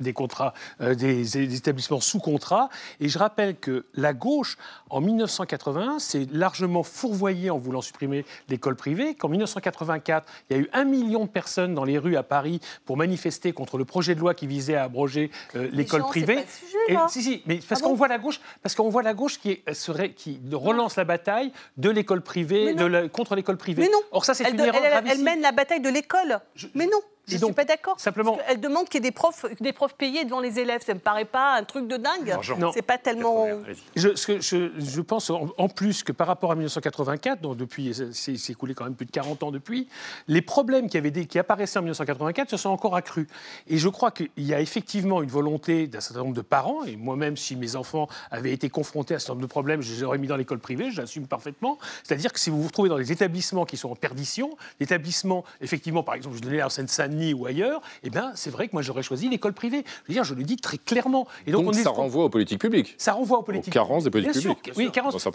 des 0.00 0.12
contrats, 0.14 0.54
des, 0.80 1.56
établissements 1.56 2.00
sous 2.00 2.20
contrat. 2.20 2.70
Et 3.00 3.10
je 3.10 3.18
rappelle 3.18 3.56
que 3.56 3.84
la 3.96 4.14
gauche, 4.14 4.56
en 4.88 5.02
1981, 5.02 5.98
s'est 5.98 6.26
largement 6.32 6.82
fourvoyée 6.82 7.50
en 7.50 7.58
voulant 7.58 7.82
supprimer 7.82 8.24
l'école 8.48 8.76
privée, 8.76 9.14
qu'en 9.14 9.28
1984, 9.28 10.26
il 10.48 10.56
y 10.56 10.58
a 10.58 10.62
eu 10.62 10.70
un 10.72 10.84
million 10.84 11.01
de 11.02 11.26
personnes 11.26 11.74
dans 11.74 11.84
les 11.84 11.98
rues 11.98 12.16
à 12.16 12.22
Paris 12.22 12.60
pour 12.84 12.96
manifester 12.96 13.52
contre 13.52 13.78
le 13.78 13.84
projet 13.84 14.14
de 14.14 14.20
loi 14.20 14.34
qui 14.34 14.46
visait 14.46 14.76
à 14.76 14.84
abroger 14.84 15.30
euh, 15.54 15.68
l'école 15.72 16.02
privée. 16.02 16.44
et, 16.88 16.96
si, 17.08 17.22
si, 17.22 17.42
mais 17.46 17.60
parce 17.68 17.80
ah 17.82 17.86
qu'on 17.86 17.94
voit 17.94 18.08
la 18.08 18.18
gauche, 18.18 18.40
parce 18.62 18.74
qu'on 18.74 18.88
voit 18.88 19.02
la 19.02 19.14
gauche 19.14 19.38
qui, 19.38 19.62
serait, 19.72 20.12
qui 20.12 20.40
relance 20.52 20.96
la 20.96 21.04
bataille 21.04 21.52
de 21.76 21.90
l'école 21.90 22.22
privée, 22.22 22.74
de 22.74 23.06
contre 23.08 23.34
l'école 23.34 23.56
privée. 23.56 23.82
Mais 23.82 23.88
non. 23.88 24.00
Or 24.10 24.24
ça, 24.24 24.34
c'est 24.34 24.48
une 24.50 24.60
erreur 24.60 24.82
elle, 24.84 25.04
elle, 25.06 25.22
mène 25.22 25.40
la 25.40 25.52
bataille 25.52 25.80
de 25.80 25.88
l'école. 25.88 26.40
Mais 26.74 26.86
non. 26.86 27.00
Je 27.28 27.36
ne 27.36 27.44
suis 27.44 27.52
pas 27.52 27.64
d'accord. 27.64 27.98
Simplement. 28.00 28.38
Elle 28.48 28.60
demande 28.60 28.86
qu'il 28.88 29.02
y 29.02 29.06
ait 29.06 29.10
des 29.10 29.14
profs, 29.14 29.46
des 29.60 29.72
profs 29.72 29.94
payés 29.94 30.24
devant 30.24 30.40
les 30.40 30.58
élèves. 30.58 30.82
Ça 30.84 30.92
ne 30.92 30.98
me 30.98 31.02
paraît 31.02 31.24
pas 31.24 31.54
un 31.56 31.62
truc 31.64 31.86
de 31.86 31.96
dingue. 31.96 32.36
Non, 32.58 32.72
c'est 32.72 32.82
pas 32.82 32.98
tellement. 32.98 33.46
Je, 33.94 34.08
je, 34.16 34.70
je, 34.76 35.00
pense 35.00 35.30
en, 35.30 35.68
plus 35.68 36.02
que 36.02 36.12
par 36.12 36.26
rapport 36.26 36.50
à 36.50 36.54
1984, 36.54 37.40
dont 37.40 37.54
depuis, 37.54 37.94
c'est 38.12 38.50
écoulé 38.50 38.74
quand 38.74 38.84
même 38.84 38.94
plus 38.94 39.06
de 39.06 39.12
40 39.12 39.42
ans 39.44 39.50
depuis, 39.50 39.88
les 40.26 40.42
problèmes 40.42 40.88
qui, 40.88 40.98
avaient 40.98 41.12
qui 41.12 41.38
apparaissaient 41.38 41.78
en 41.78 41.82
1984 41.82 42.50
se 42.50 42.56
sont 42.56 42.70
encore 42.70 42.96
accrus. 42.96 43.28
Et 43.68 43.78
je 43.78 43.88
crois 43.88 44.10
qu'il 44.10 44.30
y 44.38 44.52
a 44.52 44.60
effectivement 44.60 45.22
une 45.22 45.30
volonté 45.30 45.86
d'un 45.86 46.00
certain 46.00 46.20
nombre 46.20 46.34
de 46.34 46.40
parents, 46.40 46.84
et 46.84 46.96
moi-même, 46.96 47.36
si 47.36 47.54
mes 47.54 47.76
enfants 47.76 48.08
avaient 48.30 48.52
été 48.52 48.68
confrontés 48.68 49.14
à 49.14 49.18
ce 49.18 49.28
nombre 49.28 49.42
de 49.42 49.46
problèmes, 49.46 49.80
je 49.80 49.94
les 49.94 50.02
aurais 50.02 50.18
mis 50.18 50.26
dans 50.26 50.36
l'école 50.36 50.58
privée, 50.58 50.90
j'assume 50.90 51.26
parfaitement. 51.26 51.78
C'est-à-dire 52.02 52.32
que 52.32 52.40
si 52.40 52.50
vous 52.50 52.60
vous 52.60 52.68
retrouvez 52.68 52.88
dans 52.88 52.98
des 52.98 53.12
établissements 53.12 53.64
qui 53.64 53.76
sont 53.76 53.90
en 53.90 53.96
perdition, 53.96 54.56
établissements, 54.80 55.44
effectivement, 55.60 56.02
par 56.02 56.14
exemple, 56.14 56.36
je 56.36 56.42
donnais 56.42 56.62
en 56.62 56.68
Seine-Saint 57.12 57.34
ou 57.34 57.46
ailleurs, 57.46 57.80
eh 58.02 58.10
bien, 58.10 58.32
c'est 58.34 58.50
vrai 58.50 58.68
que 58.68 58.72
moi, 58.72 58.82
j'aurais 58.82 59.02
choisi 59.02 59.28
l'école 59.28 59.52
privée. 59.52 59.84
Je 60.04 60.08
veux 60.08 60.14
dire, 60.14 60.24
je 60.24 60.34
le 60.34 60.42
dis 60.42 60.56
très 60.56 60.78
clairement. 60.78 61.26
Et 61.46 61.52
donc, 61.52 61.74
ça 61.74 61.90
renvoie 61.90 62.24
aux 62.24 62.28
politiques 62.28 62.60
publiques. 62.60 62.94
Ça 62.98 63.12
renvoie 63.12 63.38
aux 63.38 63.42
politiques. 63.42 63.74
Aux 63.74 63.78
carences 63.78 64.04
des 64.04 64.10
politiques 64.10 64.42
publiques. 64.42 64.72
oui, 64.76 64.90
carences. 64.90 65.28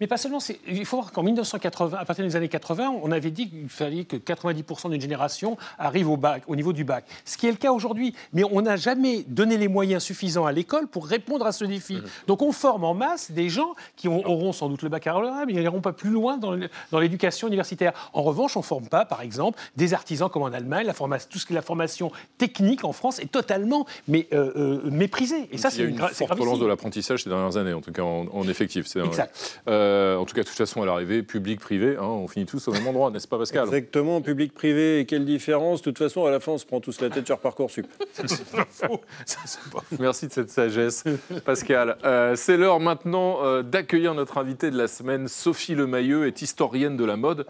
Mais, 0.00 0.06
pas 0.06 0.16
seulement. 0.16 0.38
Il 0.66 0.84
faut 0.86 0.98
voir 0.98 1.12
qu'en 1.12 1.22
1980, 1.22 1.98
à 1.98 2.04
partir 2.04 2.24
des 2.24 2.36
années 2.36 2.48
80, 2.48 2.94
on 3.02 3.12
avait 3.12 3.30
dit 3.30 3.48
qu'il 3.48 3.68
fallait 3.68 4.04
que 4.04 4.16
90% 4.16 4.90
d'une 4.90 5.00
génération 5.00 5.56
arrive 5.78 6.08
au 6.08 6.16
bac, 6.16 6.42
au 6.46 6.56
niveau 6.56 6.72
du 6.72 6.84
bac. 6.84 7.04
Ce 7.24 7.36
qui 7.36 7.46
est 7.46 7.50
le 7.50 7.56
cas 7.56 7.72
aujourd'hui. 7.72 8.14
Mais 8.32 8.44
on 8.44 8.62
n'a 8.62 8.76
jamais 8.76 9.24
donné 9.26 9.56
les 9.56 9.68
moyens 9.68 10.02
suffisants 10.02 10.46
à 10.46 10.52
l'école 10.52 10.86
pour 10.86 11.06
répondre 11.06 11.46
à 11.46 11.52
ce 11.52 11.64
défi. 11.64 11.96
Mmh. 11.96 12.04
Donc, 12.26 12.42
on 12.42 12.52
forme 12.52 12.84
en 12.84 12.94
masse 12.94 13.30
des 13.30 13.48
gens 13.48 13.74
qui 13.96 14.08
auront 14.08 14.52
sans 14.52 14.68
doute 14.68 14.82
le 14.82 14.88
baccalauréat, 14.88 15.46
mais 15.46 15.52
ils 15.52 15.60
n'iront 15.60 15.80
pas 15.80 15.92
plus 15.92 16.10
loin 16.10 16.38
dans 16.38 16.98
l'éducation 16.98 17.48
universitaire. 17.48 17.92
En 18.12 18.22
revanche, 18.22 18.56
on 18.56 18.60
ne 18.60 18.64
forme 18.64 18.88
pas, 18.88 19.04
par 19.04 19.22
exemple, 19.22 19.58
des 19.76 19.94
artisans 19.94 20.28
comme 20.28 20.42
en 20.42 20.52
Allemagne, 20.52 20.86
la 20.86 20.92
formation, 20.92 21.21
tout 21.28 21.38
ce 21.38 21.46
qui 21.46 21.52
est 21.52 21.56
la 21.56 21.62
formation 21.62 22.12
technique 22.38 22.84
en 22.84 22.92
France 22.92 23.18
est 23.18 23.30
totalement 23.30 23.86
mais, 24.08 24.28
euh, 24.32 24.52
euh, 24.56 24.90
méprisée. 24.90 25.48
Et 25.50 25.58
ça, 25.58 25.70
c'est 25.70 25.82
une, 25.82 25.98
forte 25.98 26.38
relance 26.38 26.58
de 26.58 26.66
l'apprentissage 26.66 27.22
ces 27.22 27.30
dernières 27.30 27.56
années, 27.56 27.72
en 27.72 27.80
tout 27.80 27.92
cas 27.92 28.02
en, 28.02 28.48
effectif. 28.48 28.86
Exact. 28.96 29.60
Euh, 29.68 30.16
en 30.16 30.24
tout 30.24 30.34
cas, 30.34 30.42
de 30.42 30.48
toute 30.48 30.56
façon, 30.56 30.82
à 30.82 30.86
l'arrivée, 30.86 31.22
public-privé, 31.22 31.96
hein, 31.96 32.04
on 32.04 32.28
finit 32.28 32.46
tous 32.46 32.66
au 32.68 32.72
même 32.72 32.86
endroit, 32.86 33.10
n'est-ce 33.10 33.28
pas, 33.28 33.38
Pascal? 33.38 33.64
Exactement, 33.64 34.20
public-privé. 34.20 35.00
Et 35.00 35.06
quelle 35.06 35.24
différence? 35.24 35.80
De 35.80 35.84
toute 35.84 35.98
façon, 35.98 36.26
à 36.26 36.30
la 36.30 36.40
fin, 36.40 36.52
on 36.52 36.58
se 36.58 36.66
prend 36.66 36.80
tous 36.80 37.00
la 37.00 37.10
tête 37.10 37.26
sur 37.26 37.38
Parcoursup. 37.38 37.86
c'est 38.12 38.50
pas 38.50 38.66
faux. 38.68 39.00
Merci 39.98 40.28
de 40.28 40.32
cette 40.32 40.50
sagesse, 40.50 41.04
Pascal. 41.44 41.96
c'est 42.36 42.56
l'heure 42.56 42.80
maintenant 42.80 43.62
d'accueillir 43.62 44.14
notre 44.14 44.38
invitée 44.38 44.70
de 44.70 44.78
la 44.78 44.88
semaine. 44.88 45.28
Sophie 45.28 45.74
Lemayeux 45.74 46.26
est 46.26 46.42
historienne 46.42 46.96
de 46.96 47.04
la 47.04 47.16
mode 47.16 47.46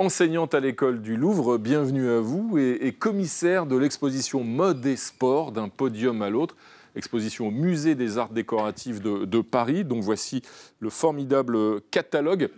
enseignante 0.00 0.54
à 0.54 0.60
l'école 0.60 1.02
du 1.02 1.14
Louvre, 1.14 1.58
bienvenue 1.58 2.08
à 2.08 2.20
vous, 2.20 2.56
et, 2.56 2.90
commissaire 2.98 3.66
de 3.66 3.76
l'exposition 3.76 4.42
Mode 4.42 4.86
et 4.86 4.96
Sport 4.96 5.52
d'un 5.52 5.68
podium 5.68 6.22
à 6.22 6.30
l'autre, 6.30 6.56
exposition 6.96 7.48
au 7.48 7.50
Musée 7.50 7.94
des 7.94 8.16
Arts 8.16 8.30
Décoratifs 8.30 9.02
de, 9.02 9.40
Paris. 9.42 9.84
Donc 9.84 10.02
voici 10.02 10.40
le 10.78 10.88
formidable 10.88 11.82
catalogue. 11.90 12.48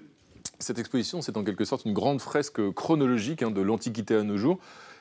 Cette 0.61 0.79
exposition, 0.79 1.21
c'est 1.21 1.37
en 1.37 1.43
quelque 1.43 1.65
sorte 1.65 1.85
une 1.85 1.95
grande 1.95 2.21
fresque 2.21 2.71
chronologique 2.75 3.43
hein, 3.43 3.51
de 3.51 3.61
l'Antiquité 3.61 4.15
à 4.15 4.23
nos 4.23 4.37
jours. 4.37 4.61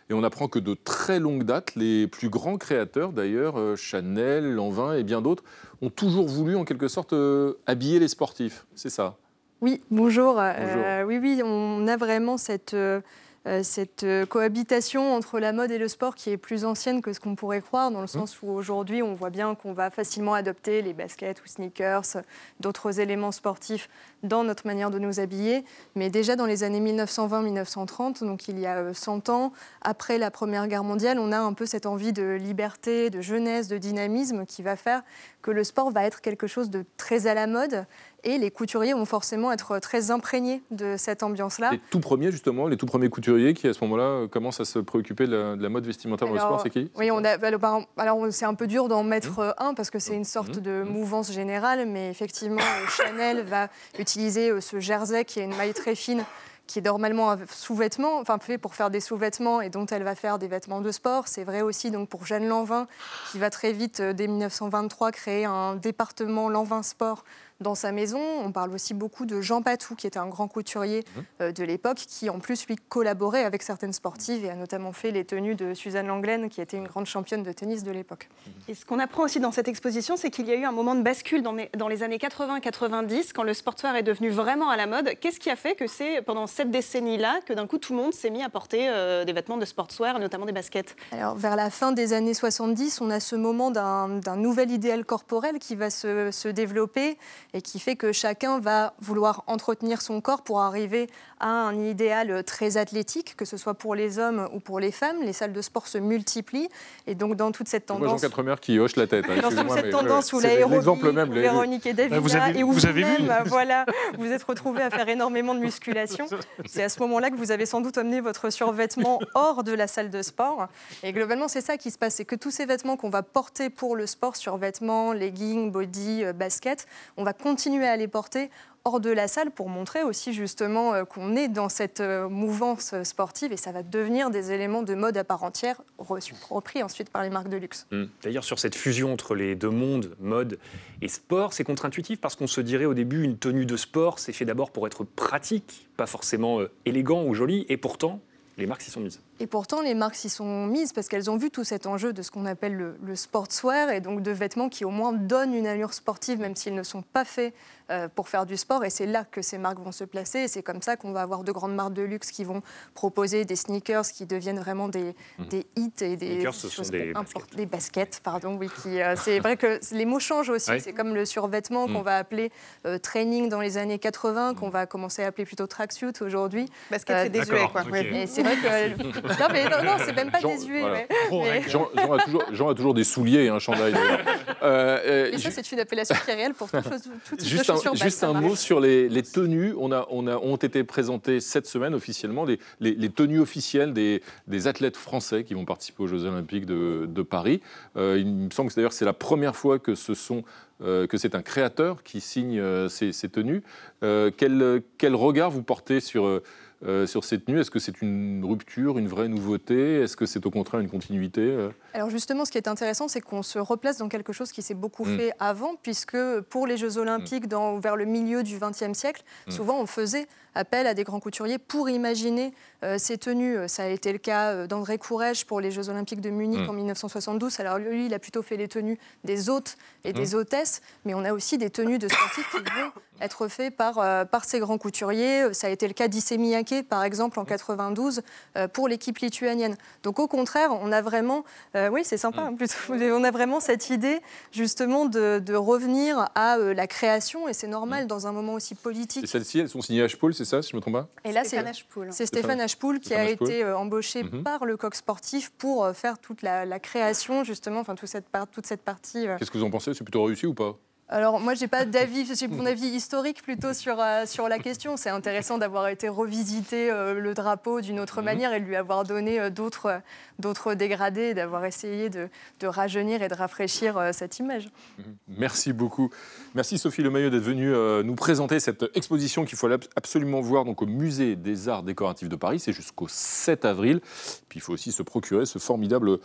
Et 0.09 0.15
on 0.15 0.23
apprend 0.23 0.47
que 0.47 0.57
de 0.57 0.73
très 0.73 1.19
longue 1.19 1.43
date, 1.43 1.75
les 1.75 2.07
plus 2.07 2.29
grands 2.29 2.57
créateurs 2.57 3.13
d'ailleurs, 3.13 3.59
euh, 3.59 3.75
Chanel, 3.75 4.55
Lanvin 4.55 4.95
et 4.95 5.03
bien 5.03 5.21
d'autres, 5.21 5.43
ont 5.83 5.91
toujours 5.91 6.27
voulu 6.27 6.55
en 6.55 6.65
quelque 6.65 6.87
sorte 6.87 7.13
euh, 7.13 7.53
habiller 7.67 7.99
les 7.99 8.07
sportifs. 8.07 8.65
C'est 8.73 8.89
ça 8.89 9.19
Oui, 9.61 9.79
bonjour. 9.91 10.37
Euh, 10.39 11.03
oui, 11.03 11.19
oui, 11.21 11.43
on 11.45 11.87
a 11.87 11.95
vraiment 11.95 12.37
cette, 12.37 12.73
euh, 12.73 12.99
euh, 13.47 13.61
cette 13.61 14.05
cohabitation 14.27 15.15
entre 15.15 15.39
la 15.39 15.53
mode 15.53 15.69
et 15.69 15.77
le 15.77 15.87
sport 15.87 16.15
qui 16.15 16.31
est 16.31 16.37
plus 16.37 16.65
ancienne 16.65 17.03
que 17.03 17.13
ce 17.13 17.19
qu'on 17.19 17.35
pourrait 17.35 17.61
croire, 17.61 17.91
dans 17.91 18.01
le 18.01 18.07
sens 18.07 18.41
où 18.41 18.49
aujourd'hui 18.49 19.03
on 19.03 19.13
voit 19.13 19.29
bien 19.29 19.53
qu'on 19.53 19.73
va 19.73 19.91
facilement 19.91 20.33
adopter 20.33 20.81
les 20.81 20.93
baskets 20.93 21.41
ou 21.43 21.47
sneakers, 21.47 22.23
d'autres 22.59 22.99
éléments 22.99 23.31
sportifs 23.31 23.87
dans 24.23 24.43
notre 24.43 24.67
manière 24.67 24.91
de 24.91 24.99
nous 24.99 25.19
habiller. 25.19 25.65
Mais 25.95 26.09
déjà 26.09 26.35
dans 26.35 26.45
les 26.45 26.63
années 26.63 26.81
1920-1930, 26.93 28.23
donc 28.23 28.47
il 28.47 28.59
y 28.59 28.65
a 28.65 28.77
euh, 28.77 28.93
100 28.93 29.29
ans, 29.29 29.53
après 29.81 30.17
la 30.17 30.29
Première 30.31 30.67
Guerre 30.67 30.83
mondiale, 30.83 31.17
on 31.19 31.31
a 31.31 31.39
un 31.39 31.53
peu 31.53 31.65
cette 31.65 31.85
envie 31.85 32.13
de 32.13 32.37
liberté, 32.39 33.09
de 33.09 33.21
jeunesse, 33.21 33.67
de 33.67 33.77
dynamisme 33.77 34.45
qui 34.45 34.61
va 34.61 34.75
faire 34.75 35.01
que 35.41 35.51
le 35.51 35.63
sport 35.63 35.91
va 35.91 36.05
être 36.05 36.21
quelque 36.21 36.45
chose 36.45 36.69
de 36.69 36.85
très 36.97 37.25
à 37.25 37.33
la 37.33 37.47
mode 37.47 37.85
et 38.23 38.37
les 38.37 38.51
couturiers 38.51 38.93
vont 38.93 39.05
forcément 39.05 39.51
être 39.51 39.79
très 39.79 40.11
imprégnés 40.11 40.61
de 40.69 40.95
cette 40.97 41.23
ambiance-là. 41.23 41.71
Les 41.71 41.81
tout 41.89 41.99
premiers, 41.99 42.31
justement, 42.31 42.67
les 42.67 42.77
tout 42.77 42.85
premiers 42.85 43.09
couturiers 43.09 43.53
qui, 43.53 43.67
à 43.67 43.73
ce 43.73 43.83
moment-là, 43.83 44.03
euh, 44.03 44.27
commencent 44.27 44.59
à 44.59 44.65
se 44.65 44.79
préoccuper 44.79 45.25
de 45.25 45.35
la, 45.35 45.55
de 45.55 45.63
la 45.63 45.69
mode 45.69 45.85
vestimentaire 45.85 46.27
dans 46.27 46.33
le 46.33 46.39
Alors, 46.39 46.59
sport, 46.59 46.61
c'est 46.61 46.69
qui? 46.69 46.91
Oui, 46.97 47.09
on 47.11 47.23
a, 47.23 47.31
alors, 47.43 47.87
alors, 47.97 48.27
c'est 48.31 48.45
un 48.45 48.53
peu 48.53 48.67
dur 48.67 48.87
d'en 48.87 49.03
mettre 49.03 49.39
euh, 49.39 49.51
un 49.57 49.73
parce 49.73 49.89
que 49.89 49.97
c'est 49.99 50.15
une 50.15 50.23
sorte 50.25 50.51
Mmh. 50.57 50.61
de 50.61 50.83
mouvance 50.83 51.31
générale, 51.31 51.85
mais 51.87 52.09
effectivement, 52.09 52.61
euh, 52.61 52.87
Chanel 52.87 53.41
va 53.43 53.69
utiliser 53.99 54.49
euh, 54.49 54.61
ce 54.61 54.79
jersey 54.79 55.25
qui 55.25 55.39
est 55.39 55.43
une 55.43 55.55
maille 55.55 55.73
très 55.73 55.95
fine 55.95 56.23
qui 56.67 56.79
est 56.79 56.83
normalement 56.83 57.31
un 57.31 57.37
sous-vêtement, 57.49 58.19
enfin 58.19 58.37
fait 58.39 58.57
pour 58.57 58.75
faire 58.75 58.89
des 58.89 59.01
sous-vêtements 59.01 59.59
et 59.59 59.69
dont 59.69 59.85
elle 59.87 60.03
va 60.03 60.15
faire 60.15 60.39
des 60.39 60.47
vêtements 60.47 60.79
de 60.79 60.91
sport. 60.91 61.27
C'est 61.27 61.43
vrai 61.43 61.61
aussi 61.61 61.91
donc 61.91 62.07
pour 62.07 62.25
Jeanne 62.25 62.47
Lanvin 62.47 62.87
qui 63.31 63.39
va 63.39 63.49
très 63.49 63.73
vite, 63.73 63.99
euh, 63.99 64.13
dès 64.13 64.27
1923, 64.27 65.11
créer 65.11 65.45
un 65.45 65.75
département 65.75 66.47
Lanvin 66.47 66.81
Sport 66.81 67.25
dans 67.61 67.75
sa 67.75 67.91
maison. 67.91 68.21
On 68.43 68.51
parle 68.51 68.73
aussi 68.73 68.93
beaucoup 68.93 69.25
de 69.25 69.41
Jean 69.41 69.61
Patou, 69.61 69.95
qui 69.95 70.07
était 70.07 70.19
un 70.19 70.27
grand 70.27 70.47
couturier 70.47 71.03
euh, 71.41 71.51
de 71.51 71.63
l'époque, 71.63 71.97
qui 71.97 72.29
en 72.29 72.39
plus 72.39 72.65
lui 72.67 72.75
collaborait 72.75 73.43
avec 73.43 73.63
certaines 73.63 73.93
sportives 73.93 74.45
et 74.45 74.49
a 74.49 74.55
notamment 74.55 74.91
fait 74.93 75.11
les 75.11 75.25
tenues 75.25 75.55
de 75.55 75.73
Suzanne 75.73 76.07
Langlaine, 76.07 76.49
qui 76.49 76.61
était 76.61 76.77
une 76.77 76.87
grande 76.87 77.05
championne 77.05 77.43
de 77.43 77.51
tennis 77.51 77.83
de 77.83 77.91
l'époque. 77.91 78.29
Et 78.67 78.75
ce 78.75 78.85
qu'on 78.85 78.99
apprend 78.99 79.23
aussi 79.23 79.39
dans 79.39 79.51
cette 79.51 79.67
exposition, 79.67 80.17
c'est 80.17 80.29
qu'il 80.29 80.47
y 80.47 80.51
a 80.51 80.55
eu 80.55 80.65
un 80.65 80.71
moment 80.71 80.95
de 80.95 81.01
bascule 81.01 81.43
dans 81.43 81.53
les, 81.53 81.69
dans 81.77 81.87
les 81.87 82.03
années 82.03 82.17
80-90, 82.17 83.31
quand 83.33 83.43
le 83.43 83.53
sportswear 83.53 83.95
est 83.95 84.03
devenu 84.03 84.29
vraiment 84.29 84.69
à 84.69 84.77
la 84.77 84.87
mode. 84.87 85.11
Qu'est-ce 85.19 85.39
qui 85.39 85.49
a 85.49 85.55
fait 85.55 85.75
que 85.75 85.87
c'est 85.87 86.21
pendant 86.21 86.47
cette 86.47 86.71
décennie-là 86.71 87.39
que 87.45 87.53
d'un 87.53 87.67
coup 87.67 87.77
tout 87.77 87.93
le 87.93 87.99
monde 87.99 88.13
s'est 88.13 88.29
mis 88.29 88.43
à 88.43 88.49
porter 88.49 88.89
euh, 88.89 89.25
des 89.25 89.33
vêtements 89.33 89.57
de 89.57 89.65
sportswear, 89.65 90.19
notamment 90.19 90.45
des 90.45 90.51
baskets? 90.51 90.95
Alors, 91.11 91.35
vers 91.35 91.55
la 91.55 91.69
fin 91.69 91.91
des 91.91 92.13
années 92.13 92.33
70, 92.33 93.01
on 93.01 93.09
a 93.09 93.19
ce 93.19 93.35
moment 93.35 93.71
d'un 93.71 94.21
d'un 94.21 94.35
nouvel 94.35 94.71
idéal 94.71 95.05
corporel 95.05 95.59
qui 95.59 95.75
va 95.75 95.89
se, 95.89 96.31
se 96.31 96.47
développer 96.47 97.17
et 97.53 97.61
qui 97.61 97.79
fait 97.79 97.95
que 97.95 98.11
chacun 98.11 98.59
va 98.59 98.93
vouloir 98.99 99.43
entretenir 99.47 100.01
son 100.01 100.21
corps 100.21 100.43
pour 100.43 100.61
arriver 100.61 101.09
à 101.41 101.49
un 101.49 101.77
idéal 101.83 102.43
très 102.45 102.77
athlétique, 102.77 103.35
que 103.35 103.45
ce 103.45 103.57
soit 103.57 103.73
pour 103.73 103.95
les 103.95 104.19
hommes 104.19 104.47
ou 104.53 104.59
pour 104.59 104.79
les 104.79 104.91
femmes. 104.91 105.21
Les 105.23 105.33
salles 105.33 105.51
de 105.53 105.61
sport 105.61 105.87
se 105.87 105.97
multiplient 105.97 106.69
et 107.07 107.15
donc 107.15 107.35
dans 107.35 107.51
toute 107.51 107.67
cette 107.67 107.85
Je 107.89 107.93
vois 107.93 107.99
Jean 108.01 108.05
tendance... 108.05 108.21
Quatremer 108.21 108.55
qui 108.61 108.79
hoche 108.79 108.95
la 108.95 109.07
tête. 109.07 109.25
hein, 109.27 109.41
Dans 109.41 109.49
toute 109.49 109.71
cette 109.71 109.89
tendance 109.89 110.31
où 110.33 110.39
l'aérobie, 110.39 111.11
même. 111.11 111.31
Véronique 111.33 111.85
et 111.87 111.93
Davina, 111.93 112.19
Vous 112.19 112.35
avez- 112.35 112.59
et 112.59 112.63
où 112.63 112.71
vous 112.71 112.85
avez 112.85 113.03
vu 113.03 113.15
vous-même, 113.17 113.43
voilà, 113.47 113.85
vous 114.17 114.27
êtes 114.31 114.43
retrouvés 114.43 114.83
à 114.83 114.89
faire 114.91 115.09
énormément 115.09 115.55
de 115.55 115.59
musculation. 115.59 116.27
C'est 116.65 116.83
à 116.83 116.89
ce 116.89 116.99
moment-là 117.01 117.31
que 117.31 117.35
vous 117.35 117.51
avez 117.51 117.65
sans 117.65 117.81
doute 117.81 117.97
amené 117.97 118.21
votre 118.21 118.49
survêtement 118.51 119.19
hors 119.33 119.63
de 119.63 119.73
la 119.73 119.87
salle 119.87 120.11
de 120.11 120.21
sport. 120.21 120.67
Et 121.01 121.11
globalement, 121.11 121.47
c'est 121.47 121.61
ça 121.61 121.75
qui 121.77 121.89
se 121.89 121.97
passe, 121.97 122.15
c'est 122.15 122.25
que 122.25 122.35
tous 122.35 122.51
ces 122.51 122.65
vêtements 122.67 122.97
qu'on 122.97 123.09
va 123.09 123.23
porter 123.23 123.69
pour 123.71 123.95
le 123.95 124.05
sport, 124.05 124.35
survêtements, 124.35 125.11
leggings, 125.11 125.71
body, 125.71 126.23
euh, 126.23 126.33
basket, 126.33 126.85
on 127.17 127.23
va 127.23 127.33
continuer 127.33 127.87
à 127.87 127.95
les 127.97 128.07
porter 128.07 128.49
hors 128.83 128.99
de 128.99 129.09
la 129.09 129.27
salle 129.27 129.51
pour 129.51 129.69
montrer 129.69 130.03
aussi 130.03 130.33
justement 130.33 130.93
euh, 130.93 131.03
qu'on 131.03 131.35
est 131.35 131.47
dans 131.47 131.69
cette 131.69 131.99
euh, 131.99 132.29
mouvance 132.29 132.95
sportive 133.03 133.51
et 133.51 133.57
ça 133.57 133.71
va 133.71 133.83
devenir 133.83 134.29
des 134.29 134.51
éléments 134.51 134.83
de 134.83 134.95
mode 134.95 135.17
à 135.17 135.23
part 135.23 135.43
entière, 135.43 135.81
repris 135.97 136.83
ensuite 136.83 137.09
par 137.09 137.23
les 137.23 137.29
marques 137.29 137.49
de 137.49 137.57
luxe. 137.57 137.87
Hmm. 137.91 138.05
D'ailleurs, 138.23 138.43
sur 138.43 138.59
cette 138.59 138.75
fusion 138.75 139.13
entre 139.13 139.35
les 139.35 139.55
deux 139.55 139.69
mondes, 139.69 140.15
mode 140.19 140.59
et 141.01 141.07
sport, 141.07 141.53
c'est 141.53 141.63
contre-intuitif 141.63 142.19
parce 142.19 142.35
qu'on 142.35 142.47
se 142.47 142.61
dirait 142.61 142.85
au 142.85 142.93
début 142.93 143.23
une 143.23 143.37
tenue 143.37 143.65
de 143.65 143.77
sport, 143.77 144.19
c'est 144.19 144.33
fait 144.33 144.45
d'abord 144.45 144.71
pour 144.71 144.87
être 144.87 145.03
pratique, 145.03 145.87
pas 145.97 146.07
forcément 146.07 146.59
euh, 146.59 146.71
élégant 146.85 147.23
ou 147.23 147.33
joli, 147.33 147.65
et 147.69 147.77
pourtant, 147.77 148.19
les 148.57 148.65
marques 148.65 148.81
s'y 148.81 148.91
sont 148.91 148.99
mises. 148.99 149.21
Et 149.41 149.47
pourtant, 149.47 149.81
les 149.81 149.93
marques 149.95 150.15
s'y 150.15 150.29
sont 150.29 150.67
mises 150.67 150.93
parce 150.93 151.07
qu'elles 151.07 151.29
ont 151.31 151.37
vu 151.37 151.49
tout 151.49 151.63
cet 151.63 151.87
enjeu 151.87 152.13
de 152.13 152.21
ce 152.21 152.29
qu'on 152.31 152.45
appelle 152.45 152.75
le, 152.75 152.95
le 153.03 153.15
sportswear 153.15 153.89
et 153.89 153.99
donc 154.01 154.21
de 154.21 154.31
vêtements 154.31 154.69
qui 154.69 154.85
au 154.85 154.89
moins 154.91 155.11
donnent 155.13 155.53
une 155.53 155.67
allure 155.67 155.93
sportive, 155.93 156.39
même 156.39 156.55
s'ils 156.55 156.75
ne 156.75 156.83
sont 156.83 157.01
pas 157.01 157.25
faits 157.25 157.53
euh, 157.89 158.07
pour 158.07 158.29
faire 158.29 158.45
du 158.45 158.55
sport. 158.55 158.85
Et 158.85 158.89
c'est 158.89 159.05
là 159.07 159.25
que 159.25 159.41
ces 159.41 159.57
marques 159.57 159.79
vont 159.79 159.91
se 159.91 160.03
placer. 160.03 160.39
Et 160.41 160.47
c'est 160.47 160.61
comme 160.63 160.81
ça 160.81 160.95
qu'on 160.95 161.11
va 161.11 161.21
avoir 161.23 161.43
de 161.43 161.51
grandes 161.51 161.75
marques 161.75 161.93
de 161.93 162.03
luxe 162.03 162.31
qui 162.31 162.43
vont 162.43 162.61
proposer 162.93 163.43
des 163.43 163.55
sneakers 163.55 164.05
qui 164.13 164.25
deviennent 164.25 164.59
vraiment 164.59 164.87
des, 164.87 165.15
des 165.49 165.65
hits 165.75 165.91
et 166.01 166.15
des 166.15 166.33
Sneakers, 166.35 166.53
ce 166.53 166.67
sont 166.69 166.75
choses 166.75 166.91
des 166.91 167.11
importantes. 167.15 167.55
Des 167.55 167.65
baskets, 167.65 168.21
pardon, 168.23 168.57
oui. 168.59 168.69
qui, 168.83 169.01
euh, 169.01 169.15
c'est 169.15 169.39
vrai 169.39 169.57
que 169.57 169.79
les 169.93 170.05
mots 170.05 170.19
changent 170.19 170.49
aussi. 170.49 170.71
C'est 170.79 170.93
comme 170.93 171.15
le 171.15 171.25
survêtement 171.25 171.87
qu'on 171.87 172.01
Mm. 172.01 172.03
va 172.03 172.17
appeler 172.17 172.51
euh, 172.85 172.97
training 172.99 173.49
dans 173.49 173.59
les 173.61 173.77
années 173.77 173.99
80, 173.99 174.53
qu'on 174.53 174.69
va 174.69 174.85
commencer 174.85 175.23
à 175.23 175.27
appeler 175.27 175.45
plutôt 175.45 175.67
tracksuit 175.67 176.13
aujourd'hui. 176.21 176.69
Basket, 176.91 177.17
c'est 177.23 177.29
désuet, 177.29 177.67
quoi. 177.71 177.81
ok. 177.81 177.91
Ouais. 177.91 178.05
Et 178.23 178.27
c'est 178.27 178.43
vrai 178.43 178.55
que. 178.55 179.01
non, 179.39 179.47
mais 179.51 179.63
non, 179.65 179.83
non, 179.83 179.97
c'est 180.05 180.15
même 180.15 180.31
pas 180.31 180.39
Jean- 180.39 180.49
désuet. 180.55 180.79
voilà. 180.81 180.99
Mais- 181.31 181.69
Jean, 181.69 181.89
Jean 181.95 182.13
a 182.13 182.17
toujours, 182.23 182.43
Jean 182.51 182.69
a 182.69 182.73
toujours 182.75 182.93
des 182.93 183.03
souliers, 183.03 183.49
un 183.49 183.59
chandail. 183.59 183.93
d'ailleurs. 183.93 184.19
Euh, 184.63 184.99
euh, 185.03 185.31
Et 185.33 185.39
ça, 185.39 185.49
c'est 185.49 185.71
une 185.71 185.79
appellation 185.79 186.13
qui 186.23 186.29
est 186.29 186.35
réelle 186.35 186.53
pour 186.53 186.69
toutes 186.69 186.83
choses- 186.83 187.01
toutes 187.27 187.39
types 187.39 187.39
de 187.39 187.43
Juste 187.57 187.69
un, 187.71 187.95
juste 187.95 188.23
un 188.23 188.33
mot 188.33 188.55
sur 188.55 188.79
les, 188.79 189.09
les 189.09 189.23
tenues. 189.23 189.73
On 189.79 189.91
a, 189.91 190.05
on 190.11 190.27
a, 190.27 190.37
ont 190.37 190.55
été 190.55 190.83
présentées 190.83 191.39
cette 191.39 191.65
semaine 191.65 191.95
officiellement 191.95 192.45
les, 192.45 192.59
les- 192.79 192.93
les 192.93 193.09
tenues 193.09 193.39
officielles 193.39 193.91
des, 193.91 194.21
des 194.47 194.67
athlètes 194.67 194.97
français 194.97 195.43
qui 195.45 195.55
vont 195.55 195.65
participer 195.65 196.03
aux 196.03 196.07
Jeux 196.07 196.25
Olympiques 196.25 196.67
de, 196.67 197.07
de 197.09 197.21
Paris. 197.23 197.59
Euh, 197.97 198.17
il 198.19 198.27
me 198.27 198.49
semble 198.51 198.69
que 198.69 198.75
d'ailleurs 198.75 198.93
c'est 198.93 199.05
la 199.05 199.13
première 199.13 199.55
fois 199.55 199.79
que 199.79 199.95
ce 199.95 200.13
sont 200.13 200.43
euh, 200.83 201.07
que 201.07 201.17
c'est 201.17 201.35
un 201.35 201.41
créateur 201.41 202.03
qui 202.03 202.21
signe 202.21 202.59
euh, 202.59 202.89
ces, 202.89 203.11
ces 203.11 203.29
tenues. 203.29 203.63
Euh, 204.03 204.31
quel, 204.35 204.81
quel 204.97 205.15
regard 205.15 205.51
vous 205.51 205.63
portez 205.63 205.99
sur, 205.99 206.25
euh, 206.25 206.43
euh, 206.85 207.05
sur 207.05 207.23
ces 207.23 207.39
tenues 207.39 207.59
Est-ce 207.59 207.69
que 207.71 207.77
c'est 207.79 208.01
une 208.01 208.43
rupture, 208.43 208.97
une 208.97 209.07
vraie 209.07 209.27
nouveauté? 209.27 210.01
Est-ce 210.01 210.17
que 210.17 210.25
c'est 210.25 210.43
au 210.45 210.51
contraire 210.51 210.81
une 210.81 210.89
continuité 210.89 211.41
euh? 211.41 211.69
Alors 211.93 212.09
justement, 212.09 212.45
ce 212.45 212.51
qui 212.51 212.57
est 212.57 212.67
intéressant, 212.67 213.07
c'est 213.07 213.21
qu'on 213.21 213.43
se 213.43 213.59
replace 213.59 213.97
dans 213.99 214.09
quelque 214.09 214.33
chose 214.33 214.51
qui 214.51 214.61
s'est 214.61 214.73
beaucoup 214.73 215.05
Mm. 215.05 215.17
fait 215.17 215.31
avant, 215.39 215.75
puisque 215.83 216.17
pour 216.49 216.65
les 216.67 216.77
Jeux 216.77 216.97
Olympiques, 216.97 217.47
dans, 217.47 217.77
vers 217.79 217.95
le 217.95 218.05
milieu 218.05 218.41
du 218.43 218.57
XXe 218.57 218.93
siècle, 218.97 219.23
Mm. 219.47 219.51
souvent 219.51 219.79
on 219.79 219.85
faisait 219.85 220.27
appel 220.55 220.87
à 220.87 220.93
des 220.93 221.03
grands 221.03 221.19
couturiers 221.19 221.57
pour 221.57 221.89
imaginer 221.89 222.53
euh, 222.83 222.97
ces 222.97 223.17
tenues. 223.17 223.57
Ça 223.67 223.83
a 223.83 223.87
été 223.87 224.11
le 224.11 224.17
cas 224.17 224.51
euh, 224.51 224.67
d'André 224.67 224.97
Courrèges 224.97 225.45
pour 225.45 225.61
les 225.61 225.71
Jeux 225.71 225.89
Olympiques 225.89 226.21
de 226.21 226.29
Munich 226.29 226.59
Mm. 226.61 226.69
en 226.69 226.73
1972. 226.73 227.59
Alors 227.59 227.77
lui, 227.77 228.05
il 228.07 228.13
a 228.13 228.19
plutôt 228.19 228.41
fait 228.41 228.57
les 228.57 228.67
tenues 228.67 228.97
des 229.23 229.49
hôtes 229.49 229.77
et 230.03 230.11
Mm. 230.11 230.15
des 230.15 230.35
hôtesses, 230.35 230.81
mais 231.05 231.13
on 231.13 231.23
a 231.23 231.33
aussi 231.33 231.57
des 231.57 231.69
tenues 231.69 231.99
de 231.99 232.07
sportifs 232.07 232.49
qui 232.51 232.57
vont 232.57 232.91
être 233.21 233.47
faites 233.47 233.75
par, 233.75 233.97
euh, 233.99 234.25
par 234.25 234.45
ces 234.45 234.59
grands 234.59 234.77
couturiers. 234.77 235.53
Ça 235.53 235.67
a 235.67 235.69
été 235.69 235.87
le 235.87 235.93
cas 235.93 236.07
d'Issey 236.07 236.37
Miyake, 236.37 236.83
par 236.89 237.03
exemple, 237.03 237.39
en 237.39 237.45
92, 237.45 238.21
euh, 238.57 238.67
pour 238.67 238.87
l'équipe 238.87 239.17
lituanienne. 239.19 239.75
Donc 240.03 240.19
au 240.19 240.27
contraire, 240.27 240.71
on 240.73 240.91
a 240.91 241.01
vraiment, 241.01 241.43
euh, 241.75 241.89
oui, 241.89 242.01
c'est 242.03 242.17
sympa, 242.17 242.41
hein, 242.41 242.53
plutôt, 242.55 242.73
on 242.89 243.23
a 243.23 243.31
vraiment 243.31 243.59
cette 243.59 243.89
idée 243.89 244.19
justement 244.51 245.05
de, 245.05 245.39
de 245.39 245.55
revenir 245.55 246.27
à 246.35 246.57
euh, 246.57 246.73
la 246.73 246.87
création, 246.87 247.47
et 247.47 247.53
c'est 247.53 247.67
normal 247.67 248.07
dans 248.07 248.27
un 248.27 248.31
moment 248.31 248.53
aussi 248.53 248.73
Et 248.73 248.77
politique. 248.77 249.27
celles-ci, 249.27 249.59
elles 249.59 249.69
sont 249.69 249.81
signées 249.81 250.05
H-Paul, 250.05 250.33
c'est 250.33 250.45
ça, 250.45 250.61
si 250.61 250.71
je 250.71 250.75
ne 250.75 250.77
me 250.77 250.81
trompe 250.81 250.93
pas? 250.95 251.07
Et 251.23 251.31
là, 251.31 251.43
Stéphane 251.43 251.65
c'est 251.65 251.69
Hachepoul. 251.69 252.07
c'est 252.11 252.25
Stéphane- 252.25 252.41
Stéphane 252.43 252.61
Hachepoul 252.61 252.99
qui 252.99 253.05
Stéphane 253.07 253.27
a 253.27 253.29
été 253.29 253.63
euh, 253.63 253.77
embauché 253.77 254.23
Mhm. 254.23 254.43
par 254.43 254.65
le 254.65 254.77
coq 254.77 254.95
sportif 254.95 255.51
pour 255.57 255.85
euh, 255.85 255.93
faire 255.93 256.17
toute 256.19 256.41
la, 256.41 256.65
la 256.65 256.79
création, 256.79 257.43
justement, 257.43 257.79
enfin 257.79 257.95
toute 257.95 258.09
cette, 258.09 258.27
par- 258.29 258.47
toute 258.47 258.65
cette 258.65 258.81
partie. 258.81 259.27
euh, 259.27 259.37
Qu'est-ce 259.37 259.51
que 259.51 259.57
vous 259.57 259.63
en 259.63 259.69
pensez? 259.69 259.93
C'est 259.93 260.03
plutôt 260.03 260.23
réussi 260.23 260.45
ou 260.45 260.53
pas? 260.53 260.75
Alors 261.11 261.41
moi, 261.41 261.55
j'ai 261.55 261.67
pas 261.67 261.85
d'avis, 261.85 262.25
c'est 262.25 262.47
mon 262.47 262.65
avis 262.65 262.87
historique 262.87 263.43
plutôt 263.43 263.73
sur, 263.73 263.99
euh, 263.99 264.25
sur 264.25 264.47
la 264.47 264.59
question. 264.59 264.95
C'est 264.95 265.09
intéressant 265.09 265.57
d'avoir 265.57 265.89
été 265.89 266.07
revisiter 266.07 266.89
euh, 266.89 267.13
le 267.19 267.33
drapeau 267.33 267.81
d'une 267.81 267.99
autre 267.99 268.19
mhm. 268.19 268.25
manière 268.25 268.53
et 268.53 268.61
de 268.61 268.65
lui 268.65 268.77
avoir 268.77 269.03
donné 269.03 269.37
euh, 269.37 269.49
d'autres, 269.49 270.01
d'autres 270.39 270.73
dégradés, 270.73 271.33
d'avoir 271.33 271.65
essayé 271.65 272.09
de, 272.09 272.29
de, 272.61 272.67
rajeunir 272.67 273.21
et 273.21 273.27
de 273.27 273.33
rafraîchir 273.33 274.11
cette 274.13 274.39
image. 274.39 274.69
Mhm. 274.97 275.15
Merci 275.37 275.73
beaucoup. 275.73 276.09
Merci 276.55 276.77
Sophie 276.77 277.03
Lemailleux 277.03 277.29
d'être 277.29 277.43
venue 277.43 277.73
nous 278.03 278.15
présenter 278.15 278.61
cette 278.61 278.85
exposition 278.93 279.43
qu'il 279.43 279.57
faut 279.57 279.69
absolument 279.95 280.39
voir 280.39 280.63
donc, 280.63 280.81
au 280.81 280.85
Musée 280.85 281.35
des 281.35 281.67
Arts 281.67 281.83
Décoratifs 281.83 282.29
de 282.29 282.35
Paris. 282.37 282.59
C'est 282.59 282.73
jusqu'au 282.73 283.07
7 283.09 283.65
avril. 283.65 283.99
Puis 284.47 284.59
il 284.59 284.61
faut 284.61 284.73
aussi 284.73 284.93
se 284.93 285.03
procurer 285.03 285.45
ce 285.45 285.59
formidable 285.59 286.19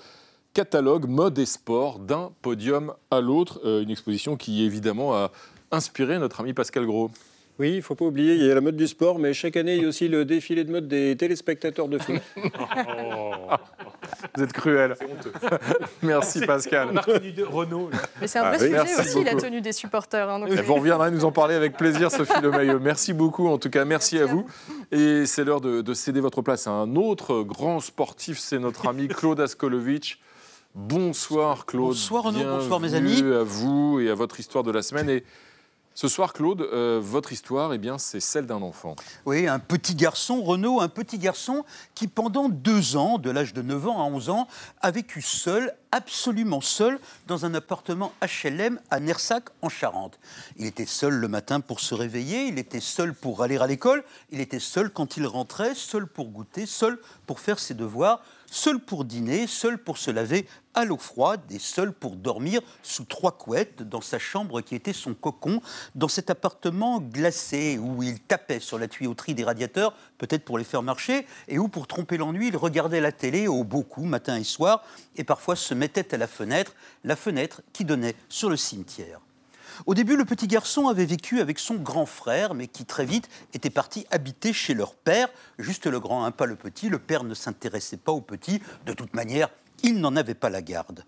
catalogue 0.56 1.06
mode 1.06 1.38
et 1.38 1.44
sport 1.44 1.98
d'un 1.98 2.32
podium 2.40 2.94
à 3.10 3.20
l'autre. 3.20 3.60
Euh, 3.66 3.82
une 3.82 3.90
exposition 3.90 4.38
qui 4.38 4.64
évidemment 4.64 5.14
a 5.14 5.30
inspiré 5.70 6.18
notre 6.18 6.40
ami 6.40 6.54
Pascal 6.54 6.86
Gros. 6.86 7.10
Oui, 7.58 7.72
il 7.72 7.76
ne 7.76 7.80
faut 7.82 7.94
pas 7.94 8.06
oublier, 8.06 8.36
il 8.36 8.42
y 8.42 8.50
a 8.50 8.54
la 8.54 8.62
mode 8.62 8.76
du 8.76 8.86
sport, 8.86 9.18
mais 9.18 9.34
chaque 9.34 9.58
année, 9.58 9.76
il 9.76 9.82
y 9.82 9.84
a 9.84 9.88
aussi 9.88 10.08
le 10.08 10.24
défilé 10.24 10.64
de 10.64 10.72
mode 10.72 10.88
des 10.88 11.14
téléspectateurs 11.14 11.88
de 11.88 11.98
foot. 11.98 12.22
Vous 14.34 14.42
êtes 14.42 14.54
cruel. 14.54 14.94
Merci 16.02 16.40
Pascal. 16.40 16.88
de 16.94 17.42
Renault. 17.42 17.90
Mais 18.22 18.26
c'est 18.26 18.38
un 18.38 18.50
vrai 18.50 18.72
ah, 18.74 18.86
sujet 18.86 19.00
aussi, 19.00 19.24
la 19.24 19.34
tenue 19.34 19.60
des 19.60 19.72
supporters. 19.72 20.26
Hein, 20.26 20.46
vous 20.64 20.74
reviendrez 20.74 21.10
nous 21.10 21.26
en 21.26 21.32
parler 21.32 21.54
avec 21.54 21.76
plaisir, 21.76 22.10
Sophie 22.10 22.40
Lemailleux. 22.42 22.78
Merci 22.78 23.12
beaucoup, 23.12 23.48
en 23.48 23.58
tout 23.58 23.68
cas, 23.68 23.84
merci, 23.84 24.18
à 24.18 24.24
vous. 24.24 24.46
Et 24.90 25.26
c'est 25.26 25.44
l'heure 25.44 25.60
de, 25.60 25.82
de, 25.82 25.92
céder 25.94 26.20
votre 26.20 26.40
place 26.40 26.66
à 26.66 26.70
un 26.70 26.96
autre 26.96 27.42
grand 27.42 27.80
sportif, 27.80 28.38
c'est 28.38 28.58
notre 28.58 28.88
ami 28.88 29.08
Claude 29.08 29.38
Askolovitch. 29.38 30.18
Bonsoir 30.76 31.64
Claude. 31.64 31.86
Bonsoir 31.86 32.24
Renaud, 32.24 32.44
bonsoir 32.44 32.80
mes 32.80 32.92
amis. 32.92 33.22
à 33.22 33.42
vous 33.42 33.98
et 33.98 34.10
à 34.10 34.14
votre 34.14 34.38
histoire 34.40 34.62
de 34.62 34.70
la 34.70 34.82
semaine. 34.82 35.08
Et 35.08 35.24
ce 35.94 36.06
soir, 36.06 36.34
Claude, 36.34 36.60
euh, 36.60 37.00
votre 37.02 37.32
histoire, 37.32 37.72
eh 37.72 37.78
bien, 37.78 37.96
c'est 37.96 38.20
celle 38.20 38.44
d'un 38.44 38.60
enfant. 38.60 38.94
Oui, 39.24 39.48
un 39.48 39.58
petit 39.58 39.94
garçon, 39.94 40.42
Renaud, 40.42 40.82
un 40.82 40.90
petit 40.90 41.16
garçon 41.16 41.64
qui, 41.94 42.08
pendant 42.08 42.50
deux 42.50 42.96
ans, 42.96 43.16
de 43.16 43.30
l'âge 43.30 43.54
de 43.54 43.62
9 43.62 43.88
ans 43.88 44.02
à 44.02 44.04
11 44.04 44.28
ans, 44.28 44.48
a 44.82 44.90
vécu 44.90 45.22
seul, 45.22 45.72
absolument 45.92 46.60
seul, 46.60 47.00
dans 47.26 47.46
un 47.46 47.54
appartement 47.54 48.12
HLM 48.20 48.78
à 48.90 49.00
Nersac, 49.00 49.44
en 49.62 49.70
Charente. 49.70 50.18
Il 50.58 50.66
était 50.66 50.84
seul 50.84 51.14
le 51.14 51.28
matin 51.28 51.60
pour 51.60 51.80
se 51.80 51.94
réveiller, 51.94 52.48
il 52.48 52.58
était 52.58 52.80
seul 52.80 53.14
pour 53.14 53.42
aller 53.42 53.56
à 53.56 53.66
l'école, 53.66 54.04
il 54.30 54.42
était 54.42 54.60
seul 54.60 54.90
quand 54.90 55.16
il 55.16 55.26
rentrait, 55.26 55.74
seul 55.74 56.06
pour 56.06 56.28
goûter, 56.28 56.66
seul 56.66 56.98
pour 57.26 57.40
faire 57.40 57.58
ses 57.58 57.72
devoirs, 57.72 58.20
seul 58.56 58.80
pour 58.80 59.04
dîner, 59.04 59.46
seul 59.46 59.78
pour 59.78 59.98
se 59.98 60.10
laver 60.10 60.46
à 60.74 60.84
l'eau 60.84 60.96
froide 60.96 61.40
et 61.50 61.58
seul 61.58 61.92
pour 61.92 62.16
dormir 62.16 62.60
sous 62.82 63.04
trois 63.04 63.32
couettes 63.32 63.82
dans 63.82 64.00
sa 64.00 64.18
chambre 64.18 64.60
qui 64.62 64.74
était 64.74 64.92
son 64.92 65.14
cocon, 65.14 65.60
dans 65.94 66.08
cet 66.08 66.30
appartement 66.30 67.00
glacé 67.00 67.78
où 67.78 68.02
il 68.02 68.18
tapait 68.20 68.60
sur 68.60 68.78
la 68.78 68.88
tuyauterie 68.88 69.34
des 69.34 69.44
radiateurs, 69.44 69.94
peut-être 70.18 70.44
pour 70.44 70.58
les 70.58 70.64
faire 70.64 70.82
marcher, 70.82 71.26
et 71.48 71.58
où 71.58 71.68
pour 71.68 71.86
tromper 71.86 72.16
l'ennui, 72.16 72.48
il 72.48 72.56
regardait 72.56 73.00
la 73.00 73.12
télé 73.12 73.46
au 73.46 73.62
beaucoup 73.62 74.04
matin 74.04 74.36
et 74.36 74.44
soir, 74.44 74.84
et 75.16 75.24
parfois 75.24 75.56
se 75.56 75.74
mettait 75.74 76.14
à 76.14 76.18
la 76.18 76.26
fenêtre, 76.26 76.74
la 77.04 77.16
fenêtre 77.16 77.62
qui 77.72 77.84
donnait 77.84 78.16
sur 78.28 78.48
le 78.48 78.56
cimetière. 78.56 79.20
Au 79.84 79.94
début, 79.94 80.16
le 80.16 80.24
petit 80.24 80.46
garçon 80.46 80.88
avait 80.88 81.04
vécu 81.04 81.40
avec 81.40 81.58
son 81.58 81.74
grand 81.74 82.06
frère, 82.06 82.54
mais 82.54 82.66
qui 82.66 82.84
très 82.86 83.04
vite 83.04 83.28
était 83.52 83.70
parti 83.70 84.06
habiter 84.10 84.52
chez 84.52 84.74
leur 84.74 84.94
père, 84.94 85.28
juste 85.58 85.86
le 85.86 86.00
grand, 86.00 86.24
hein, 86.24 86.30
pas 86.30 86.46
le 86.46 86.56
petit. 86.56 86.88
Le 86.88 86.98
père 86.98 87.24
ne 87.24 87.34
s'intéressait 87.34 87.98
pas 87.98 88.12
au 88.12 88.20
petit. 88.20 88.62
De 88.86 88.92
toute 88.92 89.14
manière, 89.14 89.50
il 89.82 90.00
n'en 90.00 90.16
avait 90.16 90.34
pas 90.34 90.50
la 90.50 90.62
garde. 90.62 91.04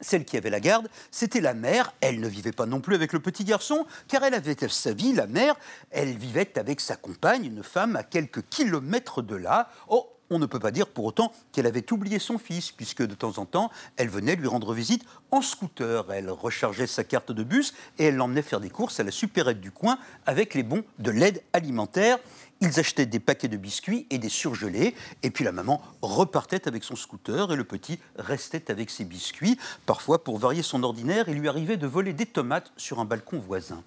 Celle 0.00 0.24
qui 0.24 0.36
avait 0.36 0.50
la 0.50 0.60
garde, 0.60 0.88
c'était 1.10 1.40
la 1.40 1.54
mère. 1.54 1.94
Elle 2.00 2.20
ne 2.20 2.28
vivait 2.28 2.52
pas 2.52 2.66
non 2.66 2.80
plus 2.80 2.96
avec 2.96 3.12
le 3.12 3.20
petit 3.20 3.44
garçon, 3.44 3.86
car 4.08 4.24
elle 4.24 4.34
avait 4.34 4.56
sa 4.68 4.92
vie, 4.92 5.12
la 5.12 5.26
mère. 5.26 5.54
Elle 5.90 6.16
vivait 6.16 6.58
avec 6.58 6.80
sa 6.80 6.96
compagne, 6.96 7.44
une 7.44 7.62
femme 7.62 7.96
à 7.96 8.02
quelques 8.02 8.48
kilomètres 8.48 9.22
de 9.22 9.36
là. 9.36 9.70
Oh, 9.88 10.08
on 10.32 10.38
ne 10.38 10.46
peut 10.46 10.58
pas 10.58 10.70
dire 10.70 10.86
pour 10.86 11.04
autant 11.04 11.32
qu'elle 11.52 11.66
avait 11.66 11.92
oublié 11.92 12.18
son 12.18 12.38
fils, 12.38 12.72
puisque 12.72 13.02
de 13.02 13.14
temps 13.14 13.38
en 13.38 13.46
temps, 13.46 13.70
elle 13.96 14.08
venait 14.08 14.36
lui 14.36 14.48
rendre 14.48 14.72
visite 14.72 15.04
en 15.30 15.42
scooter. 15.42 16.10
Elle 16.12 16.30
rechargeait 16.30 16.86
sa 16.86 17.04
carte 17.04 17.32
de 17.32 17.42
bus 17.42 17.74
et 17.98 18.06
elle 18.06 18.16
l'emmenait 18.16 18.42
faire 18.42 18.60
des 18.60 18.70
courses 18.70 19.00
à 19.00 19.04
la 19.04 19.10
supérette 19.10 19.60
du 19.60 19.70
coin 19.70 19.98
avec 20.26 20.54
les 20.54 20.62
bons 20.62 20.84
de 20.98 21.10
l'aide 21.10 21.42
alimentaire. 21.52 22.18
Ils 22.60 22.78
achetaient 22.78 23.06
des 23.06 23.18
paquets 23.18 23.48
de 23.48 23.56
biscuits 23.56 24.06
et 24.10 24.18
des 24.18 24.28
surgelés, 24.28 24.94
et 25.24 25.30
puis 25.30 25.44
la 25.44 25.50
maman 25.50 25.82
repartait 26.00 26.68
avec 26.68 26.84
son 26.84 26.94
scooter 26.94 27.50
et 27.52 27.56
le 27.56 27.64
petit 27.64 27.98
restait 28.16 28.70
avec 28.70 28.88
ses 28.88 29.04
biscuits. 29.04 29.58
Parfois, 29.84 30.22
pour 30.22 30.38
varier 30.38 30.62
son 30.62 30.84
ordinaire, 30.84 31.24
il 31.28 31.34
lui 31.34 31.48
arrivait 31.48 31.76
de 31.76 31.88
voler 31.88 32.12
des 32.12 32.26
tomates 32.26 32.72
sur 32.76 33.00
un 33.00 33.04
balcon 33.04 33.40
voisin. 33.40 33.82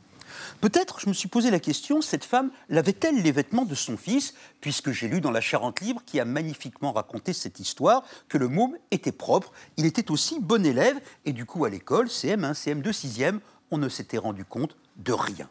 Peut-être, 0.61 0.99
je 0.99 1.09
me 1.09 1.13
suis 1.13 1.27
posé 1.27 1.51
la 1.51 1.59
question, 1.59 2.01
cette 2.01 2.25
femme 2.25 2.51
lavait-elle 2.69 3.21
les 3.21 3.31
vêtements 3.31 3.65
de 3.65 3.75
son 3.75 3.97
fils 3.97 4.33
Puisque 4.61 4.91
j'ai 4.91 5.07
lu 5.07 5.21
dans 5.21 5.31
la 5.31 5.41
Charente 5.41 5.81
Libre, 5.81 6.01
qui 6.05 6.19
a 6.19 6.25
magnifiquement 6.25 6.91
raconté 6.91 7.33
cette 7.33 7.59
histoire, 7.59 8.03
que 8.29 8.37
le 8.37 8.47
môme 8.47 8.75
était 8.91 9.11
propre, 9.11 9.51
il 9.77 9.85
était 9.85 10.11
aussi 10.11 10.39
bon 10.39 10.65
élève, 10.65 10.99
et 11.25 11.33
du 11.33 11.45
coup 11.45 11.65
à 11.65 11.69
l'école, 11.69 12.07
CM1, 12.07 12.53
CM2, 12.53 12.89
6e, 12.89 13.39
on 13.71 13.77
ne 13.77 13.89
s'était 13.89 14.17
rendu 14.17 14.45
compte 14.45 14.75
de 14.97 15.13
rien. 15.13 15.49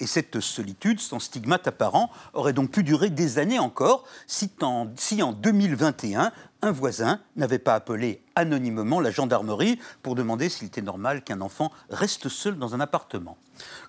Et 0.00 0.06
cette 0.06 0.40
solitude, 0.40 1.00
sans 1.00 1.18
stigmate 1.18 1.66
apparent, 1.66 2.10
aurait 2.32 2.52
donc 2.52 2.70
pu 2.70 2.84
durer 2.84 3.10
des 3.10 3.38
années 3.38 3.58
encore 3.58 4.04
si 4.26 4.50
en, 4.62 4.88
si 4.96 5.22
en 5.22 5.32
2021, 5.32 6.30
un 6.62 6.72
voisin 6.72 7.20
n'avait 7.36 7.58
pas 7.58 7.74
appelé 7.74 8.22
anonymement 8.34 9.00
la 9.00 9.10
gendarmerie 9.10 9.78
pour 10.02 10.14
demander 10.14 10.48
s'il 10.48 10.68
était 10.68 10.82
normal 10.82 11.22
qu'un 11.22 11.40
enfant 11.40 11.72
reste 11.90 12.28
seul 12.28 12.58
dans 12.58 12.74
un 12.74 12.80
appartement 12.80 13.38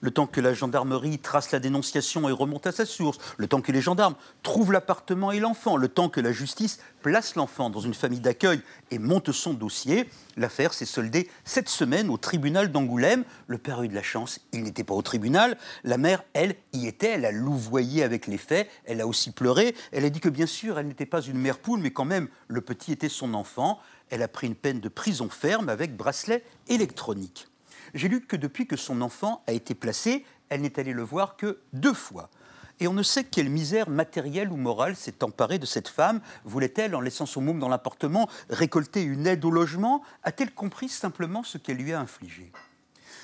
le 0.01 0.11
temps 0.11 0.27
que 0.27 0.41
la 0.41 0.53
gendarmerie 0.53 1.19
trace 1.19 1.51
la 1.51 1.59
dénonciation 1.59 2.27
et 2.29 2.31
remonte 2.31 2.67
à 2.67 2.71
sa 2.71 2.85
source, 2.85 3.17
le 3.37 3.47
temps 3.47 3.61
que 3.61 3.71
les 3.71 3.81
gendarmes 3.81 4.15
trouvent 4.43 4.71
l'appartement 4.71 5.31
et 5.31 5.39
l'enfant, 5.39 5.77
le 5.77 5.87
temps 5.87 6.09
que 6.09 6.21
la 6.21 6.31
justice 6.31 6.79
place 7.01 7.35
l'enfant 7.35 7.69
dans 7.69 7.79
une 7.79 7.93
famille 7.93 8.19
d'accueil 8.19 8.61
et 8.91 8.99
monte 8.99 9.31
son 9.31 9.53
dossier, 9.53 10.09
l'affaire 10.35 10.73
s'est 10.73 10.85
soldée 10.85 11.29
cette 11.45 11.69
semaine 11.69 12.09
au 12.09 12.17
tribunal 12.17 12.71
d'Angoulême. 12.71 13.23
Le 13.47 13.57
père 13.57 13.79
a 13.79 13.85
eu 13.85 13.87
de 13.87 13.95
la 13.95 14.03
chance, 14.03 14.41
il 14.51 14.63
n'était 14.63 14.83
pas 14.83 14.93
au 14.93 15.01
tribunal. 15.01 15.57
La 15.83 15.97
mère, 15.97 16.23
elle, 16.33 16.55
y 16.73 16.87
était, 16.87 17.11
elle 17.11 17.25
a 17.25 17.31
louvoyé 17.31 18.03
avec 18.03 18.27
les 18.27 18.37
faits, 18.37 18.69
elle 18.85 18.99
a 18.99 19.07
aussi 19.07 19.31
pleuré. 19.31 19.75
Elle 19.91 20.03
a 20.03 20.09
dit 20.09 20.19
que 20.19 20.29
bien 20.29 20.45
sûr, 20.45 20.77
elle 20.77 20.87
n'était 20.87 21.05
pas 21.05 21.21
une 21.21 21.37
mère 21.37 21.59
poule, 21.59 21.79
mais 21.79 21.91
quand 21.91 22.05
même, 22.05 22.27
le 22.47 22.58
petit 22.61 22.91
était 22.91 23.09
son 23.09 23.33
enfant. 23.33 23.79
Elle 24.09 24.21
a 24.21 24.27
pris 24.27 24.47
une 24.47 24.55
peine 24.55 24.79
de 24.79 24.89
prison 24.89 25.29
ferme 25.29 25.69
avec 25.69 25.95
bracelet 25.95 26.43
électronique. 26.67 27.47
J'ai 27.93 28.07
lu 28.07 28.21
que 28.21 28.35
depuis 28.35 28.67
que 28.67 28.77
son 28.77 29.01
enfant 29.01 29.43
a 29.47 29.51
été 29.51 29.75
placé, 29.75 30.25
elle 30.49 30.61
n'est 30.61 30.79
allée 30.79 30.93
le 30.93 31.03
voir 31.03 31.37
que 31.37 31.59
deux 31.73 31.93
fois. 31.93 32.29
Et 32.79 32.87
on 32.87 32.93
ne 32.93 33.03
sait 33.03 33.25
quelle 33.25 33.49
misère 33.49 33.89
matérielle 33.89 34.51
ou 34.51 34.55
morale 34.55 34.95
s'est 34.95 35.23
emparée 35.23 35.59
de 35.59 35.65
cette 35.65 35.89
femme. 35.89 36.21
Voulait-elle, 36.45 36.95
en 36.95 37.01
laissant 37.01 37.25
son 37.25 37.41
môme 37.41 37.59
dans 37.59 37.67
l'appartement, 37.67 38.29
récolter 38.49 39.01
une 39.01 39.27
aide 39.27 39.43
au 39.43 39.51
logement? 39.51 40.01
A-t-elle 40.23 40.53
compris 40.53 40.87
simplement 40.87 41.43
ce 41.43 41.57
qu'elle 41.57 41.77
lui 41.77 41.91
a 41.91 41.99
infligé? 41.99 42.51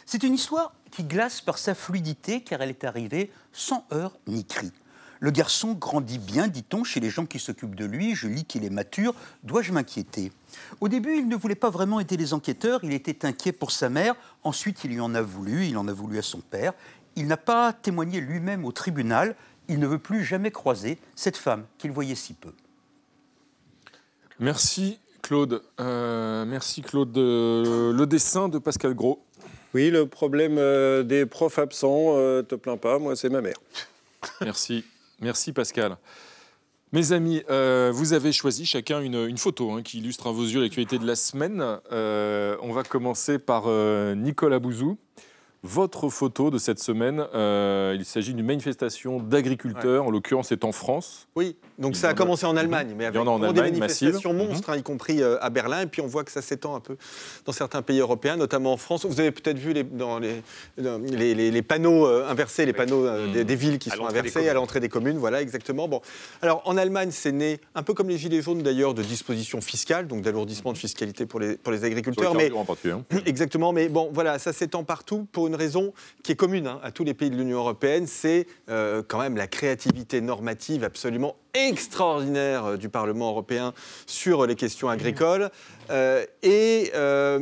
C'est 0.06 0.24
une 0.24 0.34
histoire 0.34 0.74
qui 0.92 1.04
glace 1.04 1.42
par 1.42 1.58
sa 1.58 1.74
fluidité, 1.74 2.44
car 2.44 2.62
elle 2.62 2.70
est 2.70 2.84
arrivée 2.84 3.32
sans 3.54 3.88
heurts 3.94 4.18
ni 4.28 4.46
cris. 4.46 4.74
Le 5.20 5.32
garçon 5.32 5.74
grandit 5.74 6.20
bien, 6.20 6.48
dit-on, 6.48 6.84
chez 6.84 7.00
les 7.00 7.10
gens 7.10 7.26
qui 7.26 7.40
s'occupent 7.40 7.76
de 7.76 7.86
lui. 7.86 8.16
Je 8.16 8.28
lis 8.28 8.46
qu'il 8.46 8.66
est 8.66 8.70
mature. 8.70 9.14
Dois-je 9.44 9.72
m'inquiéter? 9.72 10.32
Au 10.82 10.88
début, 10.88 11.18
il 11.18 11.28
ne 11.28 11.36
voulait 11.36 11.56
pas 11.56 11.70
vraiment 11.70 12.00
aider 12.00 12.18
les 12.18 12.34
enquêteurs. 12.34 12.80
Il 12.84 12.94
était 12.94 13.26
inquiet 13.26 13.52
pour 13.52 13.72
sa 13.72 13.90
mère. 13.90 14.16
Ensuite, 14.44 14.84
il 14.84 14.92
lui 14.92 15.00
en 15.00 15.16
a 15.16 15.22
voulu. 15.22 15.66
Il 15.68 15.78
en 15.78 15.88
a 15.88 15.94
voulu 15.94 16.18
à 16.18 16.22
son 16.22 16.42
père. 16.42 16.74
Il 17.16 17.28
n'a 17.28 17.38
pas 17.38 17.74
témoigné 17.74 18.20
lui-même 18.20 18.66
au 18.66 18.72
tribunal. 18.72 19.36
Il 19.68 19.80
ne 19.80 19.88
veut 19.88 20.00
plus 20.00 20.24
jamais 20.24 20.52
croiser 20.52 21.00
cette 21.16 21.38
femme 21.38 21.66
qu'il 21.78 21.92
voyait 21.92 22.16
si 22.16 22.34
peu. 22.34 22.52
Merci 24.40 25.00
Claude. 25.22 25.64
Euh, 25.80 26.46
merci 26.46 26.82
Claude. 26.82 27.18
Euh, 27.18 27.94
le 27.94 28.06
dessin 28.06 28.50
de 28.50 28.60
Pascal 28.60 28.94
Gros. 28.94 29.24
Oui, 29.74 29.90
le 29.90 30.06
problème 30.08 30.58
euh, 30.58 31.04
des 31.04 31.26
profs 31.26 31.58
absents, 31.58 32.14
te 32.44 32.56
plains 32.56 32.78
pas, 32.78 33.00
moi 33.00 33.16
c'est 33.16 33.30
ma 33.30 33.42
mère. 33.42 33.58
Merci. 34.42 34.86
Merci 35.26 35.54
Pascal. 35.54 35.98
Mes 36.92 37.12
amis, 37.12 37.42
euh, 37.50 37.92
vous 37.92 38.14
avez 38.14 38.32
choisi 38.32 38.64
chacun 38.64 39.02
une, 39.02 39.38
photo 39.40 39.72
hein, 39.72 39.82
qui 39.82 39.98
illustre 39.98 40.28
à 40.28 40.32
vos 40.32 40.44
yeux 40.44 40.62
l'actualité 40.62 41.00
de 41.00 41.08
la 41.08 41.16
semaine. 41.16 41.80
Euh, 41.92 42.56
on 42.62 42.72
va 42.72 42.84
commencer 42.84 43.40
par 43.40 43.64
euh, 43.66 44.14
Nicolas 44.14 44.60
Bouzou. 44.60 45.00
Votre 45.64 46.10
photo 46.10 46.52
de 46.52 46.60
cette 46.60 46.78
semaine, 46.78 47.26
il 47.34 48.06
s'agit 48.06 48.36
d'une 48.36 48.46
manifestation 48.46 49.20
d'agriculteurs, 49.20 50.06
en 50.06 50.12
l'occurrence 50.12 50.50
c'est 50.50 50.64
en 50.64 50.72
France. 50.72 51.28
Oui, 51.36 51.56
Donc 51.78 51.98
ça 51.98 52.10
a 52.10 52.14
commencé 52.14 52.46
en 52.46 52.56
Allemagne, 52.56 52.94
mais 52.98 53.06
avec 53.06 53.20
en 53.20 53.40
des 53.52 53.62
manifestations 53.62 54.34
massive. 54.34 54.50
monstres, 54.50 54.70
hein, 54.70 54.78
y 54.78 54.84
compris 54.84 55.22
euh, 55.22 55.38
à 55.42 55.50
Berlin, 55.50 55.82
et 55.82 55.86
puis 55.88 56.02
on 56.02 56.08
voit 56.08 56.24
que 56.24 56.32
ça 56.32 56.42
s'étend 56.42 56.76
un 56.76 56.80
peu 56.80 56.96
dans 57.46 57.52
certains 57.52 57.82
pays 57.82 58.00
européens, 58.00 58.38
notamment 58.38 58.74
en 58.74 58.78
France. 58.78 59.06
Vous 59.06 59.20
avez 59.20 59.32
peut-être 59.32 59.58
vu 59.58 59.74
les, 59.74 59.84
dans 59.84 60.20
panneaux 61.68 62.08
euh, 62.08 62.30
inversés, 62.30 62.66
les 62.66 62.74
panneaux 62.74 63.06
euh, 63.06 63.32
des, 63.34 63.44
des 63.44 63.56
villes 63.56 63.78
qui 63.78 63.90
sont 63.90 64.06
inversés 64.06 64.48
à 64.48 64.54
l'entrée 64.54 64.80
des 64.80 64.88
communes, 64.88 65.18
voilà 65.18 65.42
exactement. 65.42 65.88
Bon, 65.90 66.02
alors 66.42 66.62
en 66.66 66.78
Allemagne, 66.78 67.10
c'est 67.12 67.34
né 67.34 67.60
un 67.76 67.84
peu 67.84 67.94
comme 67.94 68.08
les 68.08 68.18
gilets 68.18 68.42
jaunes 68.42 68.64
d'ailleurs 68.64 68.94
de 68.94 69.04
dispositions 69.04 69.60
fiscales, 69.60 70.08
donc 70.08 70.22
d'alourdissement 70.22 70.72
de 70.72 70.78
fiscalité 70.78 71.26
pour 71.26 71.42
les, 71.42 71.58
pour 71.58 71.74
les 71.74 71.84
agriculteurs, 71.84 72.36
mais 72.36 72.52
hein. 72.86 73.04
Exactement, 73.26 73.74
mais 73.74 73.90
bon, 73.90 74.10
voilà, 74.14 74.40
ça 74.40 74.54
s'étend 74.54 74.86
partout 74.86 75.28
pour 75.32 75.48
une 75.48 75.56
raison 75.56 75.94
qui 76.24 76.32
est 76.32 76.36
commune 76.36 76.68
hein, 76.68 76.80
à 76.84 76.92
tous 76.92 77.04
les 77.04 77.14
pays 77.14 77.30
de 77.30 77.36
l'Union 77.36 77.58
européenne, 77.58 78.08
c'est 78.08 78.48
quand 78.68 79.20
même 79.20 79.36
la 79.36 79.48
créativité 79.48 80.22
normative 80.22 80.84
absolument 80.84 81.36
extraordinaire 81.68 82.66
euh, 82.66 82.78
du 82.78 82.90
Parlement 82.90 83.30
européen 83.30 83.74
sur 84.06 84.46
les 84.46 84.56
questions 84.56 84.90
agricoles. 84.90 85.50
Euh, 85.90 86.26
et 86.44 86.92
euh, 86.96 87.38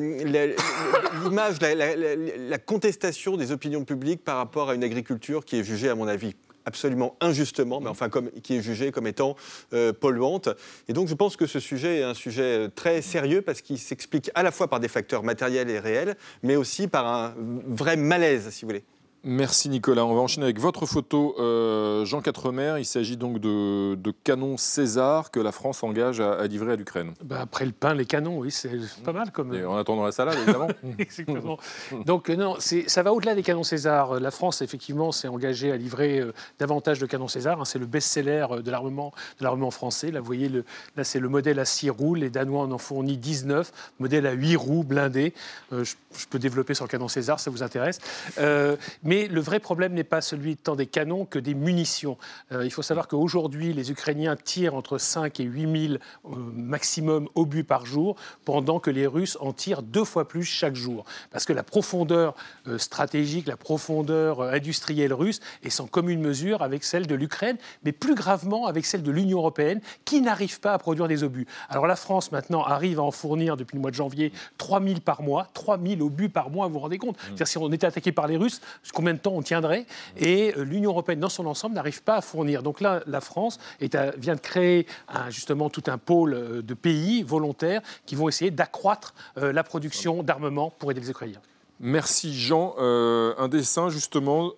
l'image, 1.23 1.61
la, 1.61 1.75
la- 1.75 1.95
la- 1.95 2.15
la 2.15 2.57
contestation 2.57 3.37
des 3.37 3.51
opinions 3.51 3.83
publiques 3.85 4.23
par 4.23 4.37
rapport 4.37 4.69
à 4.69 4.75
une 4.75 4.83
agriculture 4.83 5.45
qui 5.45 5.57
est 5.59 5.63
jugée, 5.63 5.89
à 5.89 5.95
mon 5.95 6.07
avis, 6.07 6.35
absolument 6.65 7.17
injustement, 7.19 7.81
mais 7.81 7.89
enfin 7.89 8.07
comme, 8.07 8.29
qui 8.41 8.55
est 8.55 8.61
jugée 8.61 8.91
comme 8.91 9.05
étant 9.07 9.35
euh, 9.73 9.91
polluante. 9.91 10.47
Et 10.87 10.93
donc 10.93 11.09
je 11.09 11.13
pense 11.13 11.35
que 11.35 11.45
ce 11.45 11.59
sujet 11.59 11.99
est 11.99 12.03
un 12.03 12.13
sujet 12.13 12.69
très 12.73 13.01
sérieux 13.01 13.41
parce 13.41 13.61
qu'il 13.61 13.77
s'explique 13.77 14.31
à 14.33 14.43
la 14.43 14.51
fois 14.51 14.69
par 14.69 14.79
des 14.79 14.87
facteurs 14.87 15.23
matériels 15.23 15.69
et 15.69 15.79
réels, 15.79 16.15
mais 16.41 16.55
aussi 16.55 16.87
par 16.87 17.05
un 17.05 17.33
vrai 17.67 17.97
malaise, 17.97 18.49
si 18.49 18.61
vous 18.63 18.69
voulez. 18.69 18.83
Merci 19.25 19.69
Nicolas. 19.69 20.05
On 20.05 20.13
va 20.13 20.19
enchaîner 20.19 20.43
avec 20.43 20.59
votre 20.59 20.85
photo, 20.85 21.33
euh, 21.39 22.03
Jean 22.03 22.21
Quatremer. 22.21 22.75
Il 22.79 22.85
s'agit 22.85 23.15
donc 23.15 23.39
de, 23.39 23.95
de 23.95 24.11
canons 24.11 24.57
César 24.57 25.31
que 25.31 25.39
la 25.39 25.53
France 25.53 25.81
engage 25.81 26.19
à, 26.19 26.33
à 26.33 26.45
livrer 26.47 26.73
à 26.73 26.75
l'Ukraine. 26.75 27.13
Bah, 27.23 27.37
après 27.39 27.65
le 27.65 27.71
pain, 27.71 27.93
les 27.93 28.05
canons, 28.05 28.39
oui, 28.39 28.51
c'est 28.51 28.69
pas 29.05 29.13
mal 29.13 29.31
comme. 29.31 29.53
Et 29.53 29.63
en 29.63 29.77
attendant 29.77 30.03
la 30.03 30.11
salade, 30.11 30.35
évidemment. 30.43 30.67
Exactement. 30.99 31.57
Donc 32.05 32.29
euh, 32.29 32.35
non, 32.35 32.57
ça 32.59 33.03
va 33.03 33.13
au-delà 33.13 33.33
des 33.33 33.43
canons 33.43 33.63
César. 33.63 34.19
La 34.19 34.29
France, 34.29 34.61
effectivement, 34.61 35.13
s'est 35.13 35.29
engagée 35.29 35.71
à 35.71 35.77
livrer 35.77 36.19
euh, 36.19 36.33
davantage 36.59 36.99
de 36.99 37.05
canons 37.05 37.29
César. 37.29 37.61
hein. 37.61 37.65
C'est 37.65 37.79
le 37.79 37.85
best-seller 37.85 38.47
euh, 38.51 38.61
de 38.61 38.71
l'armement, 38.71 39.13
de 39.39 39.45
l'armement 39.45 39.71
français. 39.71 40.11
Là, 40.11 40.19
vous 40.19 40.25
voyez, 40.25 40.49
le, 40.49 40.65
là, 40.97 41.05
c'est 41.05 41.19
le 41.19 41.29
modèle 41.29 41.59
à 41.59 41.65
6 41.65 41.89
roues. 41.91 42.15
Les 42.15 42.29
Danois 42.29 42.63
en 42.63 42.71
ont 42.73 42.77
fourni 42.77 43.17
19. 43.17 43.71
Modèle 43.99 44.27
à 44.27 44.33
8 44.33 44.57
roues, 44.57 44.83
blindé. 44.83 45.33
Euh, 45.71 45.85
je, 45.85 45.95
je 46.17 46.25
peux 46.27 46.39
développer 46.39 46.73
sur 46.73 46.83
le 46.83 46.89
canon 46.89 47.07
César, 47.07 47.39
ça 47.39 47.49
vous 47.49 47.63
intéresse. 47.63 47.99
Euh, 48.37 48.75
mais 49.13 49.27
le 49.27 49.41
vrai 49.41 49.59
problème 49.59 49.93
n'est 49.93 50.03
pas 50.03 50.21
celui 50.21 50.57
tant 50.57 50.75
des 50.75 50.87
canons 50.87 51.25
que 51.25 51.37
des 51.37 51.53
munitions. 51.53 52.17
Euh, 52.51 52.65
il 52.65 52.71
faut 52.71 52.81
savoir 52.81 53.07
qu'aujourd'hui, 53.07 53.71
les 53.71 53.91
Ukrainiens 53.91 54.35
tirent 54.35 54.73
entre 54.73 54.97
5 54.97 55.39
et 55.39 55.43
8 55.43 55.87
000 55.89 55.93
euh, 55.93 56.29
maximum 56.55 57.29
obus 57.35 57.63
par 57.63 57.85
jour, 57.85 58.15
pendant 58.43 58.79
que 58.79 58.89
les 58.89 59.05
Russes 59.05 59.37
en 59.39 59.53
tirent 59.53 59.83
deux 59.83 60.03
fois 60.03 60.27
plus 60.27 60.45
chaque 60.45 60.73
jour. 60.73 61.05
Parce 61.29 61.45
que 61.45 61.53
la 61.53 61.61
profondeur 61.61 62.33
euh, 62.67 62.79
stratégique, 62.79 63.45
la 63.45 63.55
profondeur 63.55 64.41
industrielle 64.41 65.13
russe 65.13 65.41
est 65.61 65.69
sans 65.69 65.85
commune 65.85 66.19
mesure 66.19 66.63
avec 66.63 66.83
celle 66.83 67.05
de 67.05 67.13
l'Ukraine, 67.13 67.57
mais 67.83 67.91
plus 67.91 68.15
gravement 68.15 68.65
avec 68.65 68.83
celle 68.83 69.03
de 69.03 69.11
l'Union 69.11 69.37
européenne, 69.37 69.79
qui 70.05 70.21
n'arrive 70.21 70.59
pas 70.59 70.73
à 70.73 70.79
produire 70.79 71.07
des 71.07 71.23
obus. 71.23 71.45
Alors 71.69 71.85
la 71.85 71.97
France, 71.97 72.31
maintenant, 72.31 72.63
arrive 72.63 72.99
à 72.99 73.03
en 73.03 73.11
fournir 73.11 73.57
depuis 73.57 73.75
le 73.75 73.81
mois 73.81 73.91
de 73.91 73.95
janvier 73.95 74.31
3 74.57 74.81
000 74.81 75.01
par 75.01 75.21
mois, 75.21 75.49
3 75.53 75.77
000 75.79 76.01
obus 76.01 76.29
par 76.29 76.49
mois, 76.49 76.65
vous 76.65 76.73
vous 76.73 76.79
rendez 76.79 76.97
compte? 76.97 77.15
C'est-à-dire 77.25 77.47
si 77.47 77.57
on 77.59 77.71
était 77.71 77.85
attaqué 77.85 78.11
par 78.11 78.25
les 78.25 78.37
Russes, 78.37 78.59
combien 79.03 79.13
de 79.15 79.19
temps 79.19 79.33
on 79.35 79.41
tiendrait 79.41 79.85
Et 80.17 80.53
euh, 80.57 80.63
l'Union 80.63 80.91
européenne, 80.91 81.19
dans 81.19 81.27
son 81.29 81.45
ensemble, 81.45 81.75
n'arrive 81.75 82.01
pas 82.03 82.15
à 82.15 82.21
fournir. 82.21 82.63
Donc 82.63 82.79
là, 82.79 83.03
la 83.05 83.19
France 83.19 83.59
est 83.81 83.95
à- 83.95 84.11
vient 84.11 84.35
de 84.35 84.39
créer 84.39 84.87
un- 85.09 85.29
justement 85.29 85.69
tout 85.69 85.83
un 85.87 85.97
pôle 85.97 86.33
euh, 86.33 86.61
de 86.61 86.73
pays 86.73 87.21
volontaires 87.23 87.81
qui 88.05 88.15
vont 88.15 88.29
essayer 88.29 88.49
d'accroître 88.49 89.13
euh, 89.37 89.51
la 89.51 89.63
production 89.63 90.23
d'armement 90.23 90.71
pour 90.79 90.89
aider 90.91 91.01
les 91.01 91.09
Ukrainiens. 91.09 91.41
Merci 91.81 92.33
Jean. 92.33 92.75
Euh, 92.79 93.33
un 93.37 93.49
dessin 93.49 93.89
justement. 93.89 94.51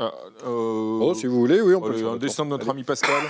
euh, 0.00 0.08
Oh, 0.44 1.14
si 1.14 1.26
vous 1.26 1.38
voulez, 1.38 1.60
oui, 1.60 1.74
on 1.74 1.80
peut 1.80 1.88
le 1.90 1.94
allez, 1.94 2.02
faire. 2.02 2.12
un 2.14 2.16
dessin 2.16 2.44
de 2.44 2.50
notre 2.50 2.64
Allez. 2.64 2.78
ami 2.78 2.82
Pascal. 2.84 3.14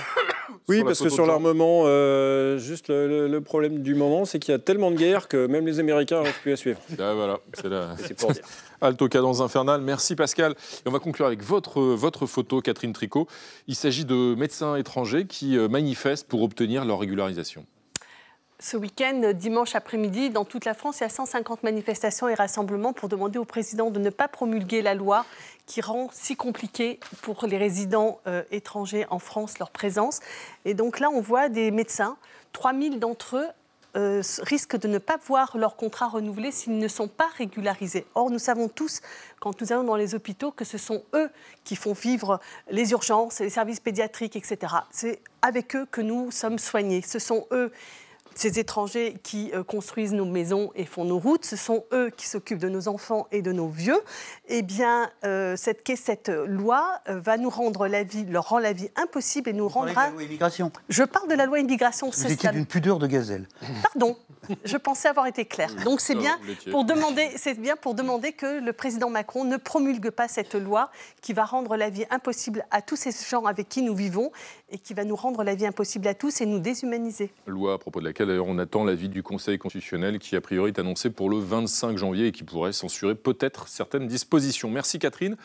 Oui, 0.67 0.83
parce 0.83 0.99
que 0.99 1.09
sur 1.09 1.27
l'armement, 1.27 1.83
euh, 1.85 2.57
juste 2.57 2.87
le, 2.87 3.07
le- 3.07 3.27
le 3.27 3.41
problème 3.41 3.83
du 3.83 3.93
moment, 3.93 4.25
c'est 4.25 4.39
qu'il 4.39 4.51
y 4.51 4.55
a 4.55 4.59
tellement 4.59 4.89
de 4.89 4.95
guerres 4.95 5.27
que 5.27 5.45
même 5.45 5.67
les 5.67 5.79
Américains 5.79 6.17
n'arrivent 6.17 6.39
plus 6.41 6.53
à 6.53 6.55
suivre. 6.55 6.79
Ah, 6.97 7.13
voilà, 7.13 7.37
c'est 7.53 7.69
la... 7.69 7.95
C'est 7.99 8.15
pour 8.17 8.31
dire. 8.31 8.41
Alto 8.81 9.07
cadence 9.07 9.41
infernale. 9.41 9.81
Merci 9.81 10.15
Pascal. 10.15 10.53
Et 10.53 10.87
on 10.87 10.91
va 10.91 10.99
conclure 10.99 11.25
avec 11.25 11.43
votre, 11.43 12.25
photo, 12.25 12.61
Catherine 12.61 12.93
Tricot. 12.93 13.27
Il 13.67 13.75
s'agit 13.75 14.05
de 14.05 14.35
médecins 14.35 14.75
étrangers 14.75 15.25
qui 15.25 15.57
euh, 15.57 15.67
manifestent 15.67 16.27
pour 16.27 16.43
obtenir 16.43 16.85
leur 16.85 16.99
régularisation. 16.99 17.65
Ce 18.59 18.77
week-end, 18.77 19.33
dimanche 19.33 19.75
après-midi, 19.75 20.29
dans 20.29 20.45
toute 20.45 20.63
la 20.63 20.73
France, 20.73 20.99
il 20.99 21.03
y 21.03 21.05
a 21.05 21.09
150 21.09 21.63
manifestations 21.63 22.29
et 22.29 22.33
rassemblements 22.33 22.93
pour 22.93 23.09
demander 23.09 23.37
au 23.37 23.43
président 23.43 23.91
de 23.91 23.99
ne 23.99 24.09
pas 24.09 24.29
promulguer 24.29 24.81
la 24.81 24.93
loi 24.93 25.25
qui 25.65 25.81
rend 25.81 26.09
si 26.13 26.37
compliqué 26.37 27.01
pour 27.21 27.45
les 27.47 27.57
résidents 27.57 28.21
euh, 28.27 28.43
étrangers 28.51 29.05
en 29.09 29.19
France 29.19 29.59
leur 29.59 29.71
présence. 29.71 30.21
Et 30.63 30.73
donc 30.73 31.01
là, 31.01 31.09
on 31.09 31.19
voit 31.19 31.49
des 31.49 31.69
médecins, 31.69 32.15
3000 32.53 32.99
d'entre 32.99 33.35
eux 33.35 33.47
euh, 33.95 34.21
risquent 34.41 34.77
de 34.77 34.87
ne 34.87 34.97
pas 34.97 35.17
voir 35.25 35.57
leur 35.57 35.75
contrat 35.75 36.07
renouvelé 36.07 36.51
s'ils 36.51 36.77
ne 36.77 36.87
sont 36.87 37.07
pas 37.07 37.29
régularisés. 37.37 38.05
Or, 38.15 38.29
nous 38.29 38.39
savons 38.39 38.67
tous, 38.67 39.01
quand 39.39 39.61
nous 39.61 39.71
allons 39.71 39.83
dans 39.83 39.95
les 39.95 40.15
hôpitaux, 40.15 40.51
que 40.51 40.65
ce 40.65 40.77
sont 40.77 41.03
eux 41.13 41.29
qui 41.63 41.75
font 41.75 41.93
vivre 41.93 42.39
les 42.69 42.91
urgences, 42.91 43.39
les 43.39 43.49
services 43.49 43.79
pédiatriques, 43.79 44.35
etc. 44.35 44.73
C'est 44.91 45.21
avec 45.41 45.75
eux 45.75 45.85
que 45.89 46.01
nous 46.01 46.31
sommes 46.31 46.59
soignés. 46.59 47.01
Ce 47.01 47.19
sont 47.19 47.47
eux 47.51 47.71
ces 48.35 48.59
étrangers 48.59 49.17
qui 49.23 49.51
euh, 49.53 49.63
construisent 49.63 50.13
nos 50.13 50.25
maisons 50.25 50.71
et 50.75 50.85
font 50.85 51.05
nos 51.05 51.17
routes, 51.17 51.45
ce 51.45 51.55
sont 51.55 51.85
eux 51.93 52.11
qui 52.15 52.27
s'occupent 52.27 52.59
de 52.59 52.69
nos 52.69 52.87
enfants 52.87 53.27
et 53.31 53.41
de 53.41 53.51
nos 53.51 53.67
vieux. 53.67 53.99
Eh 54.47 54.61
bien, 54.61 55.09
euh, 55.23 55.55
cette, 55.55 55.81
cette 55.95 56.29
loi 56.29 56.99
euh, 57.09 57.19
va 57.19 57.37
nous 57.37 57.49
rendre 57.49 57.87
la 57.87 58.03
vie, 58.03 58.25
leur 58.25 58.49
rend 58.49 58.59
la 58.59 58.73
vie 58.73 58.89
impossible 58.95 59.49
et 59.49 59.53
nous 59.53 59.69
parlez 59.69 59.93
de 59.93 59.95
rendra. 59.95 60.07
la 60.07 60.11
loi 60.11 60.23
immigration. 60.23 60.71
Je 60.89 61.03
parle 61.03 61.29
de 61.29 61.35
la 61.35 61.45
loi 61.45 61.59
immigration. 61.59 62.07
Vous 62.07 62.13
c'est 62.13 62.31
étiez 62.31 62.49
d'une 62.49 62.65
pudeur 62.65 62.99
de 62.99 63.07
gazelle. 63.07 63.47
Pardon, 63.83 64.17
je 64.65 64.77
pensais 64.77 65.07
avoir 65.07 65.27
été 65.27 65.45
claire. 65.45 65.73
Donc 65.83 66.01
c'est 66.01 66.15
Non, 66.15 66.21
bien 66.21 66.39
vous 66.65 66.71
pour 66.71 66.85
demander, 66.85 67.29
c'est 67.37 67.59
bien 67.59 67.75
pour 67.75 67.95
demander 67.95 68.33
que 68.33 68.59
le 68.59 68.73
président 68.73 69.09
Macron 69.09 69.45
ne 69.45 69.57
promulgue 69.57 70.09
pas 70.09 70.27
cette 70.27 70.55
loi 70.55 70.91
qui 71.21 71.33
va 71.33 71.45
rendre 71.45 71.77
la 71.77 71.89
vie 71.89 72.05
impossible 72.09 72.65
à 72.71 72.81
tous 72.81 72.97
ces 72.97 73.11
gens 73.11 73.45
avec 73.45 73.69
qui 73.69 73.81
nous 73.81 73.95
vivons 73.95 74.31
et 74.69 74.77
qui 74.77 74.93
va 74.93 75.05
nous 75.05 75.15
rendre 75.15 75.43
la 75.43 75.55
vie 75.55 75.65
impossible 75.65 76.07
à 76.07 76.13
tous 76.13 76.41
et 76.41 76.45
nous 76.45 76.59
déshumaniser. 76.59 77.31
Loi 77.47 77.73
à 77.73 77.77
propos 77.77 78.01
de 78.01 78.05
laquelle 78.05 78.24
on 78.29 78.57
attend 78.57 78.83
l'avis 78.83 79.09
du 79.09 79.23
Conseil 79.23 79.57
constitutionnel 79.57 80.19
qui 80.19 80.35
a 80.35 80.41
priori 80.41 80.71
est 80.71 80.79
annoncé 80.79 81.09
pour 81.09 81.29
le 81.29 81.37
25 81.37 81.97
janvier 81.97 82.27
et 82.27 82.31
qui 82.31 82.43
pourrait 82.43 82.73
censurer 82.73 83.15
peut-être 83.15 83.67
certaines 83.67 84.07
dispositions. 84.07 84.69
Merci 84.69 84.99
Catherine. 84.99 85.37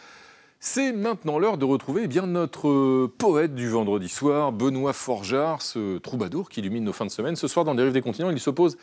C'est 0.62 0.93
maintenant 0.93 1.39
l'heure 1.39 1.57
de 1.57 1.64
retrouver 1.64 2.03
eh 2.05 2.07
bien, 2.07 2.26
notre 2.26 2.68
euh, 2.68 3.12
poète 3.16 3.55
du 3.55 3.68
vendredi 3.70 4.11
soir, 4.11 4.53
Benoît 4.53 4.93
Forgeard, 4.93 5.62
ce 5.62 5.97
troubadour 5.97 6.51
qui 6.51 6.61
illumine 6.61 6.85
nos 6.85 6.93
fins 6.93 7.07
de 7.07 7.11
semaine. 7.11 7.35
Ce 7.35 7.49
soir, 7.49 7.64
dans 7.64 7.72
Les 7.72 7.83
Rives 7.83 7.95
des 7.95 8.03
Continents, 8.03 8.31
il 8.31 8.39
se 8.39 8.51
pose 8.51 8.76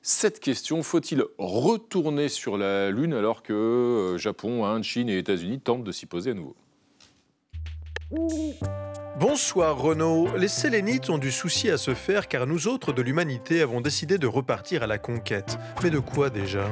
cette 0.00 0.38
question 0.38 0.82
faut-il 0.82 1.24
retourner 1.38 2.28
sur 2.28 2.56
la 2.56 2.90
Lune 2.90 3.14
alors 3.14 3.42
que 3.42 3.52
euh, 3.52 4.18
Japon, 4.18 4.64
Inde, 4.64 4.84
Chine 4.84 5.08
et 5.08 5.18
États-Unis 5.18 5.60
tentent 5.60 5.82
de 5.82 5.92
s'y 5.92 6.06
poser 6.06 6.32
à 6.32 6.34
nouveau? 6.34 6.54
Bonsoir 9.18 9.78
Renaud. 9.78 10.36
Les 10.36 10.48
Sélénites 10.48 11.08
ont 11.08 11.18
du 11.18 11.30
souci 11.30 11.70
à 11.70 11.78
se 11.78 11.94
faire 11.94 12.28
car 12.28 12.46
nous 12.46 12.66
autres 12.66 12.92
de 12.92 13.00
l'humanité 13.00 13.62
avons 13.62 13.80
décidé 13.80 14.18
de 14.18 14.26
repartir 14.26 14.82
à 14.82 14.86
la 14.86 14.98
conquête. 14.98 15.58
Mais 15.82 15.90
de 15.90 15.98
quoi 15.98 16.30
déjà? 16.30 16.66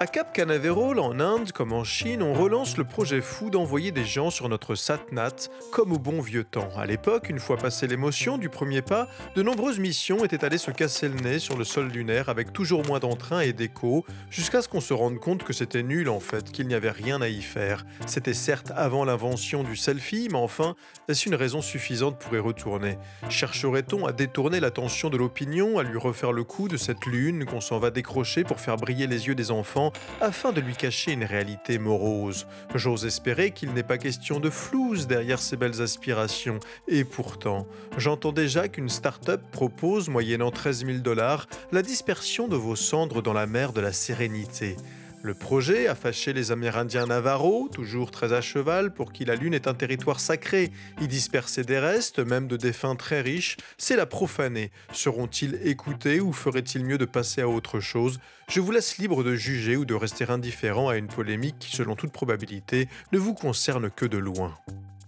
À 0.00 0.06
Cap 0.06 0.32
Canaveral, 0.32 1.00
en 1.00 1.18
Inde 1.18 1.50
comme 1.50 1.72
en 1.72 1.82
Chine, 1.82 2.22
on 2.22 2.32
relance 2.32 2.76
le 2.76 2.84
projet 2.84 3.20
fou 3.20 3.50
d'envoyer 3.50 3.90
des 3.90 4.04
gens 4.04 4.30
sur 4.30 4.48
notre 4.48 4.76
Satnat, 4.76 5.48
comme 5.72 5.92
au 5.92 5.98
bon 5.98 6.20
vieux 6.20 6.44
temps. 6.44 6.68
À 6.76 6.86
l'époque, 6.86 7.28
une 7.28 7.40
fois 7.40 7.56
passée 7.56 7.88
l'émotion 7.88 8.38
du 8.38 8.48
premier 8.48 8.80
pas, 8.80 9.08
de 9.34 9.42
nombreuses 9.42 9.80
missions 9.80 10.24
étaient 10.24 10.44
allées 10.44 10.58
se 10.58 10.70
casser 10.70 11.08
le 11.08 11.16
nez 11.16 11.40
sur 11.40 11.56
le 11.56 11.64
sol 11.64 11.88
lunaire 11.88 12.28
avec 12.28 12.52
toujours 12.52 12.86
moins 12.86 13.00
d'entrain 13.00 13.40
et 13.40 13.52
d'écho, 13.52 14.04
jusqu'à 14.30 14.62
ce 14.62 14.68
qu'on 14.68 14.80
se 14.80 14.94
rende 14.94 15.18
compte 15.18 15.42
que 15.42 15.52
c'était 15.52 15.82
nul 15.82 16.08
en 16.08 16.20
fait, 16.20 16.52
qu'il 16.52 16.68
n'y 16.68 16.74
avait 16.74 16.92
rien 16.92 17.20
à 17.20 17.28
y 17.28 17.42
faire. 17.42 17.84
C'était 18.06 18.34
certes 18.34 18.70
avant 18.76 19.04
l'invention 19.04 19.64
du 19.64 19.74
selfie, 19.74 20.28
mais 20.30 20.38
enfin, 20.38 20.76
est-ce 21.08 21.28
une 21.28 21.34
raison 21.34 21.60
suffisante 21.60 22.20
pour 22.20 22.36
y 22.36 22.38
retourner? 22.38 22.98
Chercherait-on 23.30 24.06
à 24.06 24.12
détourner 24.12 24.60
l'attention 24.60 25.10
de 25.10 25.16
l'opinion, 25.16 25.78
à 25.78 25.82
lui 25.82 25.98
refaire 25.98 26.30
le 26.30 26.44
coup 26.44 26.68
de 26.68 26.76
cette 26.76 27.04
lune 27.04 27.46
qu'on 27.46 27.60
s'en 27.60 27.80
va 27.80 27.90
décrocher 27.90 28.44
pour 28.44 28.60
faire 28.60 28.76
briller 28.76 29.08
les 29.08 29.26
yeux 29.26 29.34
des 29.34 29.50
enfants? 29.50 29.87
Afin 30.20 30.52
de 30.52 30.60
lui 30.60 30.74
cacher 30.74 31.12
une 31.12 31.24
réalité 31.24 31.78
morose. 31.78 32.46
J'ose 32.74 33.06
espérer 33.06 33.50
qu'il 33.50 33.72
n'est 33.72 33.82
pas 33.82 33.98
question 33.98 34.40
de 34.40 34.50
flouze 34.50 35.06
derrière 35.06 35.40
ces 35.40 35.56
belles 35.56 35.82
aspirations. 35.82 36.60
Et 36.86 37.04
pourtant, 37.04 37.66
j'entends 37.96 38.32
déjà 38.32 38.68
qu'une 38.68 38.88
start-up 38.88 39.40
propose, 39.52 40.08
moyennant 40.08 40.50
13 40.50 40.86
000 40.86 40.98
dollars, 40.98 41.46
la 41.72 41.82
dispersion 41.82 42.48
de 42.48 42.56
vos 42.56 42.76
cendres 42.76 43.22
dans 43.22 43.32
la 43.32 43.46
mer 43.46 43.72
de 43.72 43.80
la 43.80 43.92
sérénité. 43.92 44.76
Le 45.20 45.34
projet 45.34 45.88
a 45.88 45.96
fâché 45.96 46.32
les 46.32 46.52
Amérindiens 46.52 47.06
Navarro, 47.06 47.68
toujours 47.72 48.12
très 48.12 48.32
à 48.32 48.40
cheval, 48.40 48.94
pour 48.94 49.12
qui 49.12 49.24
la 49.24 49.34
Lune 49.34 49.52
est 49.52 49.66
un 49.66 49.74
territoire 49.74 50.20
sacré. 50.20 50.70
Y 51.00 51.08
disperser 51.08 51.64
des 51.64 51.78
restes, 51.78 52.20
même 52.20 52.46
de 52.46 52.56
défunts 52.56 52.94
très 52.94 53.20
riches, 53.20 53.56
c'est 53.78 53.96
la 53.96 54.06
profaner. 54.06 54.70
Seront-ils 54.92 55.58
écoutés 55.66 56.20
ou 56.20 56.32
ferait-il 56.32 56.84
mieux 56.84 56.98
de 56.98 57.04
passer 57.04 57.40
à 57.40 57.48
autre 57.48 57.80
chose? 57.80 58.20
Je 58.48 58.60
vous 58.60 58.70
laisse 58.70 58.98
libre 58.98 59.24
de 59.24 59.34
juger 59.34 59.76
ou 59.76 59.84
de 59.84 59.94
rester 59.94 60.30
indifférent 60.30 60.88
à 60.88 60.96
une 60.96 61.08
polémique 61.08 61.58
qui, 61.58 61.74
selon 61.74 61.96
toute 61.96 62.12
probabilité, 62.12 62.88
ne 63.12 63.18
vous 63.18 63.34
concerne 63.34 63.90
que 63.90 64.06
de 64.06 64.18
loin. 64.18 64.54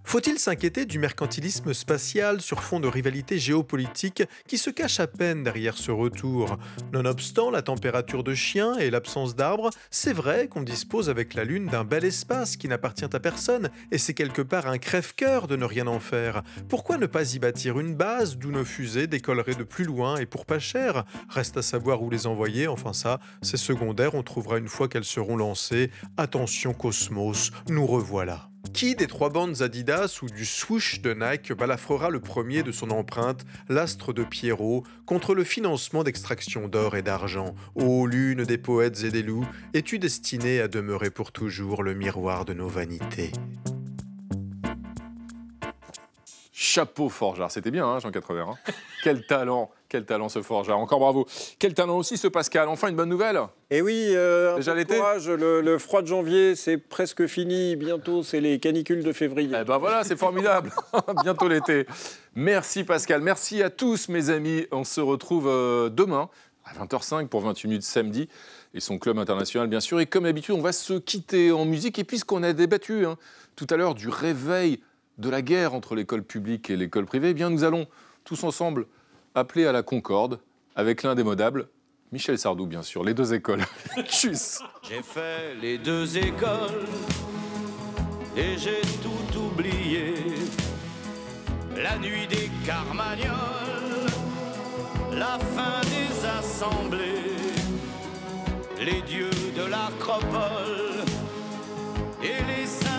Faut-il 0.05 0.39
s'inquiéter 0.39 0.87
du 0.87 0.99
mercantilisme 0.99 1.73
spatial 1.73 2.41
sur 2.41 2.63
fond 2.63 2.81
de 2.81 2.89
rivalité 2.89 3.39
géopolitique 3.39 4.25
qui 4.49 4.59
se 4.59 4.71
cache 4.71 4.99
à 4.99 5.07
peine 5.07 5.45
derrière 5.45 5.77
ce 5.77 5.93
retour? 5.93 6.59
Nonobstant 6.93 7.51
la 7.51 7.63
température 7.63 8.25
de 8.25 8.35
chien 8.35 8.77
et 8.79 8.91
l'absence 8.91 9.37
d'arbres, 9.37 9.71
c'est 9.91 10.13
vrai 10.13 10.49
qu'on 10.49 10.63
dispose 10.63 11.09
avec 11.09 11.35
la 11.35 11.45
Lune 11.45 11.67
d'un 11.67 11.85
bel 11.85 12.05
espace 12.05 12.57
qui 12.57 12.67
n'appartient 12.67 13.05
à 13.05 13.21
personne, 13.21 13.71
et 13.93 13.99
c'est 13.99 14.15
quelque 14.15 14.43
part 14.43 14.67
un 14.67 14.79
crève-cœur 14.79 15.47
de 15.47 15.55
ne 15.55 15.65
rien 15.65 15.87
en 15.87 16.01
faire. 16.01 16.43
Pourquoi 16.69 16.99
ne 16.99 17.07
pas 17.07 17.35
y 17.35 17.39
bâtir 17.39 17.79
une 17.79 17.95
base 17.95 18.37
d'où 18.37 18.51
nos 18.51 18.65
fusées 18.65 19.07
décolleraient 19.07 19.55
de 19.55 19.65
plus 19.65 19.85
loin 19.85 20.17
et 20.17 20.27
pour 20.27 20.45
pas 20.45 20.59
cher? 20.59 21.05
Reste 21.29 21.57
à 21.57 21.63
savoir 21.63 22.03
où 22.03 22.11
les 22.11 22.27
envoyer, 22.27 22.67
enfin 22.67 22.93
ça, 22.93 23.21
c'est 23.43 23.57
secondaire, 23.57 24.17
on 24.17 24.25
trouvera 24.25 24.59
une 24.59 24.69
fois 24.69 24.89
qu'elles 24.89 25.05
seront 25.05 25.37
lancées. 25.37 25.91
Attention 26.17 26.75
Cosmos, 26.75 27.53
nous 27.69 27.87
revoilà. 27.87 28.50
Qui 28.73 28.95
des 28.95 29.07
trois 29.07 29.31
bandes 29.31 29.63
Adidas 29.63 30.21
ou 30.23 30.27
du 30.27 30.45
swoosh 30.45 31.01
de 31.01 31.13
Nike 31.13 31.53
balafrera 31.53 32.09
le 32.09 32.21
premier 32.21 32.63
de 32.63 32.73
son 32.73 32.91
empreinte, 32.91 33.45
l'astre 33.69 34.13
de 34.13 34.23
Pierrot, 34.23 34.85
contre 35.07 35.35
le 35.35 35.45
financement 35.45 36.05
d'extraction 36.05 36.69
d'or 36.69 36.97
et 36.97 37.03
d'argent? 37.03 37.55
Ô 37.75 38.07
lune 38.07 38.45
des 38.45 38.59
poètes 38.59 39.03
et 39.03 39.11
des 39.11 39.23
loups, 39.23 39.47
es-tu 39.75 39.99
destiné 39.99 40.61
à 40.61 40.69
demeurer 40.69 41.11
pour 41.11 41.33
toujours 41.33 41.83
le 41.83 41.95
miroir 41.95 42.45
de 42.45 42.55
nos 42.55 42.69
vanités? 42.69 43.33
Chapeau 46.63 47.09
forgeard, 47.09 47.51
c'était 47.51 47.71
bien, 47.71 47.87
hein, 47.87 48.01
Jean 48.01 48.11
80. 48.11 48.55
Quel 49.03 49.25
talent, 49.25 49.71
quel 49.89 50.05
talent 50.05 50.29
ce 50.29 50.43
forgeard. 50.43 50.79
Encore 50.79 50.99
bravo. 51.01 51.27
Quel 51.59 51.73
talent 51.73 51.97
aussi 51.97 52.19
ce 52.19 52.29
Pascal. 52.29 52.69
Enfin 52.69 52.89
une 52.89 52.97
bonne 52.97 53.09
nouvelle. 53.09 53.39
Et 53.71 53.79
eh 53.79 53.83
oui, 53.83 54.09
euh, 54.11 54.57
déjà 54.57 54.75
l'été. 54.75 54.99
Le, 54.99 55.63
le, 55.63 55.79
froid 55.79 56.03
de 56.03 56.07
janvier, 56.07 56.55
c'est 56.57 56.77
presque 56.77 57.27
fini. 57.27 57.77
Bientôt, 57.77 58.23
c'est 58.23 58.43
les 58.43 58.59
canicules 58.59 59.03
de 59.03 59.13
février. 59.15 59.57
Eh 59.59 59.65
ben 59.65 59.79
voilà, 59.79 60.05
c'est 60.05 60.19
formidable. 60.19 60.71
Bientôt 61.23 61.49
l'été. 61.49 61.87
Merci 62.35 62.85
Pascal. 62.85 63.23
Merci 63.23 63.63
à 63.63 63.71
tous 63.71 64.11
mes 64.11 64.29
amis. 64.29 64.67
On 64.71 64.85
se 64.85 65.01
retrouve 65.01 65.49
euh, 65.49 65.89
demain 65.89 66.29
à 66.67 66.75
20h05 66.85 67.29
pour 67.29 67.41
28 67.41 67.69
minutes 67.69 67.85
samedi 67.85 68.29
et 68.75 68.81
son 68.81 68.99
club 68.99 69.17
international 69.17 69.67
bien 69.67 69.81
sûr. 69.81 69.99
Et 69.99 70.05
comme 70.05 70.25
d'habitude, 70.25 70.57
on 70.57 70.61
va 70.61 70.73
se 70.73 70.93
quitter 70.93 71.53
en 71.53 71.65
musique. 71.65 71.99
Et 71.99 72.05
puisqu'on 72.05 72.43
a 72.43 72.53
débattu 72.53 73.07
hein, 73.07 73.17
tout 73.57 73.67
à 73.71 73.79
l'heure 73.79 73.95
du 73.95 74.11
réveil 74.11 74.81
de 75.21 75.29
la 75.29 75.43
guerre 75.43 75.75
entre 75.75 75.95
l'école 75.95 76.25
publique 76.25 76.71
et 76.71 76.77
l'école 76.77 77.07
privée, 77.07 77.31
eh 77.31 77.35
bien 77.35 77.51
nous 77.51 77.63
allons 77.63 77.87
tous 78.25 78.43
ensemble 78.45 78.87
appeler 79.35 79.67
à 79.67 79.73
la 79.73 79.83
concorde 79.83 80.41
avec 80.75 81.03
l'indémodable 81.03 81.69
Michel 82.13 82.39
Sardou, 82.39 82.67
bien 82.67 82.83
sûr, 82.83 83.05
les 83.05 83.15
deux 83.15 83.35
écoles. 83.35 83.63
Tchuss 84.05 84.59
J'ai 84.83 85.01
fait 85.01 85.55
les 85.63 85.79
deux 85.79 86.19
écoles 86.19 86.87
et 88.37 88.59
j'ai 88.59 88.81
tout 89.01 89.39
oublié. 89.39 90.15
La 91.77 91.97
nuit 91.99 92.27
des 92.27 92.51
carmagnols, 92.67 93.31
la 95.13 95.39
fin 95.39 95.81
des 95.83 96.27
assemblées, 96.27 97.37
les 98.81 99.03
dieux 99.03 99.31
de 99.57 99.71
l'acropole 99.71 101.05
et 102.23 102.43
les 102.45 102.90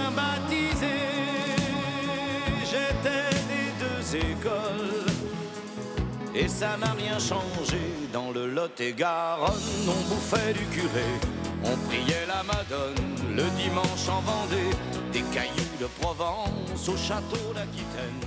Et 6.35 6.47
ça 6.47 6.77
n'a 6.77 6.91
rien 6.93 7.17
changé 7.19 7.79
dans 8.11 8.31
le 8.31 8.47
Lot 8.47 8.79
et 8.81 8.93
Garonne. 8.93 9.53
On 9.87 10.13
bouffait 10.13 10.53
du 10.53 10.65
curé, 10.65 11.05
on 11.63 11.77
priait 11.87 12.25
la 12.27 12.43
Madone 12.43 12.95
le 13.29 13.43
dimanche 13.61 14.09
en 14.09 14.19
Vendée, 14.21 14.75
des 15.13 15.21
cailloux 15.33 15.77
de 15.79 15.87
Provence 16.01 16.89
au 16.89 16.97
château 16.97 17.53
d'Aquitaine. 17.53 18.19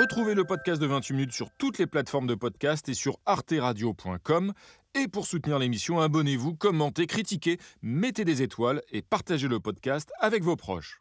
Retrouvez 0.00 0.34
le 0.34 0.44
podcast 0.44 0.80
de 0.82 0.86
28 0.86 1.14
minutes 1.14 1.32
sur 1.32 1.48
toutes 1.56 1.78
les 1.78 1.86
plateformes 1.86 2.26
de 2.26 2.34
podcast 2.34 2.88
et 2.90 2.94
sur 2.94 3.18
arteradio.com. 3.24 4.52
Et 4.94 5.08
pour 5.08 5.26
soutenir 5.26 5.58
l'émission, 5.58 6.00
abonnez-vous, 6.00 6.54
commentez, 6.54 7.06
critiquez, 7.06 7.58
mettez 7.80 8.26
des 8.26 8.42
étoiles 8.42 8.82
et 8.92 9.00
partagez 9.00 9.48
le 9.48 9.60
podcast 9.60 10.12
avec 10.20 10.42
vos 10.42 10.56
proches. 10.56 11.00